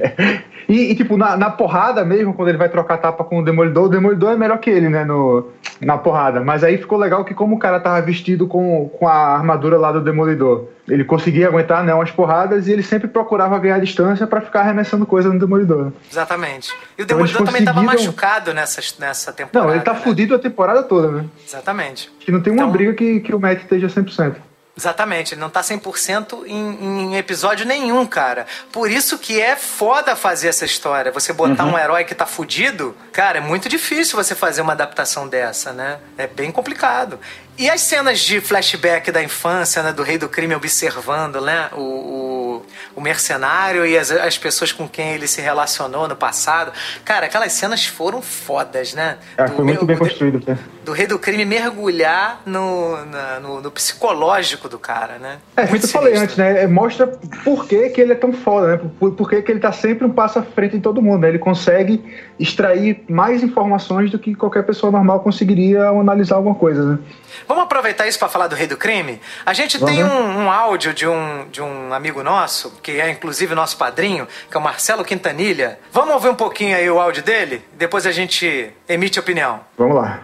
[0.67, 3.85] e, e, tipo, na, na, porrada mesmo, quando ele vai trocar tapa com o Demolidor,
[3.85, 5.03] o Demolidor é melhor que ele, né?
[5.03, 5.51] No,
[5.81, 6.41] Na porrada.
[6.41, 9.91] Mas aí ficou legal que como o cara tava vestido com, com a armadura lá
[9.91, 14.41] do Demolidor, ele conseguia aguentar né, umas porradas e ele sempre procurava ganhar distância para
[14.41, 15.91] ficar arremessando coisa no Demolidor.
[16.11, 16.73] Exatamente.
[16.97, 19.67] E o Demolidor então, também tava machucado nessa, nessa temporada.
[19.67, 19.99] Não, ele tá né?
[19.99, 21.25] fudido a temporada toda, né?
[21.45, 22.11] Exatamente.
[22.19, 22.71] Que não tem uma então...
[22.71, 24.35] briga que, que o Matt esteja 100%.
[24.77, 28.45] Exatamente, ele não tá 100% em, em episódio nenhum, cara.
[28.73, 31.13] Por isso que é foda fazer essa história.
[31.13, 31.73] Você botar uhum.
[31.73, 35.99] um herói que tá fudido, cara, é muito difícil você fazer uma adaptação dessa, né?
[36.17, 37.17] É bem complicado.
[37.57, 41.79] E as cenas de flashback da infância, né, do rei do crime observando, né, o,
[41.79, 42.61] o,
[42.97, 46.73] o mercenário e as, as, pessoas com quem ele se relacionou no passado.
[47.05, 49.17] Cara, aquelas cenas foram fodas, né?
[49.37, 50.43] É, foi muito bem construído.
[50.45, 50.57] Né?
[50.83, 55.37] Do rei do crime mergulhar no, na, no, no, psicológico do cara, né?
[55.55, 56.63] É, como eu falei antes, né?
[56.63, 57.07] É, mostra
[57.43, 58.81] por que, que ele é tão foda, né?
[58.99, 61.21] Por, por que, que ele tá sempre um passo à frente em todo mundo.
[61.21, 61.29] Né?
[61.29, 62.03] Ele consegue
[62.37, 66.99] extrair mais informações do que qualquer pessoa normal conseguiria ao analisar alguma coisa, né?
[67.47, 69.21] Vamos aproveitar isso para falar do Rei do Crime?
[69.45, 69.95] A gente Vamos.
[69.95, 74.27] tem um, um, áudio de um, de um amigo nosso, que é inclusive nosso padrinho,
[74.49, 75.79] que é o Marcelo Quintanilha.
[75.91, 77.63] Vamos ouvir um pouquinho aí o áudio dele?
[77.73, 79.61] Depois a gente emite opinião.
[79.77, 80.21] Vamos lá.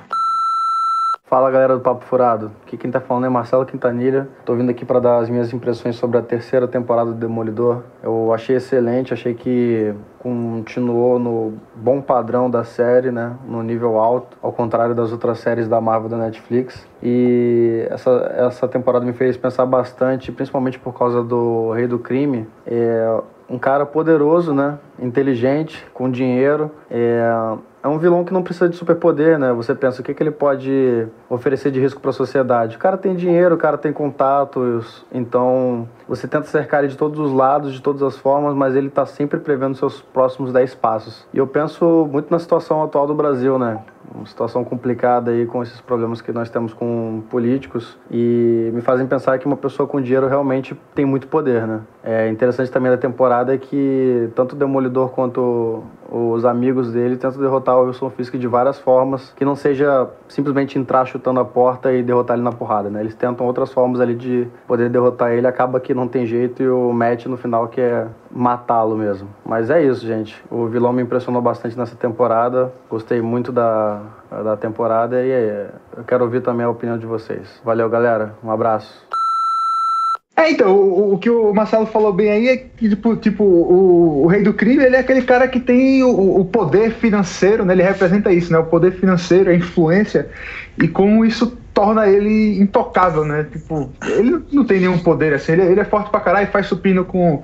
[1.31, 4.27] Fala galera do Papo Furado, aqui quem tá falando é Marcelo Quintanilha.
[4.43, 7.83] Tô vindo aqui para dar as minhas impressões sobre a terceira temporada do Demolidor.
[8.03, 14.37] Eu achei excelente, achei que continuou no bom padrão da série, né, no nível alto,
[14.41, 16.85] ao contrário das outras séries da Marvel da Netflix.
[17.01, 22.45] E essa, essa temporada me fez pensar bastante, principalmente por causa do Rei do Crime.
[22.67, 23.21] É
[23.51, 26.71] um cara poderoso, né, inteligente, com dinheiro.
[26.89, 29.51] É, é um vilão que não precisa de superpoder, né?
[29.53, 32.75] Você pensa o que, que ele pode oferecer de risco para a sociedade.
[32.75, 37.19] O cara tem dinheiro, o cara tem contatos, então você tenta cercar ele de todos
[37.19, 41.27] os lados, de todas as formas, mas ele está sempre prevendo seus próximos 10 passos.
[41.33, 43.79] E eu penso muito na situação atual do Brasil, né?
[44.13, 49.07] Uma situação complicada aí com esses problemas que nós temos com políticos e me fazem
[49.07, 51.81] pensar que uma pessoa com dinheiro realmente tem muito poder, né?
[52.03, 57.77] É interessante também da temporada que tanto o Demolidor quanto os amigos dele tentam derrotar
[57.77, 62.03] o Wilson Fisk de várias formas, que não seja simplesmente entrar chutando a porta e
[62.03, 62.99] derrotar ele na porrada, né?
[63.01, 66.69] Eles tentam outras formas ali de poder derrotar ele, acaba que não tem jeito e
[66.69, 69.29] o Matt no final quer matá-lo mesmo.
[69.45, 70.43] Mas é isso, gente.
[70.49, 72.73] O vilão me impressionou bastante nessa temporada.
[72.89, 74.01] Gostei muito da,
[74.43, 77.61] da temporada e é, eu quero ouvir também a opinião de vocês.
[77.63, 78.33] Valeu, galera.
[78.43, 79.20] Um abraço.
[80.35, 84.23] É, então, o, o, que o Marcelo falou bem aí é que, tipo, tipo o,
[84.23, 87.73] o, rei do crime, ele é aquele cara que tem o, o, poder financeiro, né?
[87.73, 88.57] Ele representa isso, né?
[88.57, 90.29] O poder financeiro, a influência,
[90.81, 93.45] e como isso torna ele intocável, né?
[93.51, 97.03] Tipo, ele não tem nenhum poder assim, ele, ele é forte pra caralho, faz supino
[97.05, 97.43] com...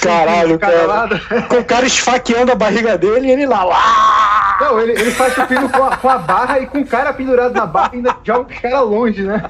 [0.00, 1.20] Caralho, cara.
[1.48, 4.58] Com o cara esfaqueando a barriga dele e ele lá, lá.
[4.60, 7.54] Não, ele, ele faz supino com a, com a barra e com o cara pendurado
[7.54, 9.42] na barra ainda joga o cara longe, né?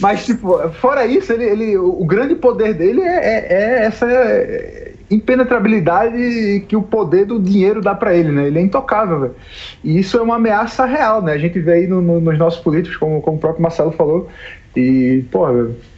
[0.00, 4.06] Mas, tipo, fora isso, ele, ele, o grande poder dele é, é, é essa
[5.10, 8.46] impenetrabilidade que o poder do dinheiro dá para ele, né?
[8.46, 9.34] Ele é intocável.
[9.82, 11.32] E isso é uma ameaça real, né?
[11.32, 14.28] A gente vê aí no, no, nos nossos políticos, como, como o próprio Marcelo falou,
[14.74, 15.46] e, pô,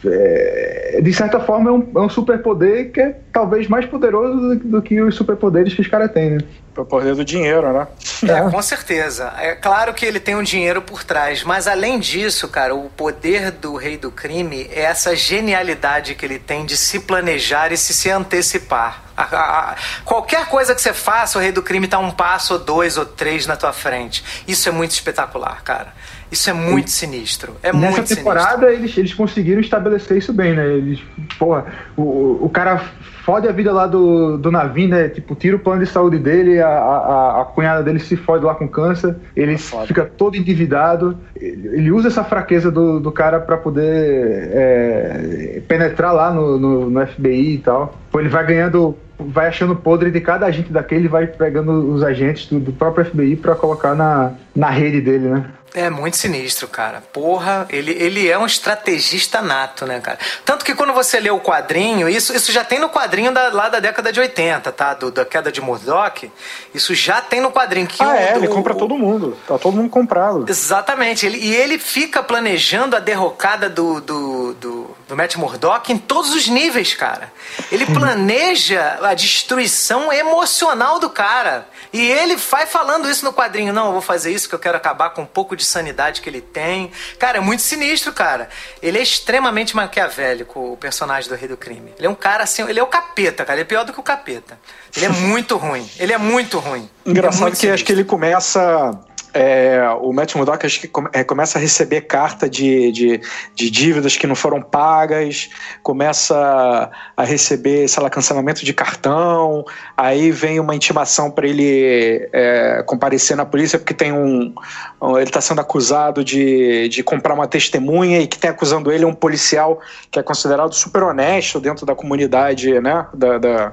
[0.06, 4.56] é, de certa forma é um, é um superpoder que é talvez mais poderoso do,
[4.56, 6.38] do que os superpoderes que os caras têm, né?
[6.74, 7.86] O poder do dinheiro, né?
[8.26, 9.30] É, com certeza.
[9.38, 13.50] É claro que ele tem um dinheiro por trás, mas além disso, cara, o poder
[13.50, 17.92] do rei do crime é essa genialidade que ele tem de se planejar e se,
[17.92, 19.02] se antecipar.
[19.14, 19.76] A, a, a,
[20.06, 23.04] qualquer coisa que você faça, o rei do crime está um passo, ou dois, ou
[23.04, 24.24] três na tua frente.
[24.48, 25.92] Isso é muito espetacular, cara.
[26.32, 27.56] Isso é muito e sinistro.
[27.62, 30.66] É nessa muito temporada eles, eles conseguiram estabelecer isso bem, né?
[30.66, 30.98] Eles,
[31.38, 32.78] porra, o, o cara
[33.22, 35.10] fode a vida lá do, do Navin, né?
[35.10, 38.54] Tipo, tira o plano de saúde dele, a, a, a cunhada dele se fode lá
[38.54, 41.18] com câncer, ele é fica todo endividado.
[41.36, 47.06] Ele, usa essa fraqueza do, do cara para poder é, penetrar lá no, no, no
[47.06, 47.94] FBI e tal.
[48.14, 48.96] Ele vai ganhando
[49.28, 53.36] vai achando podre de cada agente daquele, vai pegando os agentes do, do próprio FBI
[53.36, 55.44] para colocar na, na rede dele, né?
[55.74, 57.02] É muito sinistro, cara.
[57.12, 60.18] Porra, ele, ele é um estrategista nato, né, cara?
[60.44, 63.70] Tanto que quando você lê o quadrinho, isso, isso já tem no quadrinho da, lá
[63.70, 64.92] da década de 80, tá?
[64.92, 66.30] Do, da queda de Murdoch.
[66.74, 67.86] Isso já tem no quadrinho.
[67.86, 69.36] Que ah, o, é, do, ele compra todo mundo.
[69.46, 70.44] Tá todo mundo comprado.
[70.46, 71.24] Exatamente.
[71.24, 76.34] Ele, e ele fica planejando a derrocada do, do, do, do Matt Murdock em todos
[76.34, 77.32] os níveis, cara.
[77.70, 81.66] Ele planeja a destruição emocional do cara.
[81.94, 83.72] E ele vai falando isso no quadrinho.
[83.72, 86.28] Não, eu vou fazer isso que eu quero acabar com um pouco de sanidade que
[86.28, 86.90] ele tem.
[87.18, 88.48] Cara, é muito sinistro, cara.
[88.82, 91.92] Ele é extremamente maquiavélico, o personagem do Rei do Crime.
[91.98, 93.58] Ele é um cara assim, ele é o capeta, cara.
[93.58, 94.58] Ele é pior do que o capeta.
[94.96, 95.88] Ele é muito ruim.
[95.98, 96.88] Ele é muito ruim.
[97.06, 98.90] Engraçado muito que acho que ele começa.
[99.34, 103.20] é, o Matt Murdock acho que come- é, começa a receber carta de, de,
[103.54, 105.48] de dívidas que não foram pagas,
[105.82, 109.64] começa a receber, sei lá, cancelamento de cartão,
[109.96, 114.52] aí vem uma intimação para ele é, comparecer na polícia porque tem um.
[115.00, 119.04] um- ele está sendo acusado de, de comprar uma testemunha e que tem acusando ele
[119.06, 119.80] um policial
[120.10, 123.06] que é considerado super honesto dentro da comunidade, né?
[123.14, 123.72] Da, da,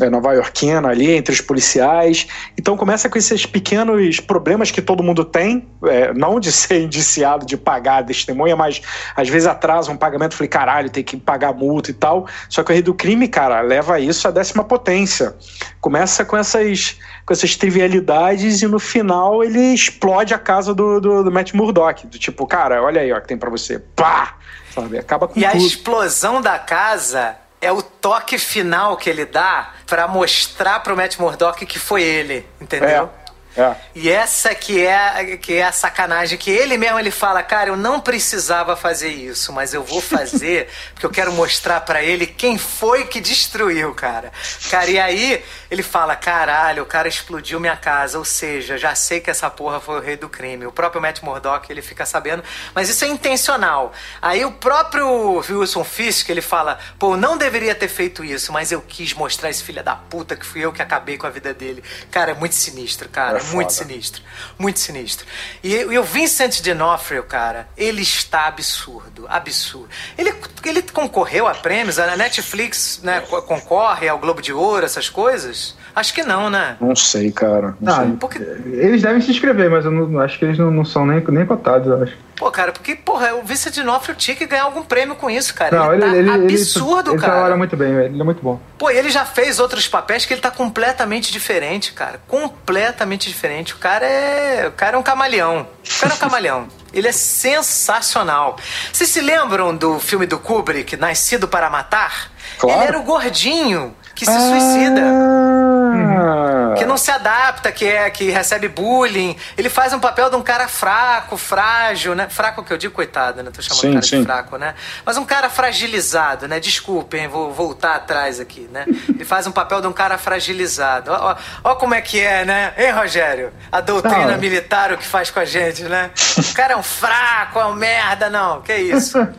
[0.00, 2.26] é, nova-iorquina ali, entre os policiais.
[2.58, 7.46] Então começa com esses pequenos problemas que todo mundo tem, é, não de ser indiciado,
[7.46, 8.80] de pagar a testemunha, mas
[9.14, 12.26] às vezes atrasa um pagamento, falei, caralho, tem que pagar multa e tal.
[12.48, 15.34] Só que o rei do crime, cara, leva isso à décima potência.
[15.80, 21.24] Começa com essas, com essas trivialidades e no final ele explode a casa do, do,
[21.24, 22.06] do Matt Murdock.
[22.06, 23.78] Do tipo, cara, olha aí, ó, que tem pra você.
[23.78, 24.34] Pá!
[24.74, 24.98] Sabe?
[24.98, 25.66] Acaba com E a tudo.
[25.66, 31.64] explosão da casa é o toque final que ele dá pra mostrar pro Matt Murdock
[31.66, 33.10] que foi ele, entendeu?
[33.25, 33.25] É,
[33.56, 33.74] é.
[33.94, 37.76] E essa que é, que é a sacanagem, que ele mesmo ele fala, cara, eu
[37.76, 42.58] não precisava fazer isso, mas eu vou fazer porque eu quero mostrar pra ele quem
[42.58, 44.30] foi que destruiu, cara.
[44.70, 49.20] Cara, e aí ele fala, caralho, o cara explodiu minha casa, ou seja, já sei
[49.20, 50.66] que essa porra foi o rei do crime.
[50.66, 53.92] O próprio Matt Murdock, ele fica sabendo, mas isso é intencional.
[54.20, 58.70] Aí o próprio Wilson Fisk, ele fala, pô, eu não deveria ter feito isso, mas
[58.70, 61.54] eu quis mostrar esse filho da puta que fui eu que acabei com a vida
[61.54, 61.82] dele.
[62.10, 64.22] Cara, é muito sinistro, cara, É muito sinistro,
[64.58, 65.26] muito sinistro.
[65.62, 69.88] E, e o Vincent D'Onofrio, cara, ele está absurdo, absurdo.
[70.16, 70.32] Ele,
[70.64, 75.76] ele concorreu a prêmios, a Netflix né, co- concorre ao Globo de Ouro, essas coisas?
[75.94, 76.76] Acho que não, né?
[76.80, 77.76] Não sei, cara.
[77.80, 78.12] Não Ah, sei.
[78.20, 81.22] Porque- Eles devem se inscrever, mas eu não, acho que eles não, não são nem,
[81.28, 82.16] nem cotados, eu acho.
[82.36, 85.74] Pô, cara, porque, porra, o Vincent D'Onofrio tinha que ganhar algum prêmio com isso, cara.
[85.74, 87.32] Não, ele, ele, tá ele, ele, absurdo, ele cara.
[87.32, 88.60] trabalha muito bem, ele é muito bom.
[88.78, 92.20] Pô, e ele já fez outros papéis que ele tá completamente diferente, cara.
[92.28, 93.72] Completamente diferente.
[93.72, 94.68] O cara é.
[94.68, 95.66] O cara é um camaleão.
[95.82, 96.68] O cara é um camaleão.
[96.92, 98.56] Ele é sensacional.
[98.90, 102.30] Vocês se lembram do filme do Kubrick, Nascido para Matar?
[102.58, 102.80] Claro.
[102.80, 105.02] Ele era o gordinho que se suicida.
[105.02, 106.74] Ah.
[106.76, 109.36] Que não se adapta, que é que recebe bullying.
[109.56, 112.26] Ele faz um papel de um cara fraco, frágil, né?
[112.28, 113.50] Fraco que eu digo, coitado, né?
[113.54, 114.18] Tô chamando Sim, o cara sim.
[114.20, 114.74] de fraco, né?
[115.04, 116.58] Mas um cara fragilizado, né?
[116.58, 118.86] Desculpem, vou voltar atrás aqui, né?
[119.08, 121.12] Ele faz um papel de um cara fragilizado.
[121.12, 121.36] Ó, ó,
[121.72, 122.72] ó como é que é, né?
[122.78, 123.52] Hein, Rogério?
[123.70, 124.38] A doutrina Não.
[124.38, 126.10] militar, o que faz com a gente, né?
[126.38, 128.62] O cara é um fraco, é um merda, não.
[128.62, 129.18] Que isso?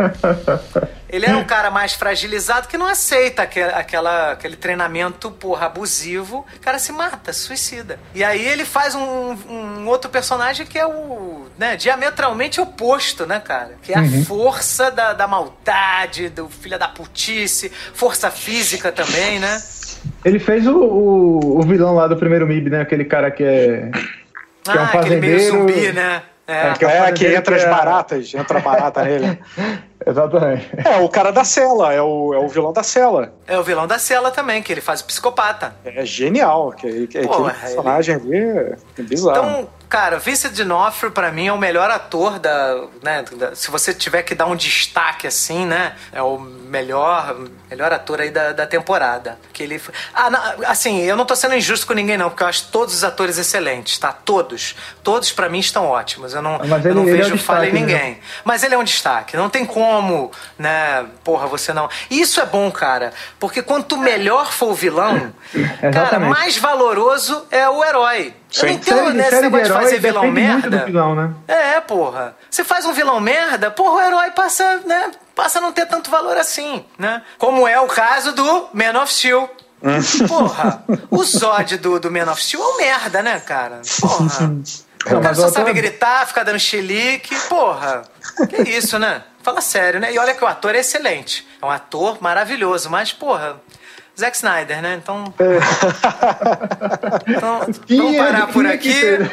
[1.10, 6.46] Ele é um cara mais fragilizado que não aceita aquele, aquela, aquele treinamento, porra, abusivo.
[6.56, 8.00] O cara se mata, se suicida.
[8.14, 13.40] E aí ele faz um, um outro personagem que é o, né, diametralmente oposto, né,
[13.40, 13.76] cara?
[13.82, 19.62] Que é a força da, da maldade, do filho da putice, força física também, né?
[20.26, 22.82] Ele fez o, o, o vilão lá do primeiro MIB, né?
[22.82, 23.90] Aquele cara que é.
[24.64, 25.74] Que é um ah, aquele meio fazendeiro.
[25.74, 26.22] zumbi, né?
[26.48, 26.74] É.
[26.74, 29.38] que é É, que entra as que é- baratas, entra barata nele.
[30.06, 30.70] Exatamente.
[30.86, 33.34] É, o cara da cela, é o, é o vilão da cela.
[33.46, 35.76] É o vilão da cela também, que ele faz o psicopata.
[35.84, 39.38] É genial, que, que, Pô, aquele personagem ali é bizarro.
[39.50, 43.94] Então, cara, Vincent D'Onofrio pra mim é o melhor ator da, né, da- se você
[43.94, 47.36] tiver que dar um destaque assim, né, é o melhor,
[47.70, 49.40] melhor ator aí da, da temporada.
[49.54, 49.82] Que ele
[50.14, 52.94] Ah, não, assim, eu não tô sendo injusto com ninguém não, porque eu acho todos
[52.94, 54.12] os atores excelentes, tá?
[54.12, 54.76] Todos.
[55.04, 56.34] Todos pra mim estão ótimos.
[56.34, 57.80] Eu não, Mas eu não ele- ele é vejo falha em né?
[57.80, 58.20] ninguém.
[58.44, 59.38] Mas ele é um destaque.
[59.38, 61.06] Não tem como, né?
[61.24, 61.90] Porra, você não.
[62.10, 63.14] E isso é bom, cara.
[63.40, 65.34] Porque quanto melhor for o vilão,
[65.94, 68.34] cara, mais valoroso é o herói.
[68.56, 68.76] Eu não Sim.
[68.76, 70.86] entendo Série, né, esse série de negócio de herói fazer vilão merda.
[70.86, 71.34] vilão, né?
[71.48, 72.36] É, porra.
[72.50, 75.12] Você faz um vilão merda, porra, o herói passa, né?
[75.36, 77.22] Passa a não ter tanto valor assim, né?
[77.38, 79.50] Como é o caso do Man of Steel.
[80.28, 83.82] Porra, o Zod do, do Man of Steel é um merda, né, cara?
[84.00, 84.56] Porra.
[85.06, 87.34] O Não, cara só o sabe gritar, ficar dando chilique.
[87.48, 88.02] Porra,
[88.50, 89.22] que isso, né?
[89.42, 90.12] Fala sério, né?
[90.12, 91.48] E olha que o ator é excelente.
[91.62, 93.62] É um ator maravilhoso, mas, porra,
[94.20, 95.00] Zack Snyder, né?
[95.02, 95.32] Então.
[97.28, 98.92] então Quem vamos é- parar por é aqui.
[98.94, 99.30] fez?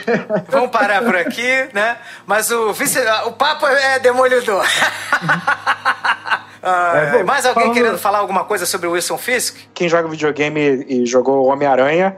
[0.48, 1.97] Vamos parar por aqui, né?
[2.27, 4.65] Mas o vice, o papo é demolidor.
[6.66, 9.55] Ah, É, mais alguém falando- querendo falar alguma coisa sobre o Wilson Fisk?
[9.74, 12.16] Quem joga videogame e jogou Homem-Aranha,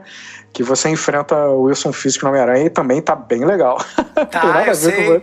[0.53, 3.77] que você enfrenta o Wilson Fisk no Homem-Aranha e também tá bem legal.
[4.15, 5.21] Tem Tá, eu sei.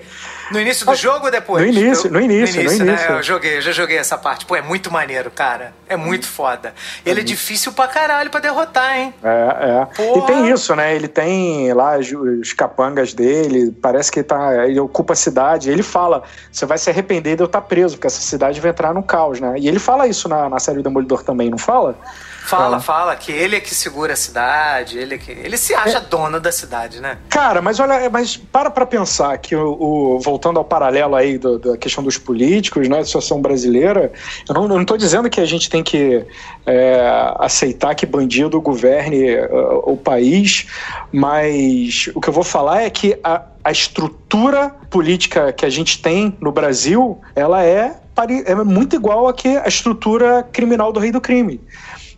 [0.50, 1.62] No início do jogo ou depois?
[1.62, 2.76] no início, Eu- no início, no né?
[2.76, 3.12] início.
[3.12, 4.44] Eu joguei, eu já joguei essa parte.
[4.44, 5.72] Pô, é muito maneiro, cara.
[5.88, 6.74] É muito foda.
[7.04, 9.14] Ele é difícil pra caralho pra derrotar, hein?
[9.22, 9.86] É, é.
[9.96, 10.18] Porra.
[10.18, 10.94] E tem isso, né?
[10.94, 15.70] Ele tem lá os, capangas dele, parece que tá, ele ocupa a cidade.
[15.70, 18.92] Ele fala: você vai se arrepender de eu estar preso, porque essa cidade vai entrar
[18.92, 19.54] no caos, né?
[19.58, 21.96] E ele fala isso na, na série do Demolidor também, não fala?
[22.44, 25.96] Fala, fala que ele é que segura a cidade, ele é que ele se acha
[25.96, 26.00] é.
[26.00, 27.16] dono da cidade, né?
[27.30, 31.58] Cara, mas olha, mas para pra pensar que o, o voltando ao paralelo aí do,
[31.58, 34.12] da questão dos políticos, né, da situação brasileira,
[34.46, 36.22] eu não, eu não tô dizendo que a gente tem que
[36.66, 40.66] é, aceitar que bandido governe uh, o país,
[41.10, 46.02] mas o que eu vou falar é que a, a estrutura política que a gente
[46.02, 47.96] tem no Brasil, ela é,
[48.44, 51.58] é muito igual a que a estrutura criminal do rei do crime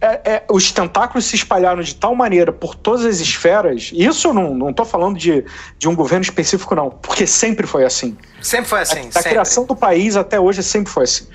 [0.00, 3.90] é, é, os tentáculos se espalharam de tal maneira por todas as esferas.
[3.92, 5.44] Isso eu não, tô falando de,
[5.78, 8.16] de um governo específico, não, porque sempre foi assim.
[8.40, 9.10] Sempre foi assim.
[9.14, 11.26] A, a criação do país até hoje sempre foi assim.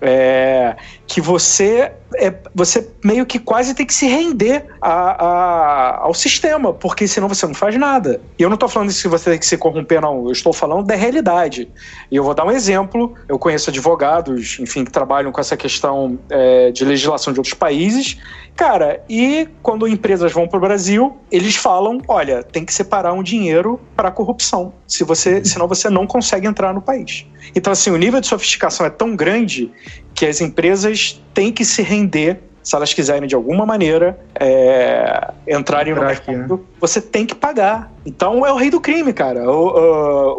[0.00, 0.76] É,
[1.10, 6.72] que você é, você meio que quase tem que se render a, a, ao sistema,
[6.72, 8.20] porque senão você não faz nada.
[8.38, 10.26] E eu não estou falando isso que você tem que se corromper, não.
[10.26, 11.68] Eu estou falando da realidade.
[12.10, 13.14] E eu vou dar um exemplo.
[13.28, 18.16] Eu conheço advogados, enfim, que trabalham com essa questão é, de legislação de outros países.
[18.54, 23.22] Cara, e quando empresas vão para o Brasil, eles falam: olha, tem que separar um
[23.22, 24.72] dinheiro para corrupção.
[24.86, 27.26] Se você, senão você não consegue entrar no país.
[27.54, 29.70] Então, assim, o nível de sofisticação é tão grande
[30.14, 30.99] que as empresas
[31.34, 36.52] têm que se render se elas quiserem de alguma maneira é, entrarem no mercado, aqui,
[36.52, 36.58] né?
[36.78, 37.90] você tem que pagar.
[38.04, 39.50] Então é o rei do crime, cara.
[39.50, 39.68] O,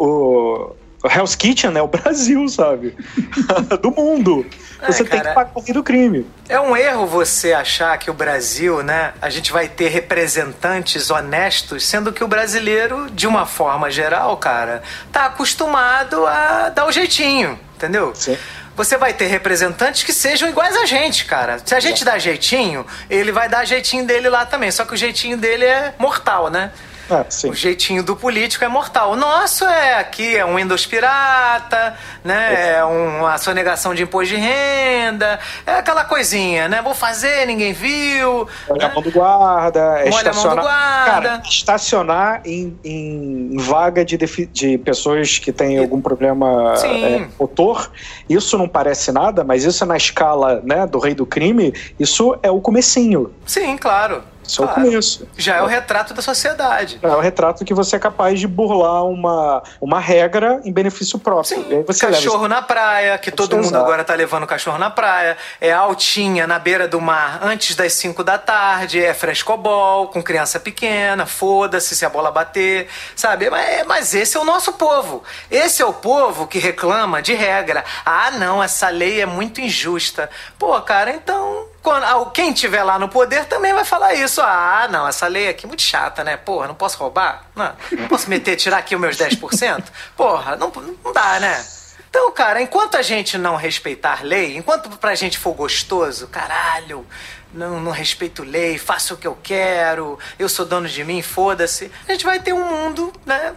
[0.00, 2.94] o, o Hell's Kitchen é o Brasil, sabe?
[3.82, 4.46] do mundo.
[4.86, 6.26] Você tem que pagar o rei do crime.
[6.48, 11.86] É um erro você achar que o Brasil, né, a gente vai ter representantes honestos,
[11.86, 14.82] sendo que o brasileiro, de uma forma geral, cara,
[15.12, 18.12] tá acostumado a dar o jeitinho, entendeu?
[18.14, 18.36] Sim
[18.76, 21.60] você vai ter representantes que sejam iguais a gente, cara.
[21.64, 24.70] Se a gente dá jeitinho, ele vai dar jeitinho dele lá também.
[24.70, 26.72] Só que o jeitinho dele é mortal, né?
[27.10, 29.12] Ah, o jeitinho do político é mortal.
[29.12, 32.76] O nosso é aqui, é um Windows pirata, né?
[32.76, 36.80] É uma sonegação de imposto de renda, é aquela coisinha, né?
[36.82, 38.48] Vou fazer, ninguém viu.
[38.68, 38.84] Olha né?
[38.84, 40.52] a mão do guarda, é Molha estacionar.
[40.52, 41.28] A mão do guarda.
[41.28, 47.90] Cara, estacionar em, em vaga de, de pessoas que têm algum problema é, motor,
[48.28, 52.38] isso não parece nada, mas isso é na escala né, do rei do crime, isso
[52.42, 53.32] é o comecinho.
[53.46, 54.22] Sim, claro.
[54.46, 54.80] Isso claro.
[54.80, 55.28] é o começo.
[55.36, 56.98] Já é o retrato da sociedade.
[57.02, 61.44] É o retrato que você é capaz de burlar uma, uma regra em benefício próprio.
[61.44, 61.84] Sim.
[62.00, 65.36] cachorro na praia, que todo mundo agora tá levando cachorro na praia.
[65.60, 69.02] É altinha na beira do mar antes das 5 da tarde.
[69.02, 71.26] É frescobol com criança pequena.
[71.26, 72.88] Foda-se se a bola bater.
[73.14, 73.48] Sabe?
[73.48, 75.22] Mas, mas esse é o nosso povo.
[75.50, 77.84] Esse é o povo que reclama de regra.
[78.04, 80.28] Ah, não, essa lei é muito injusta.
[80.58, 84.40] Pô, cara, então quando, quem tiver lá no poder também vai falar isso.
[84.40, 86.36] Ah, não, essa lei aqui é muito chata, né?
[86.36, 87.44] Porra, não posso roubar?
[87.56, 89.84] Não, não posso meter, tirar aqui os meus 10%?
[90.16, 90.72] Porra, não,
[91.04, 91.64] não dá, né?
[92.08, 97.06] Então, cara, enquanto a gente não respeitar lei, enquanto pra gente for gostoso, caralho,
[97.54, 101.90] não, não respeito lei, faço o que eu quero, eu sou dono de mim, foda-se,
[102.06, 103.54] a gente vai ter um mundo, né,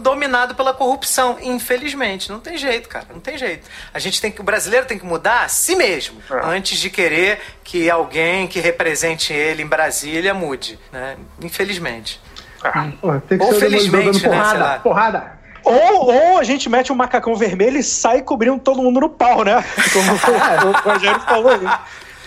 [0.00, 2.30] dominado pela corrupção, infelizmente.
[2.30, 3.68] Não tem jeito, cara, não tem jeito.
[3.94, 6.40] A gente tem que, o brasileiro tem que mudar a si mesmo, é.
[6.44, 11.16] antes de querer que alguém que represente ele em Brasília mude, né?
[11.42, 12.20] Infelizmente.
[12.62, 12.88] Ah.
[13.02, 14.36] Ou felizmente, né?
[14.36, 15.38] Porrada, porrada.
[15.64, 19.44] Ou, ou a gente mete um macacão vermelho e sai cobrindo todo mundo no pau,
[19.44, 19.62] né?
[19.92, 21.68] Como o Rogério falou aí.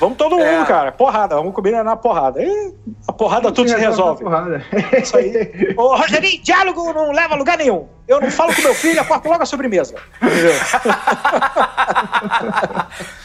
[0.02, 0.66] Vamos todo mundo, é.
[0.66, 0.92] cara.
[0.92, 2.42] Porrada, vamos combinar na porrada.
[2.42, 2.74] E
[3.08, 4.24] a porrada tudo se resolve.
[4.24, 4.66] Porrada.
[5.00, 5.76] Isso aí.
[5.78, 7.88] Ô, Rogerinho, diálogo não leva a lugar nenhum.
[8.08, 9.94] Eu não falo com meu filho, eu corto logo a sobremesa.
[10.20, 10.54] Entendeu?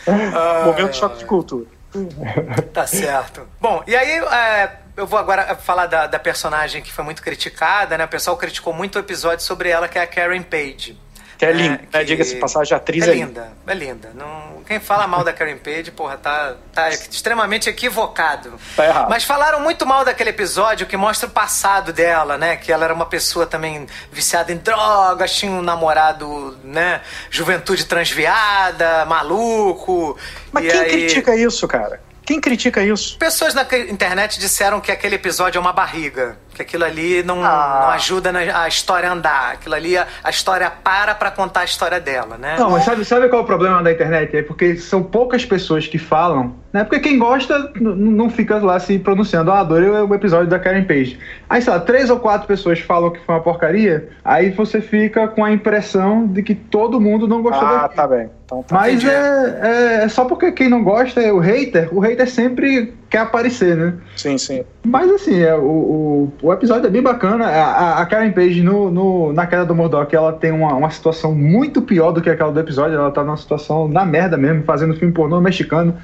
[0.66, 1.64] Momento de choque de cultura.
[2.74, 3.48] Tá certo.
[3.58, 7.96] Bom, e aí é, eu vou agora falar da, da personagem que foi muito criticada,
[7.96, 8.04] né?
[8.04, 11.05] O pessoal criticou muito o episódio sobre ela, que é a Karen Page.
[11.38, 12.04] Que é linda, né?
[12.04, 13.52] Diga-se passagem, a atriz é, é linda.
[13.66, 14.10] É linda.
[14.14, 18.54] Não, quem fala mal da Karen Page, porra, tá, tá extremamente equivocado.
[18.74, 19.10] Tá errado.
[19.10, 22.56] Mas falaram muito mal daquele episódio que mostra o passado dela, né?
[22.56, 27.02] Que ela era uma pessoa também viciada em drogas, tinha um namorado, né?
[27.30, 30.18] Juventude transviada, maluco.
[30.50, 30.90] Mas quem aí...
[30.90, 32.00] critica isso, cara?
[32.26, 33.16] Quem critica isso?
[33.18, 36.36] Pessoas na internet disseram que aquele episódio é uma barriga.
[36.56, 37.80] Que aquilo ali não, ah.
[37.82, 39.52] não ajuda na, a história a andar.
[39.52, 42.56] Aquilo ali, a, a história para pra contar a história dela, né?
[42.58, 44.34] Não, mas sabe, sabe qual é o problema da internet?
[44.34, 46.82] É porque são poucas pessoas que falam, né?
[46.82, 49.52] Porque quem gosta não fica lá se pronunciando.
[49.52, 51.18] Ah, adorei o episódio da Karen Page.
[51.48, 55.28] Aí, sei lá, três ou quatro pessoas falam que foi uma porcaria, aí você fica
[55.28, 58.30] com a impressão de que todo mundo não gostou Ah, tá bem.
[58.46, 61.98] Então, tá Mas é, é, é, só porque quem não gosta é o hater, o
[61.98, 63.94] hater sempre quer aparecer, né?
[64.16, 64.64] Sim, sim.
[64.84, 67.46] Mas assim, é, o, o, o episódio é bem bacana.
[67.46, 71.34] A, a Karen Page no, no, na queda do Murdoch, ela tem uma, uma situação
[71.34, 72.96] muito pior do que aquela do episódio.
[72.96, 75.96] Ela tá numa situação na merda mesmo, fazendo filme pornô mexicano,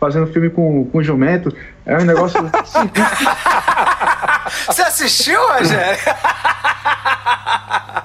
[0.00, 1.54] fazendo filme com, com jumento.
[1.84, 2.40] É um negócio.
[4.66, 5.98] Você assistiu, Rogério?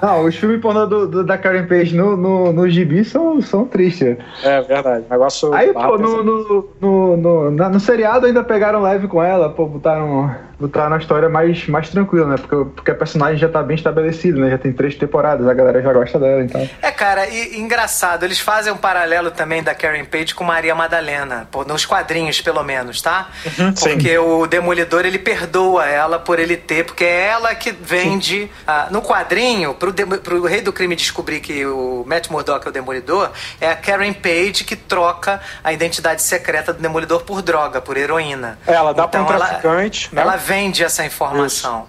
[0.02, 3.64] Não, os filmes pornô do, do- da Karen Page no, no, no gibi são, são
[3.64, 4.16] tristes.
[4.42, 5.04] É verdade.
[5.08, 5.54] Negócio.
[5.54, 9.64] Aí, pô, no, no, no, no, na- no seriado ainda pegaram leve com ela, pô,
[9.66, 12.36] botaram, botaram uma história mais, mais tranquila, né?
[12.36, 14.50] Porque, porque a personagem já tá bem estabelecida, né?
[14.50, 16.68] Já tem três temporadas, a galera já gosta dela, então.
[16.80, 20.74] É, cara, e, e engraçado, eles fazem um paralelo também da Karen Page com Maria
[20.74, 23.28] Madalena, pô, nos quadrinhos, pelo menos, tá?
[23.58, 23.90] Uhum, sim.
[23.90, 28.50] porque o Demolidor, ele perdoa ela por ele ter, porque é ela que vende...
[28.66, 32.70] ah, no quadrinho, pro, Dem- pro Rei do Crime descobrir que o Matt Murdock é
[32.70, 33.30] o Demolidor,
[33.60, 38.58] é a Karen Page que troca a identidade secreta do Demolidor por droga, por heroína.
[38.66, 40.22] Ela dá pra um Então, ela- traficante, né?
[40.22, 41.86] Ela vende essa informação.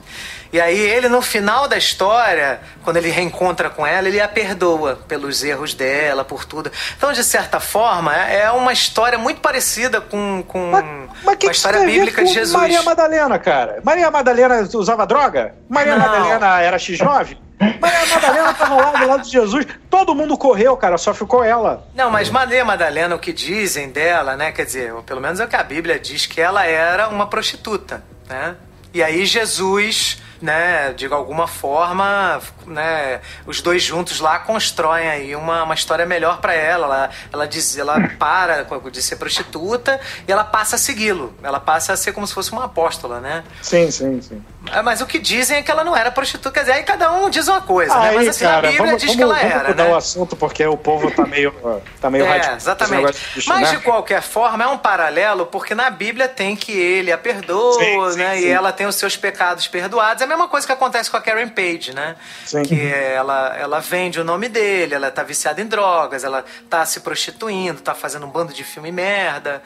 [0.54, 5.00] E aí ele, no final da história, quando ele reencontra com ela, ele a perdoa
[5.08, 6.72] pelos erros dela, por tudo.
[6.96, 10.86] Então, de certa forma, é uma história muito parecida com, com, Mas,
[11.26, 12.56] mas que a história que bíblica com de Jesus.
[12.56, 13.82] Maria Madalena, cara.
[13.84, 15.56] Maria Madalena usava droga?
[15.68, 16.06] Maria Não.
[16.06, 17.36] Madalena era X9?
[17.82, 19.66] Maria Madalena tava lá do lado de Jesus.
[19.90, 21.88] Todo mundo correu, cara, só ficou ela.
[21.96, 24.52] Não, mas Maria Madalena, o que dizem dela, né?
[24.52, 28.04] Quer dizer, pelo menos é o que a Bíblia diz, que ela era uma prostituta,
[28.34, 28.56] né?
[28.94, 35.64] E aí Jesus, né, de alguma forma, né, os dois juntos lá constroem aí uma,
[35.64, 36.86] uma história melhor pra ela.
[36.86, 41.34] Ela, ela diz, ela para de ser prostituta e ela passa a segui-lo.
[41.42, 43.46] Ela passa a ser como se fosse uma apóstola, né?
[43.62, 44.44] Sim, sim, sim.
[44.72, 46.52] É, Mas o que dizem é que ela não era prostituta.
[46.52, 48.10] Quer dizer, aí cada um diz uma coisa, né?
[48.10, 49.92] Aí, Mas assim, cara, a Bíblia vamos, diz vamos, que ela vamos era, mudar né?
[49.92, 51.54] o assunto porque o povo tá meio,
[52.02, 52.56] tá meio É, radical.
[52.58, 53.14] exatamente.
[53.34, 53.78] disso, Mas né?
[53.78, 58.18] de qualquer forma, é um paralelo, porque na Bíblia tem que ele a perdoa, Sim,
[58.18, 58.36] né?
[58.36, 58.42] sim.
[58.42, 60.22] E ela tem os seus pecados perdoados.
[60.22, 62.16] É mesma coisa que acontece com a Karen Page, né?
[62.46, 62.64] Sim.
[62.64, 67.00] Que ela, ela vende o nome dele, ela tá viciada em drogas, ela tá se
[67.00, 69.62] prostituindo, tá fazendo um bando de filme merda.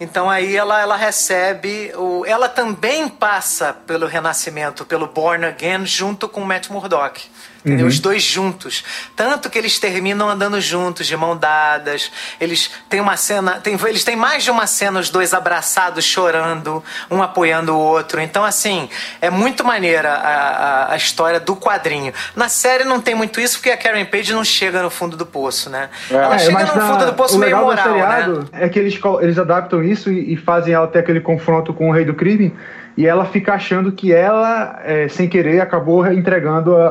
[0.00, 1.92] Então aí ela, ela recebe.
[1.96, 7.28] O, ela também passa pelo renascimento, pelo Born Again, junto com o Matt Murdock.
[7.68, 7.86] Entendeu?
[7.86, 8.84] Os dois juntos.
[9.14, 12.10] Tanto que eles terminam andando juntos, de mão dadas.
[12.40, 13.60] Eles têm uma cena.
[13.60, 18.20] Tem, eles têm mais de uma cena, os dois abraçados, chorando, um apoiando o outro.
[18.20, 18.88] Então, assim,
[19.20, 20.38] é muito maneira a,
[20.88, 22.12] a, a história do quadrinho.
[22.34, 25.26] Na série não tem muito isso, porque a Karen Page não chega no fundo do
[25.26, 25.88] poço, né?
[26.10, 27.88] Ela É, chega no fundo do poço meio moral,
[28.24, 28.48] do né?
[28.52, 31.92] é que eles, eles adaptam isso e, e fazem ela ter aquele confronto com o
[31.92, 32.54] rei do crime
[32.98, 36.88] e ela fica achando que ela, é, sem querer, acabou entregando a,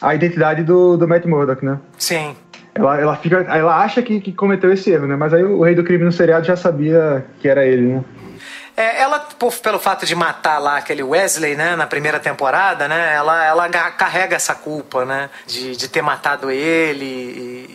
[0.00, 1.76] a, a identidade do, do Matt Murdock, né?
[1.98, 2.36] Sim.
[2.72, 5.16] Ela, ela, fica, ela acha que, que cometeu esse erro, né?
[5.16, 8.04] Mas aí o rei do crime no seriado já sabia que era ele, né?
[8.80, 13.12] É, ela, por- pelo fato de matar lá aquele Wesley, né, na primeira temporada, né,
[13.12, 17.04] ela, ela ga- carrega essa culpa, né, de, de ter matado ele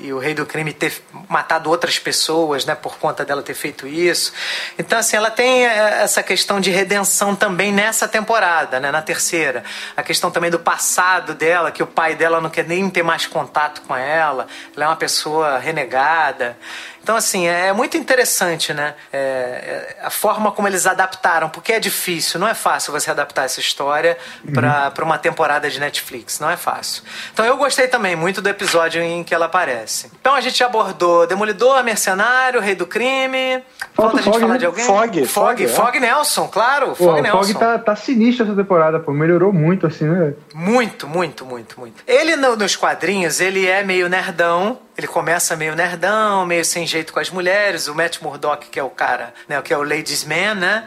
[0.01, 0.93] e, e o rei do crime ter
[1.27, 4.31] matado outras pessoas, né, por conta dela ter feito isso.
[4.79, 9.61] Então, assim, ela tem é, essa questão de redenção também nessa temporada, né, na terceira.
[9.97, 13.27] A questão também do passado dela, que o pai dela não quer nem ter mais
[13.27, 16.57] contato com ela, ela é uma pessoa renegada.
[17.03, 18.95] Então, assim, é muito interessante, né?
[19.11, 23.43] É, é, a forma como eles adaptaram, porque é difícil, não é fácil você adaptar
[23.43, 24.17] essa história
[24.53, 27.03] pra para uma temporada de Netflix, não é fácil.
[27.33, 30.09] Então, eu gostei também muito do episódio em que ela aparece.
[30.19, 33.61] Então, a gente abordou Demolidor, Mercenário, Rei do Crime.
[33.93, 34.59] Falta Falta a gente Fog, falar né?
[34.59, 34.85] de alguém?
[34.85, 35.67] Fog, Fog, Fog, é.
[35.67, 36.95] Fog Nelson, claro.
[36.95, 37.37] Fog o Nelson.
[37.53, 39.11] Fog tá, tá sinistro essa temporada, pô.
[39.11, 40.33] Melhorou muito, assim, né?
[40.53, 42.01] Muito, muito, muito, muito.
[42.07, 44.79] Ele no- nos quadrinhos, ele é meio nerdão.
[44.95, 47.87] Ele começa meio nerdão, meio sem jeito com as mulheres.
[47.87, 49.59] O Matt Murdock, que é o cara, né?
[49.63, 50.83] Que é o ladies man, né?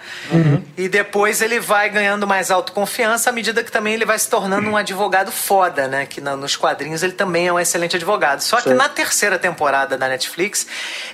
[0.76, 4.70] E depois ele vai ganhando mais autoconfiança à medida que também ele vai se tornando
[4.70, 6.06] um advogado foda, né?
[6.06, 8.42] Que na- nos quadrinhos ele também é um excelente advogado.
[8.42, 8.74] Só que Sim.
[8.76, 10.68] na terceira temporada da Netflix,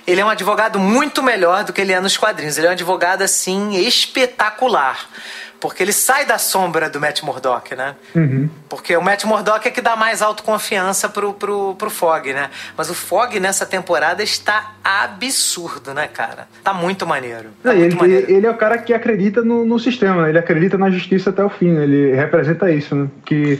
[0.05, 2.59] ele é um advogado muito melhor do que ele é nos quadrinhos.
[2.59, 5.09] Ele é um advogado, assim, espetacular.
[5.63, 7.95] Porque ele sai da sombra do Matt Murdock, né?
[8.67, 12.49] Porque o Matt Murdock é que dá mais autoconfiança pro, pro, pro Fog, né?
[12.75, 16.49] Mas o Fog nessa temporada está absurdo, né, cara?
[16.61, 17.51] Tá muito maneiro.
[17.63, 18.31] Tá Não, e muito ele, maneiro.
[18.31, 20.29] ele é o cara que acredita no, no sistema, né?
[20.31, 21.83] ele acredita na justiça até o fim, né?
[21.83, 23.07] ele representa isso, né?
[23.23, 23.57] Que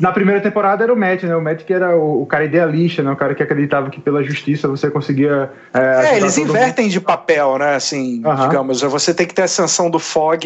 [0.00, 1.36] na primeira temporada era o Matt, né?
[1.36, 3.12] O Matt que era o, cara idealista, né?
[3.12, 5.52] O cara que acreditava que pela justiça você conseguia.
[5.72, 6.56] É, É, eles todo mundo.
[6.56, 7.76] invertem de papel, né?
[7.76, 8.48] Assim, Aham.
[8.48, 10.44] digamos, você tem que ter a ascensão do Fog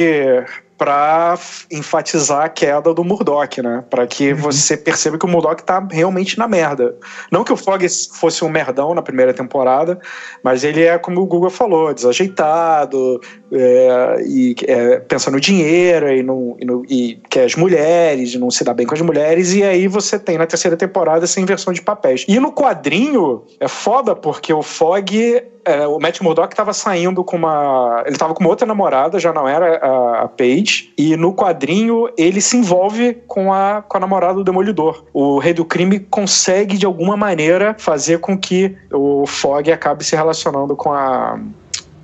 [0.79, 3.85] pra f- enfatizar a queda do Murdoch, né?
[3.91, 4.37] Pra que Uhum.
[4.39, 6.95] você perceba que o Murdoch tá realmente na merda.
[7.33, 7.85] Não que o Fog
[8.15, 9.99] fosse um merdão na primeira temporada,
[10.43, 13.21] mas ele é, como o Google falou, desajeitado,
[13.53, 18.39] é, e é, pensa no dinheiro e, no, e, no, e quer as mulheres, e
[18.39, 21.41] não se dá bem com as mulheres, e aí você tem na terceira temporada essa
[21.41, 22.25] inversão de papéis.
[22.29, 27.37] E no quadrinho é foda porque o Fog é, o Matt Murdock tava saindo com
[27.37, 28.03] uma.
[28.07, 32.09] Ele tava com uma outra namorada, já não era a, a Paige, e no quadrinho
[32.17, 35.05] ele se envolve com a, com a namorada do Demolidor.
[35.13, 40.17] O Rei do Crime consegue, de alguma maneira, fazer com que o Fog acabe se
[40.17, 41.39] relacionando com a.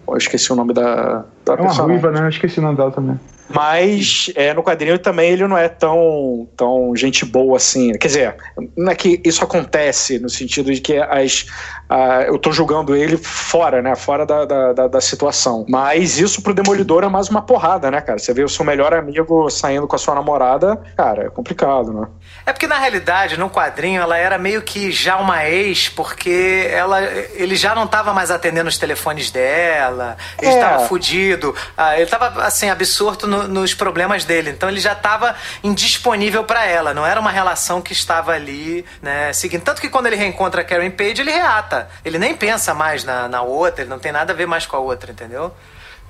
[0.06, 1.86] Eu esqueci o nome da, da É uma personagem.
[1.86, 2.26] ruiva, né?
[2.26, 3.18] Eu esqueci o nome dela também.
[3.48, 7.92] Mas é, no quadrinho também ele não é tão, tão gente boa assim.
[7.92, 8.36] Quer dizer,
[8.76, 11.46] não é que isso acontece no sentido de que as,
[11.94, 13.94] a- eu tô julgando ele fora, né?
[13.94, 15.64] Fora da, da, da- da situação.
[15.68, 18.18] Mas isso pro Demolidor é mais uma porrada, né, cara?
[18.18, 22.06] Você vê o seu melhor amigo saindo com a sua namorada, cara, é complicado, né?
[22.46, 27.02] É porque na realidade, no quadrinho, ela era meio que já uma ex, porque ela,
[27.34, 30.54] ele já não estava mais atendendo os telefones dela, ele É.
[30.54, 35.34] estava fudido, ah, ele estava assim absorto no- nos problemas dele, então ele já estava
[35.62, 39.62] indisponível para ela, não era uma relação que estava ali, né, seguindo.
[39.62, 43.28] Tanto que quando ele reencontra a Karen Page, ele reata, ele nem pensa mais na,
[43.28, 45.52] na outra, ele não tem nada a ver mais com a outra, entendeu?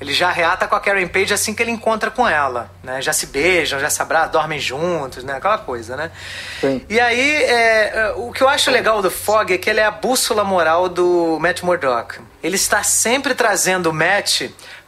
[0.01, 3.01] Ele já reata com a Karen Page assim que ele encontra com ela, né?
[3.01, 5.35] Já se beijam, já se abraçam, dormem juntos, né?
[5.35, 6.11] Aquela coisa, né?
[6.61, 6.85] Sim.
[6.89, 9.85] E aí, é, é, o que eu acho legal do Fog é que ele é
[9.85, 12.19] a bússola moral do Matt Murdock.
[12.43, 14.43] Ele está sempre trazendo o Matt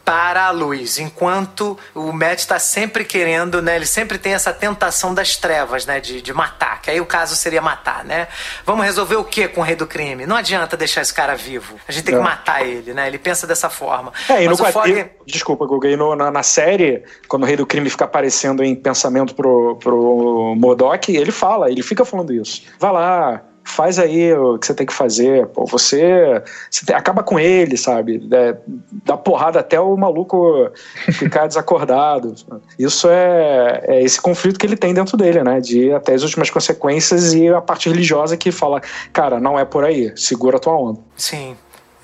[0.07, 3.75] para a luz, enquanto o Matt está sempre querendo, né?
[3.75, 5.99] Ele sempre tem essa tentação das trevas, né?
[6.01, 8.29] De, de matar, que aí o caso seria matar, né?
[8.65, 10.25] Vamos resolver o que com o rei do crime?
[10.25, 11.75] Não adianta deixar esse cara vivo.
[11.89, 12.25] A gente tem que É.
[12.25, 13.09] matar ele, né?
[13.09, 14.13] Ele pensa dessa forma.
[14.29, 15.11] É, e Mas no o quadrinho, Fog...
[15.27, 18.77] desculpa, Guga, e no- na, na série, quando o Rei do Crime fica aparecendo em
[18.77, 22.63] pensamento pro, pro Modok, ele fala, ele fica falando isso.
[22.79, 27.23] Vai lá, faz aí o que você tem que fazer, pô, você, você tem- acaba
[27.23, 28.27] com ele, sabe?
[28.33, 28.57] É,
[29.05, 30.71] dá porrada até o maluco
[31.13, 32.35] ficar desacordado.
[32.79, 35.61] Isso é, é esse conflito que ele tem dentro dele, né?
[35.61, 38.81] De até as últimas consequências e a parte religiosa que fala,
[39.13, 41.01] cara, não é por aí, segura a tua onda.
[41.17, 41.57] Sim.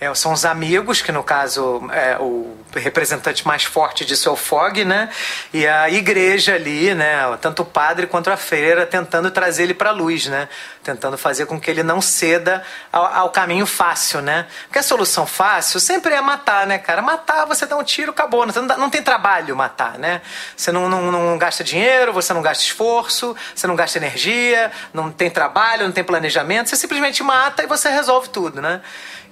[0.02, 4.34] É, são os amigos, que no caso é, o representante mais forte disso é o
[4.34, 5.08] Fog, né?
[5.54, 7.38] E a igreja ali, né?
[7.40, 10.48] Tanto o padre quanto a freira tentando trazer ele para a luz, né?
[10.82, 14.48] Tentando fazer com que ele não ceda ao, ao caminho fácil, né?
[14.64, 17.00] Porque a solução fácil sempre é matar, né, cara?
[17.00, 18.44] Matar, você dá um tiro, acabou.
[18.44, 20.20] Não, não tem trabalho matar, né?
[20.56, 25.12] Você não, não, não gasta dinheiro, você não gasta esforço, você não gasta energia, não
[25.12, 26.70] tem trabalho, não tem planejamento.
[26.70, 28.80] Você simplesmente mata e você resolve tudo, né?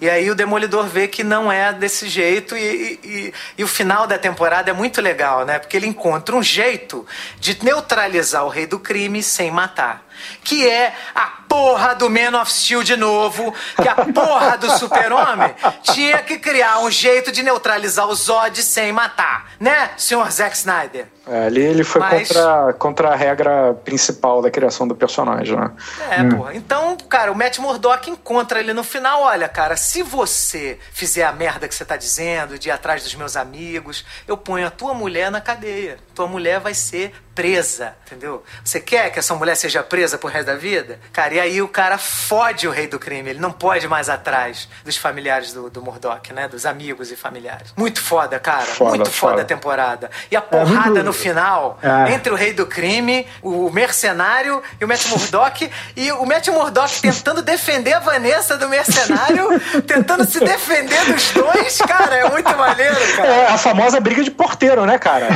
[0.01, 4.07] E aí o Demolidor vê que não é desse jeito e, e- e- o final
[4.07, 5.59] da temporada é muito legal, né?
[5.59, 7.07] Porque ele encontra um jeito
[7.39, 10.03] de neutralizar o rei do crime sem matar.
[10.45, 15.55] Que é a porra do Man of Steel de novo, que a porra do super-homem
[15.95, 21.07] tinha que criar um jeito de neutralizar o Zod sem matar, né, senhor Zack Snyder?
[21.29, 25.71] É, ali ele foi Mas- contra, contra a regra principal da criação do personagem, né?
[26.11, 26.55] É, porra.
[26.55, 29.23] Então, cara, o Matt Murdock encontra ele no final.
[29.23, 33.15] Olha, cara, se você fizer a merda que você tá dizendo, de ir atrás dos
[33.15, 35.99] meus amigos, eu ponho a tua mulher na cadeia.
[36.15, 38.43] Tua mulher vai ser presa, entendeu?
[38.63, 40.99] Você quer que essa mulher seja presa pro resto da vida?
[41.13, 43.31] Cara, e aí o cara fode o rei do crime.
[43.31, 46.49] Ele não pode mais atrás dos familiares do, do Murdock, né?
[46.49, 47.73] Dos amigos e familiares.
[47.77, 48.67] Muito foda, cara.
[48.67, 49.43] Foda, muito foda, foda.
[49.43, 50.11] a temporada.
[50.31, 52.13] E a porrada muito- no final, É.
[52.13, 55.71] entre o rei do crime, o mercenário e o Matt Murdock.
[55.97, 59.49] e o Matt Murdock tentando defender a Vanessa do mercenário,
[59.87, 61.79] tentando se defender dos dois.
[61.79, 63.29] Cara, é muito maneiro, cara.
[63.29, 65.29] É a famosa briga de porteiro, né, cara?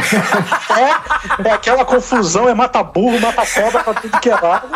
[1.44, 4.68] É, é aquela confusão, é mata burro, mata cobra pra tudo que é lado.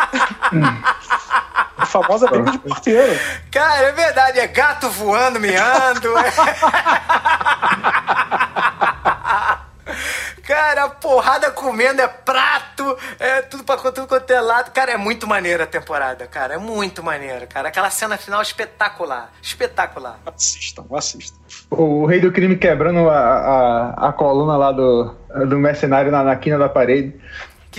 [1.77, 3.19] A famosa briga de porteiro.
[3.51, 4.39] Cara, é verdade.
[4.39, 6.13] É gato voando, miando.
[10.49, 14.71] Cara, a porrada comendo é prato, é tudo pra tudo quanto é lado.
[14.71, 16.55] Cara, é muito maneira a temporada, cara.
[16.55, 17.67] É muito maneira, cara.
[17.67, 19.31] Aquela cena final espetacular.
[19.43, 20.17] Espetacular.
[20.25, 21.37] Assistam, assistam.
[21.69, 25.13] O rei do crime quebrando a, a, a coluna lá do,
[25.47, 27.13] do mercenário na, na quina da parede.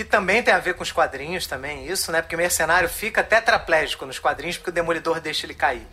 [0.01, 2.23] Que também tem a ver com os quadrinhos também, isso, né?
[2.23, 5.85] Porque o mercenário fica tetraplégico nos quadrinhos porque o demolidor deixa ele cair.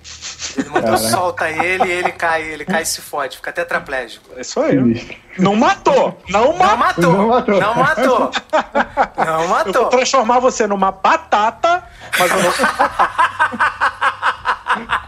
[0.56, 4.30] O demolidor solta ele e ele cai, ele cai e se fode, fica tetraplégico.
[4.34, 5.20] É isso aí.
[5.38, 6.18] Não matou!
[6.30, 6.76] Não Não matou!
[6.78, 7.12] matou!
[7.12, 7.60] Não matou.
[7.60, 8.30] Não matou!
[9.18, 9.86] Não Eu vou matou!
[9.90, 11.84] transformar você numa batata,
[12.18, 12.52] mas eu não.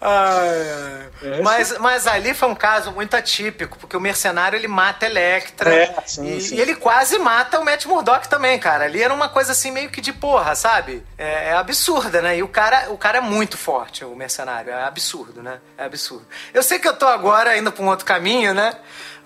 [0.00, 5.74] É, Mas, mas ali foi um caso muito atípico, porque o mercenário ele mata Electra
[5.74, 6.56] É, sim, e, sim.
[6.56, 8.84] e ele quase mata o Matt Murdock também, cara.
[8.84, 11.02] Ali era uma coisa assim meio que de porra, sabe?
[11.16, 12.36] É, é absurda, né?
[12.36, 14.70] E o cara, o cara é muito forte, o mercenário.
[14.72, 15.58] É absurdo, né?
[15.78, 16.26] É absurdo.
[16.52, 18.74] Eu sei que eu tô agora indo pra um outro caminho, né?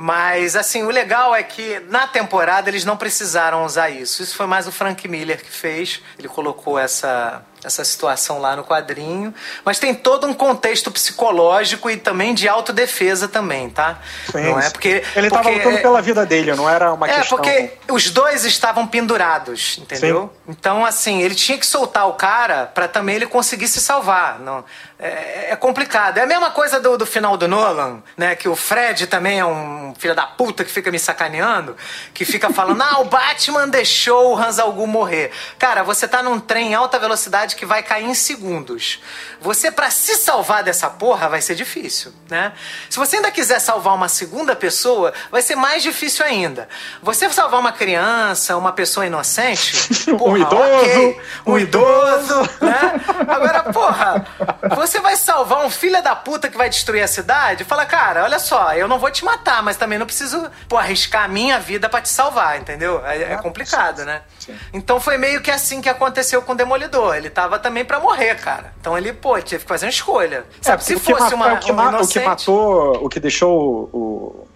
[0.00, 4.22] Mas, assim, o legal é que na temporada eles não precisaram usar isso.
[4.22, 6.00] Isso foi mais o Frank Miller que fez.
[6.16, 9.34] Ele colocou essa, essa situação lá no quadrinho.
[9.64, 13.98] Mas tem todo um contexto psicológico e também de autodefesa também, tá?
[14.30, 14.70] Sim, não é sim.
[14.70, 15.02] porque...
[15.16, 17.36] Ele tava porque, lutando é- pela vida dele, não era uma é, questão.
[17.36, 20.32] porque os dois estavam pendurados, entendeu?
[20.46, 24.38] Então, assim, ele tinha que soltar o cara pra também ele conseguir se salvar.
[24.38, 24.64] Não,
[24.98, 26.18] é, é complicado.
[26.18, 28.34] É a mesma coisa do, do final do Nolan, né?
[28.34, 31.76] Que o Fred também é um filho da puta que fica me sacaneando,
[32.12, 35.30] que fica falando, ah, o Batman deixou o Hans Algu morrer.
[35.58, 39.00] Cara, você tá num trem em alta velocidade que vai cair em segundos.
[39.40, 42.52] Você, pra se salvar dessa porra, vai ser difícil, né?
[42.90, 46.68] Se você ainda quiser salvar uma segunda pessoa, vai ser mais difícil ainda.
[47.02, 51.20] Você salvar uma criança, uma pessoa inocente, Um porra, idoso, ok.
[51.46, 53.00] um um idoso, né?
[53.28, 54.26] Agora, porra,
[54.76, 57.64] você vai salvar um filho da puta que vai destruir a cidade?
[57.64, 61.24] Fala, cara, olha só, eu não vou te matar, mas também não preciso, pô, arriscar
[61.24, 63.04] a minha vida pra te salvar, entendeu?
[63.04, 64.22] É, é complicado, né?
[64.72, 67.16] Então foi meio que assim que aconteceu com o Demolidor.
[67.16, 68.72] Ele tava também pra morrer, cara.
[68.80, 70.44] Então ele, pô, teve que fazer uma escolha.
[70.62, 72.24] Sabe, se É, o que fosse matou- uma, o que, um ma- o que inocente...
[72.26, 74.47] matou, o que deixou o,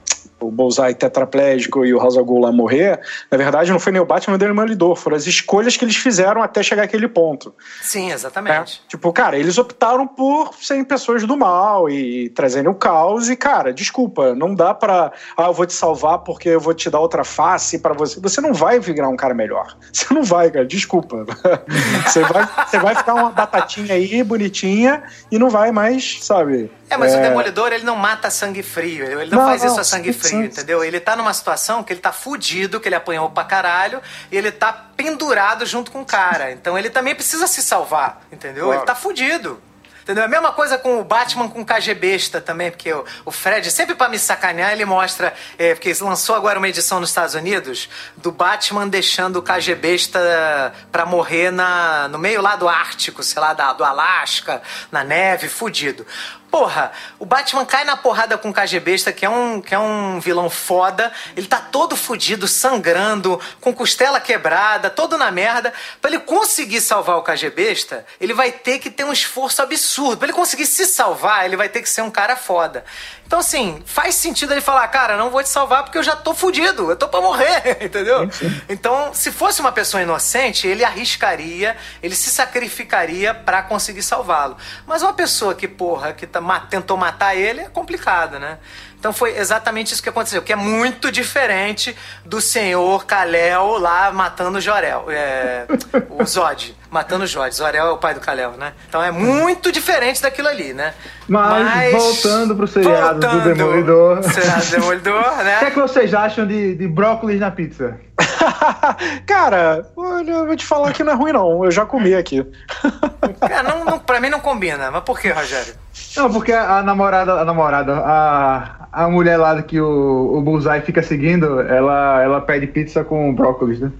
[0.42, 3.00] o Bullseye tetraplégico e o Ghul lá morrer,
[3.30, 5.96] na verdade não foi nem o Batman nem o Demolidor, foram as escolhas que eles
[5.96, 7.54] fizeram até chegar àquele ponto.
[7.82, 8.14] Sim, né?
[8.14, 8.82] exatamente.
[8.88, 13.72] Tipo, cara, eles optaram por serem pessoas do mal e trazendo o caos e, cara,
[13.72, 17.24] desculpa, não dá pra, ah, eu vou te salvar porque eu vou te dar outra
[17.24, 18.20] face pra você.
[18.20, 19.76] Você não vai virar um cara melhor.
[19.92, 21.24] Você não vai, cara, desculpa.
[22.06, 26.70] Você vai, você vai ficar uma batatinha aí, bonitinha, e não vai mais, sabe?
[26.92, 29.04] É, mas o Demolidor, ele não mata sangue frio.
[29.04, 30.84] Ele não, Não, faz isso a sangue frio, entendeu?
[30.84, 34.00] Ele tá numa situação que ele tá fudido, que ele apanhou pra caralho,
[34.30, 36.52] e ele tá pendurado junto com o cara.
[36.52, 38.66] Então ele também precisa se salvar, entendeu?
[38.66, 38.80] Claro.
[38.80, 39.60] Ele tá fudido.
[40.02, 40.24] Entendeu?
[40.24, 43.94] A mesma coisa com o Batman com o KGBesta também, porque o, o Fred, sempre
[43.94, 45.32] pra me sacanear, ele mostra.
[45.56, 51.06] É, porque lançou agora uma edição nos Estados Unidos do Batman deixando o KGBesta pra
[51.06, 54.60] morrer na, no meio lá do Ártico, sei lá, da, do Alasca,
[54.90, 56.04] na neve, fudido.
[56.52, 60.20] Porra, o Batman cai na porrada com o KGBesta, que é um, que é um
[60.20, 61.10] vilão foda.
[61.34, 65.72] Ele tá todo fudido, sangrando, com costela quebrada, todo na merda.
[65.98, 70.18] Pra ele conseguir salvar o KGBesta, ele vai ter que ter um esforço absurdo.
[70.18, 72.84] Pra ele conseguir se salvar, ele vai ter que ser um cara foda.
[73.32, 76.34] Então, assim, faz sentido ele falar, cara, não vou te salvar porque eu já tô
[76.34, 78.28] fudido, eu tô pra morrer, entendeu?
[78.68, 84.58] Então, se fosse uma pessoa inocente, ele arriscaria, ele se sacrificaria pra conseguir salvá-lo.
[84.86, 88.58] Mas uma pessoa que, porra, que tá, tentou matar ele é complicado, né?
[88.98, 91.96] Então foi exatamente isso que aconteceu, que é muito diferente
[92.26, 95.64] do senhor Kalel lá matando o Jorel, é,
[96.10, 97.54] o Zod, matando o Zod.
[97.54, 98.74] Zorel é o pai do Kalel, né?
[98.86, 100.92] Então é muito diferente daquilo ali, né?
[101.26, 104.22] Mas, voltando pro seriado do voltando, Demolidor.
[104.22, 105.70] Seriado do Demolidor, O que é né?
[105.70, 107.98] que vocês acham de, de brócolis na pizza?
[109.26, 111.64] Cara, olha, eu vou te falar que não é ruim, não.
[111.64, 112.46] Eu já comi aqui.
[113.40, 114.90] Cara, não, não, pra mim não combina.
[114.90, 115.74] Mas por que, Rogério?
[116.14, 120.82] Não, porque a, a namorada, a namorada, a, a mulher lá que o, o Bullseye
[120.82, 123.90] fica seguindo, ela, ela pede pizza com brócolis, né?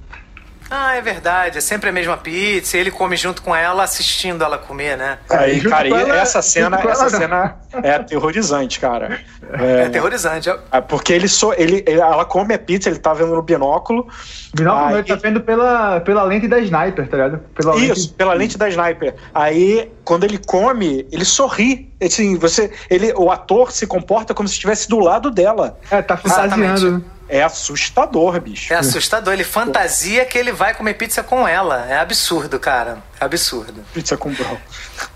[0.75, 1.59] Ah, é verdade.
[1.59, 2.79] É sempre a mesma pizza.
[2.79, 5.19] Ele come junto com ela, assistindo ela comer, né?
[5.29, 9.21] Aí, junto cara, ela- essa cena, essa cena é aterrorizante, cara.
[9.53, 10.49] É, É, aterrorizante.
[10.71, 14.09] É porque ele só, ele, ele- ela come a pizza, ele tá vendo no binóculo.
[14.55, 17.39] Binóculo Aí- ele tá vendo pela, pela lente da sniper, tá ligado?
[17.55, 18.09] Pela Isso, lente...
[18.15, 19.15] pela lente da sniper.
[19.35, 21.93] Aí, quando ele come, ele sorri.
[22.03, 25.79] Assim, você, ele, o ator se comporta como se estivesse do lado dela.
[25.91, 26.65] É, tá fantasiando.
[26.65, 27.05] Exatamente.
[27.33, 28.75] É assustador, bicho.
[28.75, 29.33] É assustador.
[29.33, 31.87] Ele fantasia que ele vai comer pizza com ela.
[31.89, 32.99] É absurdo, cara.
[33.19, 33.83] É absurdo.
[33.95, 34.59] Pizza com bro.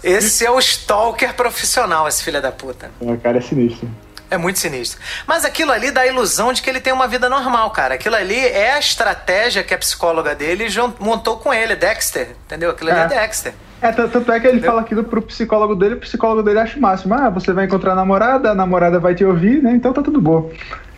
[0.03, 2.91] Esse é o stalker profissional, esse filho da puta.
[2.99, 3.87] O cara é sinistro.
[4.31, 4.99] É muito sinistro.
[5.27, 7.97] Mas aquilo ali dá a ilusão de que ele tem uma vida normal, cara.
[7.97, 10.65] Aquilo ali é a estratégia que a psicóloga dele
[10.99, 12.35] montou com ele, Dexter.
[12.47, 12.71] Entendeu?
[12.71, 13.09] Aquilo ali é, É.
[13.09, 13.53] Dexter.
[13.83, 16.81] É, tanto é que ele fala aquilo pro psicólogo dele, o psicólogo dele acha o
[16.81, 17.13] máximo.
[17.13, 19.73] Ah, você vai encontrar a namorada, a namorada vai te ouvir, né?
[19.73, 20.51] Então tá tudo bom.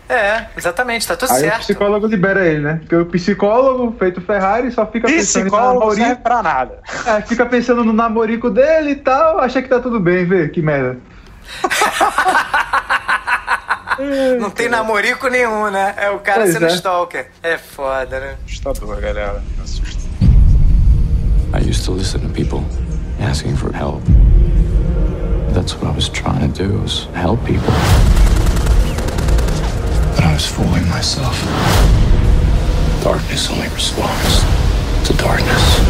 [0.08, 1.58] É, exatamente, tá tudo Aí o certo.
[1.60, 2.76] psicólogo libera ele, né?
[2.80, 6.22] Porque o psicólogo, feito Ferrari, só fica pensando no Psicólogo não serve namorico.
[6.22, 6.78] pra nada.
[7.06, 10.62] É, fica pensando no namorico dele e tal, acha que tá tudo bem, vê, que
[10.62, 10.98] merda.
[14.40, 15.92] Não tem namorico nenhum, né?
[15.96, 16.68] É o cara Pois sendo é.
[16.74, 17.26] stalker.
[17.42, 18.36] É foda, né?
[18.46, 19.42] Assustador, galera.
[19.60, 20.08] Assustador.
[21.52, 22.62] I used to listen to people
[23.20, 24.00] asking for help.
[25.52, 27.72] That's what I was trying to do, was help people.
[30.38, 31.36] But I was fooling myself.
[33.02, 34.44] Darkness only responds
[35.04, 35.80] to darkness.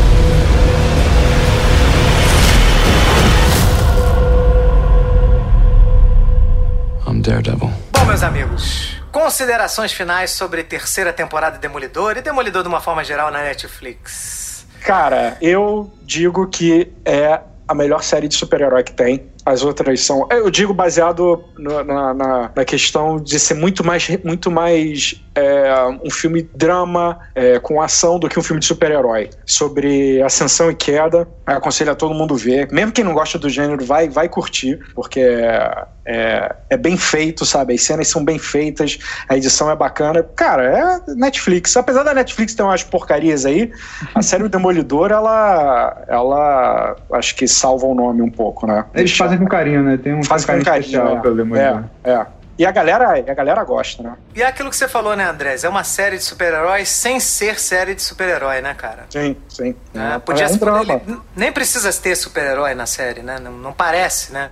[7.07, 7.71] I'm Daredevil.
[7.93, 13.05] Bom, meus amigos, considerações finais sobre terceira temporada de Demolidor e Demolidor de uma forma
[13.05, 14.67] geral na Netflix.
[14.81, 17.39] Cara, eu digo que é
[17.69, 19.29] a melhor série de super-herói que tem.
[19.49, 20.27] As outras são.
[20.31, 25.73] Eu digo baseado na, na, na questão de ser muito mais, muito mais é,
[26.05, 29.31] um filme drama é, com ação do que um filme de super-herói.
[29.47, 31.27] Sobre ascensão e queda.
[31.47, 32.69] Aconselho a todo mundo ver.
[32.71, 37.47] Mesmo quem não gosta do gênero, vai, vai curtir, porque é, é, é bem feito,
[37.47, 37.73] sabe?
[37.73, 38.99] As cenas são bem feitas,
[39.29, 40.23] a edição é bacana.
[40.23, 41.75] Cara, é Netflix.
[41.75, 43.73] Apesar da Netflix ter umas porcarias aí,
[44.15, 48.85] a série O Demolidor, ela, ela acho que salva o nome um pouco, né?
[48.95, 49.97] Eles Deixa- com carinho, né?
[49.97, 50.81] Tem um, faz um com carinho carinho.
[50.81, 51.85] especial pelo Demolidor.
[52.05, 52.27] É, é.
[52.59, 54.17] E a galera, a galera gosta, né?
[54.35, 55.63] E é aquilo que você falou, né, Andrés?
[55.63, 59.07] É uma série de super-heróis sem ser série de super-herói, né, cara?
[59.11, 59.77] Sim, sim.
[59.95, 61.01] É, podia é um drama.
[61.37, 63.39] nem precisa ter super-herói na série, né?
[63.39, 64.51] Não, não parece, né?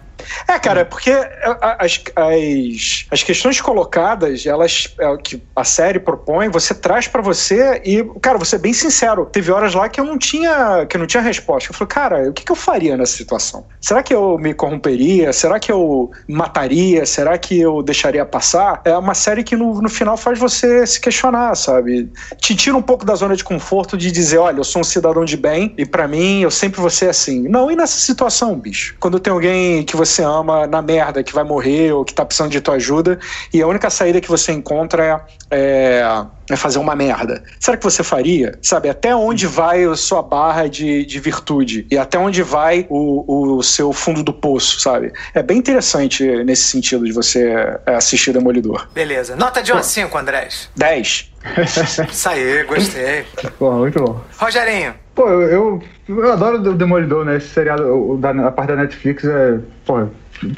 [0.49, 6.01] É, cara, porque a- a- as, as, as questões colocadas, elas é que a série
[6.01, 10.01] propõe, você traz pra você e, cara, vou ser bem sincero, teve horas lá que
[10.01, 11.71] eu não tinha, que não tinha resposta.
[11.71, 13.67] Eu falei, cara, o que, que eu faria nessa situação?
[13.81, 15.33] Será que eu me corromperia?
[15.33, 17.05] Será que eu mataria?
[17.05, 18.83] Será que eu deixaria passar?
[18.85, 22.11] É uma série que no, no final faz você se questionar, sabe?
[22.39, 25.25] Te tira um pouco da zona de conforto de dizer, olha, eu sou um cidadão
[25.25, 27.49] de bem e pra mim eu sempre vou ser assim.
[27.49, 28.95] Não, e nessa situação, bicho?
[29.01, 32.51] Quando tem alguém que você ama na merda, que vai morrer ou que tá precisando
[32.51, 33.19] de tua ajuda
[33.53, 37.43] e a única saída que você encontra é, é, é fazer uma merda.
[37.59, 38.59] Será que você faria?
[38.61, 43.57] Sabe, até onde vai a sua barra de, de virtude e até onde vai o,
[43.57, 45.13] o seu fundo do poço, sabe?
[45.35, 47.47] É bem interessante nesse sentido de você
[47.87, 48.89] assistir Demolidor.
[48.93, 49.37] Beleza.
[49.37, 50.71] Nota de 1 a 5, Andrés.
[50.77, 51.33] 10.
[52.11, 53.25] Isso aí, gostei.
[53.59, 54.21] Porra, muito bom.
[54.37, 54.95] Rogerinho.
[55.15, 57.37] Pô, eu, eu, eu adoro o Demolidor, né?
[57.37, 59.59] Esse seriado, o, da, a parte da Netflix é.
[59.85, 60.09] Pô,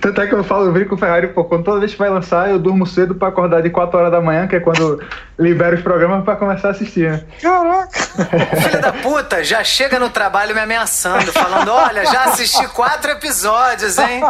[0.00, 1.98] tanto é que eu falo, eu brinco com o Ferrari, pô, quando toda vez que
[1.98, 5.02] vai lançar, eu durmo cedo pra acordar de 4 horas da manhã, que é quando
[5.38, 7.22] libera os programas pra começar a assistir, né?
[7.40, 7.98] Caraca!
[8.60, 13.98] Filho da puta, já chega no trabalho me ameaçando, falando: olha, já assisti quatro episódios,
[13.98, 14.22] hein?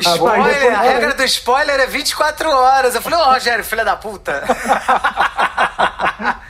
[0.00, 2.94] Spoiler, a regra do spoiler é 24 horas.
[2.94, 4.42] Eu falei, ô Rogério, filha da puta.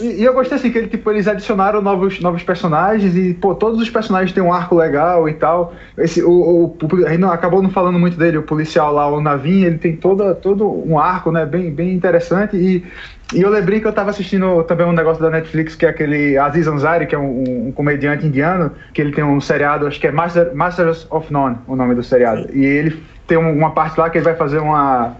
[0.00, 3.54] E, e eu gostei assim que ele, tipo, eles adicionaram novos, novos personagens e, pô,
[3.54, 5.74] todos os personagens têm um arco legal e tal.
[5.96, 9.64] Esse, o, o, o- não, acabou não falando muito dele, o policial lá, o Navin,
[9.64, 12.86] ele tem toda, todo um arco, né, bem, bem interessante e,
[13.30, 16.38] e eu lembrei que eu tava assistindo também um negócio da Netflix, que é aquele
[16.38, 20.06] Aziz Ansari, que é um, um comediante indiano, que ele tem um seriado, acho que
[20.06, 22.46] é Master, Masters of None, o nome do seriado.
[22.54, 25.16] E ele tem um- uma parte lá que ele vai fazer uma,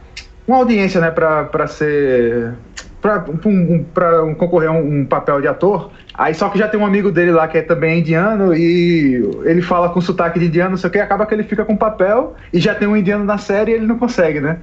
[0.46, 2.54] uma audiência, né, pra ser
[3.00, 3.84] pra, um,
[4.24, 5.90] um, concorrer a um papel de ator.
[6.18, 9.14] Aí só que já tem um amigo dele lá que é também indiano e
[9.44, 11.76] ele fala com sotaque de indiano, não sei o que, acaba que ele fica com
[11.76, 14.56] papel e já tem um indiano na série e ele não consegue, né?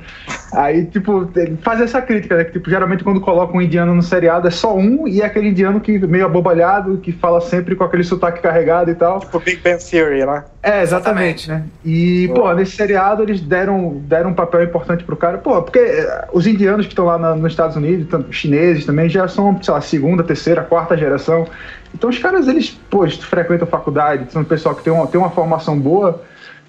[0.54, 2.44] Aí, tipo, ele faz essa crítica, né?
[2.44, 5.48] Que, tipo, geralmente quando coloca um indiano no seriado é só um e é aquele
[5.48, 9.22] indiano que meio abobalhado, que fala sempre com aquele sotaque carregado e tal.
[9.22, 10.44] Tipo Big Bang Theory, né?
[10.62, 11.64] É, exatamente, né?
[11.86, 15.38] E, pô, nesse seriado eles deram, deram um papel importante pro cara.
[15.38, 19.28] Pô, porque eh, os indianos que estão lá na- nos Estados Unidos, chineses também, já
[19.28, 21.45] são, sei lá, segunda, terceira, quarta geração.
[21.94, 25.30] Então os caras, eles, pô, frequentam faculdade, são um pessoal que tem uma, tem uma
[25.30, 26.22] formação boa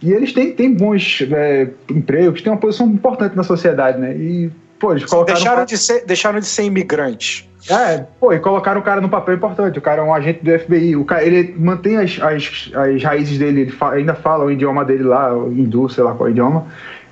[0.02, 4.14] e eles têm, têm bons eh, empregos, têm uma posição importante na sociedade, né?
[4.14, 5.34] E, pô, eles colocaram...
[5.38, 7.48] Deixaram de, ser, deixaram de ser imigrantes.
[7.68, 9.78] É, pô, e colocaram o cara no papel importante.
[9.78, 10.94] O cara é um agente do FBI.
[10.94, 14.84] O cara, ele mantém as, as, as raízes dele, ele fa- ainda fala o idioma
[14.84, 16.66] dele lá, o hindu, sei lá qual é o idioma.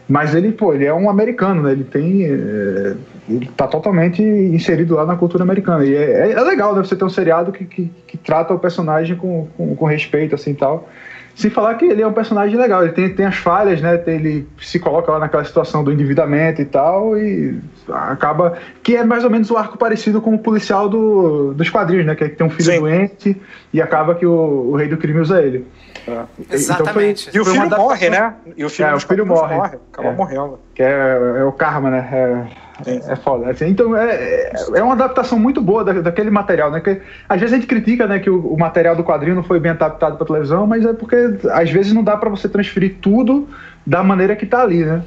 [0.09, 1.73] Mas ele, pô, ele é um americano, né?
[1.73, 2.25] Ele tem.
[2.25, 2.95] é,
[3.29, 5.85] ele tá totalmente inserido lá na cultura americana.
[5.85, 6.83] E é, é legal, né?
[6.85, 10.51] Você ter um seriado que, que, que trata o personagem com, com, com respeito, assim
[10.51, 10.89] e tal.
[11.35, 13.97] Sem falar que ele é um personagem legal, ele tem, tem as falhas, né?
[13.97, 17.59] Tem- Ele se coloca lá naquela situação do endividamento e tal, e
[17.91, 18.57] acaba.
[18.85, 22.15] Que é mais ou menos o arco parecido com o policial do, dos quadrinhos, né?
[22.15, 22.79] Que, é que tem um filho Sim.
[22.79, 23.43] doente
[23.73, 25.67] e acaba que o, o rei do crime usa ele.
[26.07, 27.31] Então foi- Exatamente.
[27.35, 28.35] E o foi uma filho adaptação- morre, né?
[28.57, 29.55] E o filho, É, o filho quadrinhos morre.
[29.93, 30.13] Acaba É.
[30.13, 30.59] morrendo.
[30.73, 32.47] Que é, é o karma, né?
[32.87, 33.51] É, é foda.
[33.51, 33.69] assim.
[33.69, 36.81] então é, é- é uma adaptação muito boa da- daquele material, né?
[36.81, 39.61] Que, às vezes a gente critica né, que o, o material do quadrinho não foi
[39.61, 41.17] bem adaptado para televisão, mas é porque
[41.53, 43.49] às vezes não dá para você transferir tudo
[43.87, 45.03] da maneira que tá ali, né?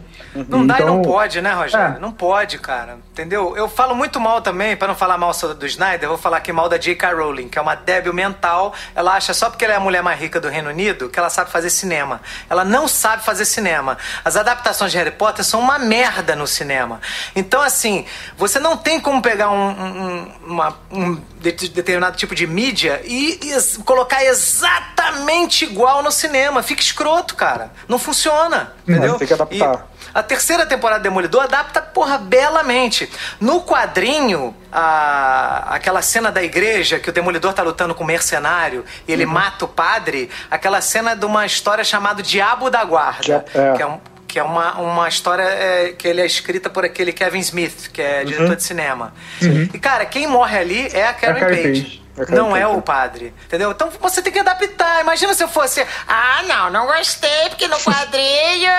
[0.47, 1.97] Não dá e não então, pode, né, Rogério?
[1.97, 1.99] É.
[1.99, 2.97] Não pode, cara.
[3.11, 3.55] Entendeu?
[3.57, 6.51] Eu falo muito mal também, para não falar mal do Snyder, eu vou falar aqui
[6.51, 7.13] mal da J.K.
[7.13, 8.73] Rowling, que é uma débil mental.
[8.95, 11.29] Ela acha só porque ela é a mulher mais rica do Reino Unido que ela
[11.29, 12.21] sabe fazer cinema.
[12.49, 13.97] Ela não sabe fazer cinema.
[14.23, 17.01] As adaptações de Harry Potter são uma merda no cinema.
[17.35, 18.05] Então, assim,
[18.37, 23.83] você não tem como pegar um, um, uma, um determinado tipo de mídia e, e
[23.83, 26.61] colocar exatamente igual no cinema.
[26.61, 27.71] Fica escroto, cara.
[27.87, 28.66] Não funciona.
[28.87, 29.15] Entendeu?
[29.15, 29.85] tem que adaptar.
[29.93, 33.09] E, a terceira temporada de Demolidor adapta, porra, belamente.
[33.39, 38.83] No quadrinho, a, aquela cena da igreja que o Demolidor tá lutando com o mercenário
[39.07, 39.31] e ele uhum.
[39.31, 43.73] mata o padre, aquela cena de uma história chamada Diabo da Guarda, é.
[43.73, 47.13] que é um que é uma, uma história é, que ele é escrita por aquele
[47.13, 48.55] Kevin Smith, que é diretor uhum.
[48.55, 49.13] de cinema.
[49.41, 49.69] Uhum.
[49.73, 51.63] E, cara, quem morre ali é a Karen, é Page.
[51.63, 52.06] Page.
[52.29, 53.71] Não é o padre, entendeu?
[53.71, 55.01] Então você tem que adaptar.
[55.01, 58.71] Imagina se eu fosse, ah, não, não gostei, porque no quadrinho.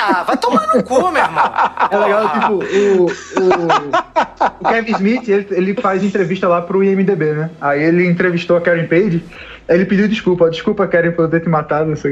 [0.00, 1.52] ah, vai tomar no cu, meu irmão.
[1.90, 3.10] É legal, tipo, o, o,
[4.60, 7.50] o Kevin Smith, ele, ele faz entrevista lá pro IMDB, né?
[7.60, 9.22] Aí ele entrevistou a Karen Page,
[9.68, 10.50] ele pediu desculpa.
[10.50, 11.92] Desculpa, Karen, por eu ter te matado.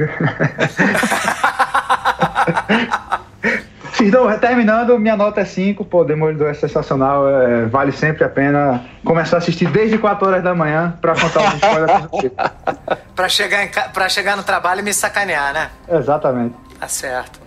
[4.03, 5.85] Então, terminando, minha nota é 5.
[5.85, 7.29] Pô, Demolidor é sensacional.
[7.29, 11.41] É, vale sempre a pena começar a assistir desde 4 horas da manhã pra contar
[11.41, 11.87] uma história.
[13.15, 15.71] pra, chegar pra chegar no trabalho e me sacanear, né?
[15.89, 16.55] Exatamente.
[16.79, 17.41] Tá certo.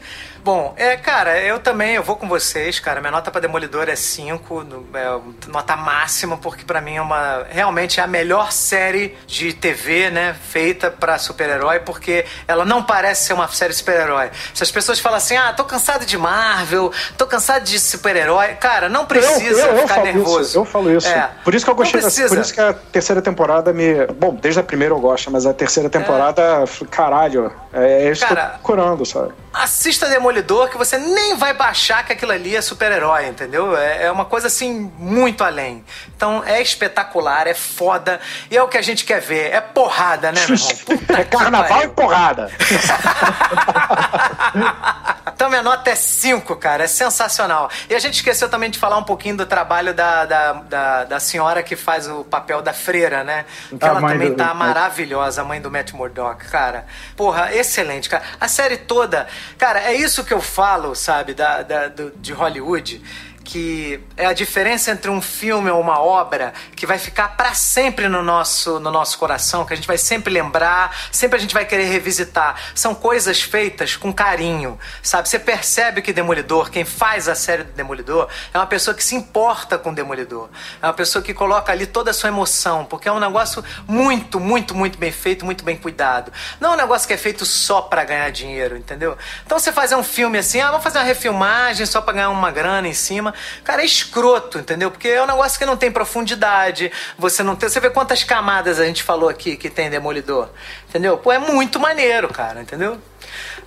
[0.44, 3.00] Bom, é, cara, eu também, eu vou com vocês, cara.
[3.00, 7.46] Minha nota para Demolidor é 5, é, nota máxima, porque para mim é uma.
[7.50, 10.36] Realmente é a melhor série de TV, né?
[10.50, 14.32] Feita para super-herói, porque ela não parece ser uma série super-herói.
[14.54, 18.90] Se as pessoas falam assim, ah, tô cansado de Marvel, tô cansado de super-herói, cara,
[18.90, 20.42] não precisa eu, eu, eu ficar nervoso.
[20.42, 21.08] Isso, eu falo isso.
[21.08, 21.30] É.
[21.42, 24.06] Por isso que eu gostei dessa, Por isso que a terceira temporada me.
[24.08, 26.86] Bom, desde a primeira eu gosto, mas a terceira temporada, é.
[26.92, 29.43] caralho, é, é isso cara, que eu tô procurando, sabe?
[29.54, 33.78] Assista Demolidor que você nem vai baixar que aquilo ali é super-herói, entendeu?
[33.78, 35.86] É, é, uma coisa assim muito além.
[36.16, 38.20] Então é espetacular, é foda
[38.50, 39.54] e é o que a gente quer ver.
[39.54, 40.76] É porrada, né, meu irmão?
[40.86, 42.52] Puta é carnaval e porrada.
[45.34, 46.84] então minha nota é 5, cara.
[46.84, 47.70] É sensacional.
[47.90, 51.20] E a gente esqueceu também de falar um pouquinho do trabalho da, da, da, da
[51.20, 53.46] senhora que faz o papel da freira, né?
[53.70, 54.36] Que a ela também do...
[54.36, 56.86] tá maravilhosa, a mãe do Matt Murdock, cara.
[57.16, 58.24] Porra, excelente, cara.
[58.40, 59.28] A série toda
[59.58, 63.02] Cara, é isso que eu falo, sabe, da, da do, de Hollywood
[63.44, 68.08] que é a diferença entre um filme ou uma obra que vai ficar para sempre
[68.08, 71.66] no nosso, no nosso coração, que a gente vai sempre lembrar, sempre a gente vai
[71.66, 72.56] querer revisitar.
[72.74, 75.28] São coisas feitas com carinho, sabe?
[75.28, 79.16] Você percebe que Demolidor, quem faz a série do Demolidor, é uma pessoa que se
[79.16, 80.50] importa com o Demolidor.
[80.82, 84.40] É uma pessoa que coloca ali toda a sua emoção, porque é um negócio muito,
[84.40, 86.32] muito, muito bem feito, muito bem cuidado.
[86.60, 89.18] Não é um negócio que é feito só para ganhar dinheiro, entendeu?
[89.46, 92.52] Então você fazer um filme assim, ah, vamos fazer uma refilmagem só para ganhar uma
[92.52, 93.33] grana em cima,
[93.64, 94.92] Cara, é escroto, entendeu?
[94.92, 96.92] Porque é um negócio que não tem profundidade.
[97.18, 97.70] Você não tem.
[97.70, 100.50] Você vê quantas camadas a gente falou aqui que tem Demolidor.
[100.90, 101.18] Entendeu?
[101.18, 103.00] Pô, é muito maneiro, cara, entendeu?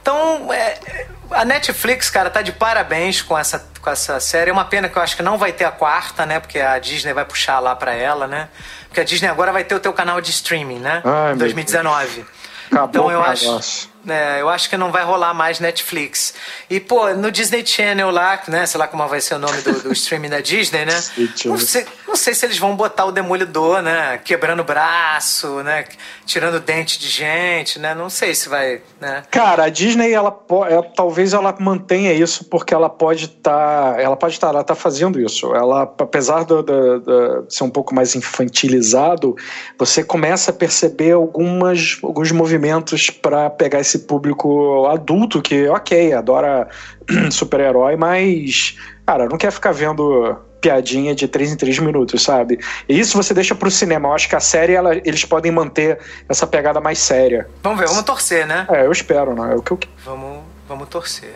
[0.00, 4.50] Então, é, a Netflix, cara, tá de parabéns com essa, com essa série.
[4.50, 6.38] É uma pena que eu acho que não vai ter a quarta, né?
[6.38, 8.48] Porque a Disney vai puxar lá pra ela, né?
[8.84, 11.02] Porque a Disney agora vai ter o teu canal de streaming, né?
[11.04, 12.24] Ai, 2019.
[12.70, 13.90] Acabou então eu acho.
[14.08, 16.34] É, eu acho que não vai rolar mais Netflix.
[16.70, 18.64] E, pô, no Disney Channel lá, né?
[18.66, 20.94] Sei lá como vai ser o nome do, do streaming da Disney, né?
[21.44, 24.18] Não sei, não sei se eles vão botar o Demolidor, né?
[24.24, 25.84] Quebrando braço, né?
[26.24, 27.94] Tirando dente de gente, né?
[27.94, 29.22] Não sei se vai, né?
[29.30, 30.36] Cara, a Disney, ela,
[30.68, 34.64] ela talvez ela mantenha isso porque ela pode estar, tá, ela pode estar, tá, ela
[34.64, 35.54] tá fazendo isso.
[35.54, 36.52] Ela, apesar de
[37.48, 39.36] ser um pouco mais infantilizado,
[39.78, 46.12] você começa a perceber algumas, alguns movimentos para pegar esse esse público adulto que, ok,
[46.12, 46.68] adora
[47.32, 52.58] super-herói, mas, cara, não quer ficar vendo piadinha de 3 em 3 minutos, sabe?
[52.88, 54.08] E isso você deixa pro cinema.
[54.08, 55.98] Eu acho que a série, ela, eles podem manter
[56.28, 57.48] essa pegada mais séria.
[57.62, 58.66] Vamos ver, vamos torcer, né?
[58.70, 59.52] É, eu espero, né?
[59.52, 59.78] É o que eu...
[60.04, 61.34] Vamos, vamos torcer.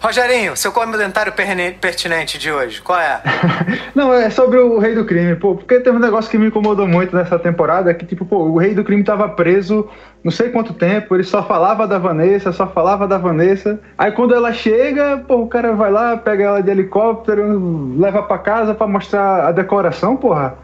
[0.00, 1.32] Rogerinho, seu comentário
[1.80, 3.20] pertinente de hoje, qual é?
[3.94, 6.86] Não, é sobre o Rei do Crime, pô, porque tem um negócio que me incomodou
[6.86, 9.88] muito nessa temporada, que tipo, pô, o Rei do Crime tava preso
[10.22, 13.80] não sei quanto tempo, ele só falava da Vanessa, só falava da Vanessa.
[13.96, 18.38] Aí quando ela chega, pô, o cara vai lá, pega ela de helicóptero, leva para
[18.38, 20.58] casa para mostrar a decoração, porra.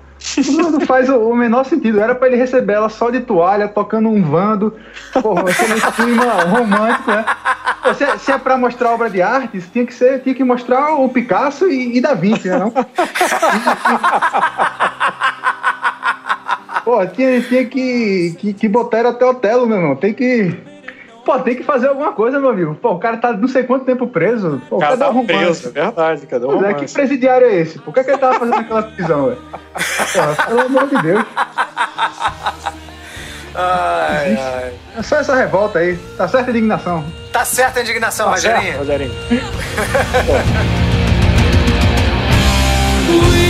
[0.57, 2.01] Não faz o, menor sentido.
[2.01, 4.75] Era para ele receber ela só de toalha, tocando um vando.
[5.23, 7.25] Porra, aquele clima romântico, né?
[7.95, 11.09] Se, se é para mostrar obra de arte, tinha que ser, tinha que mostrar o
[11.09, 12.59] Picasso e, e Da Vinci, né?
[12.59, 12.73] Não?
[16.85, 19.97] Pô, tinha, tinha que, que, que botar até o Otelo, meu irmão.
[19.97, 20.57] Tem que
[21.27, 22.77] pô, tem que fazer alguma coisa, meu amigo.
[22.77, 24.63] Pô, o cara tá não sei quanto tempo preso.
[24.69, 26.71] Pô, cadê tá o preso, é verdade, cadê o romance?
[26.71, 27.81] É, que presidiário é esse?
[27.81, 29.39] Por que, é que ele tava fazendo aquela prisão, velho?
[30.47, 31.27] Pelo amor de Deus.
[33.59, 34.75] Ai, ai.
[34.99, 35.97] É só essa revolta aí.
[36.17, 37.05] Tá certa a indignação.
[37.33, 38.63] Tá certa a indignação, tá Rogerinho.
[38.63, 39.13] Certo, Rogerinho.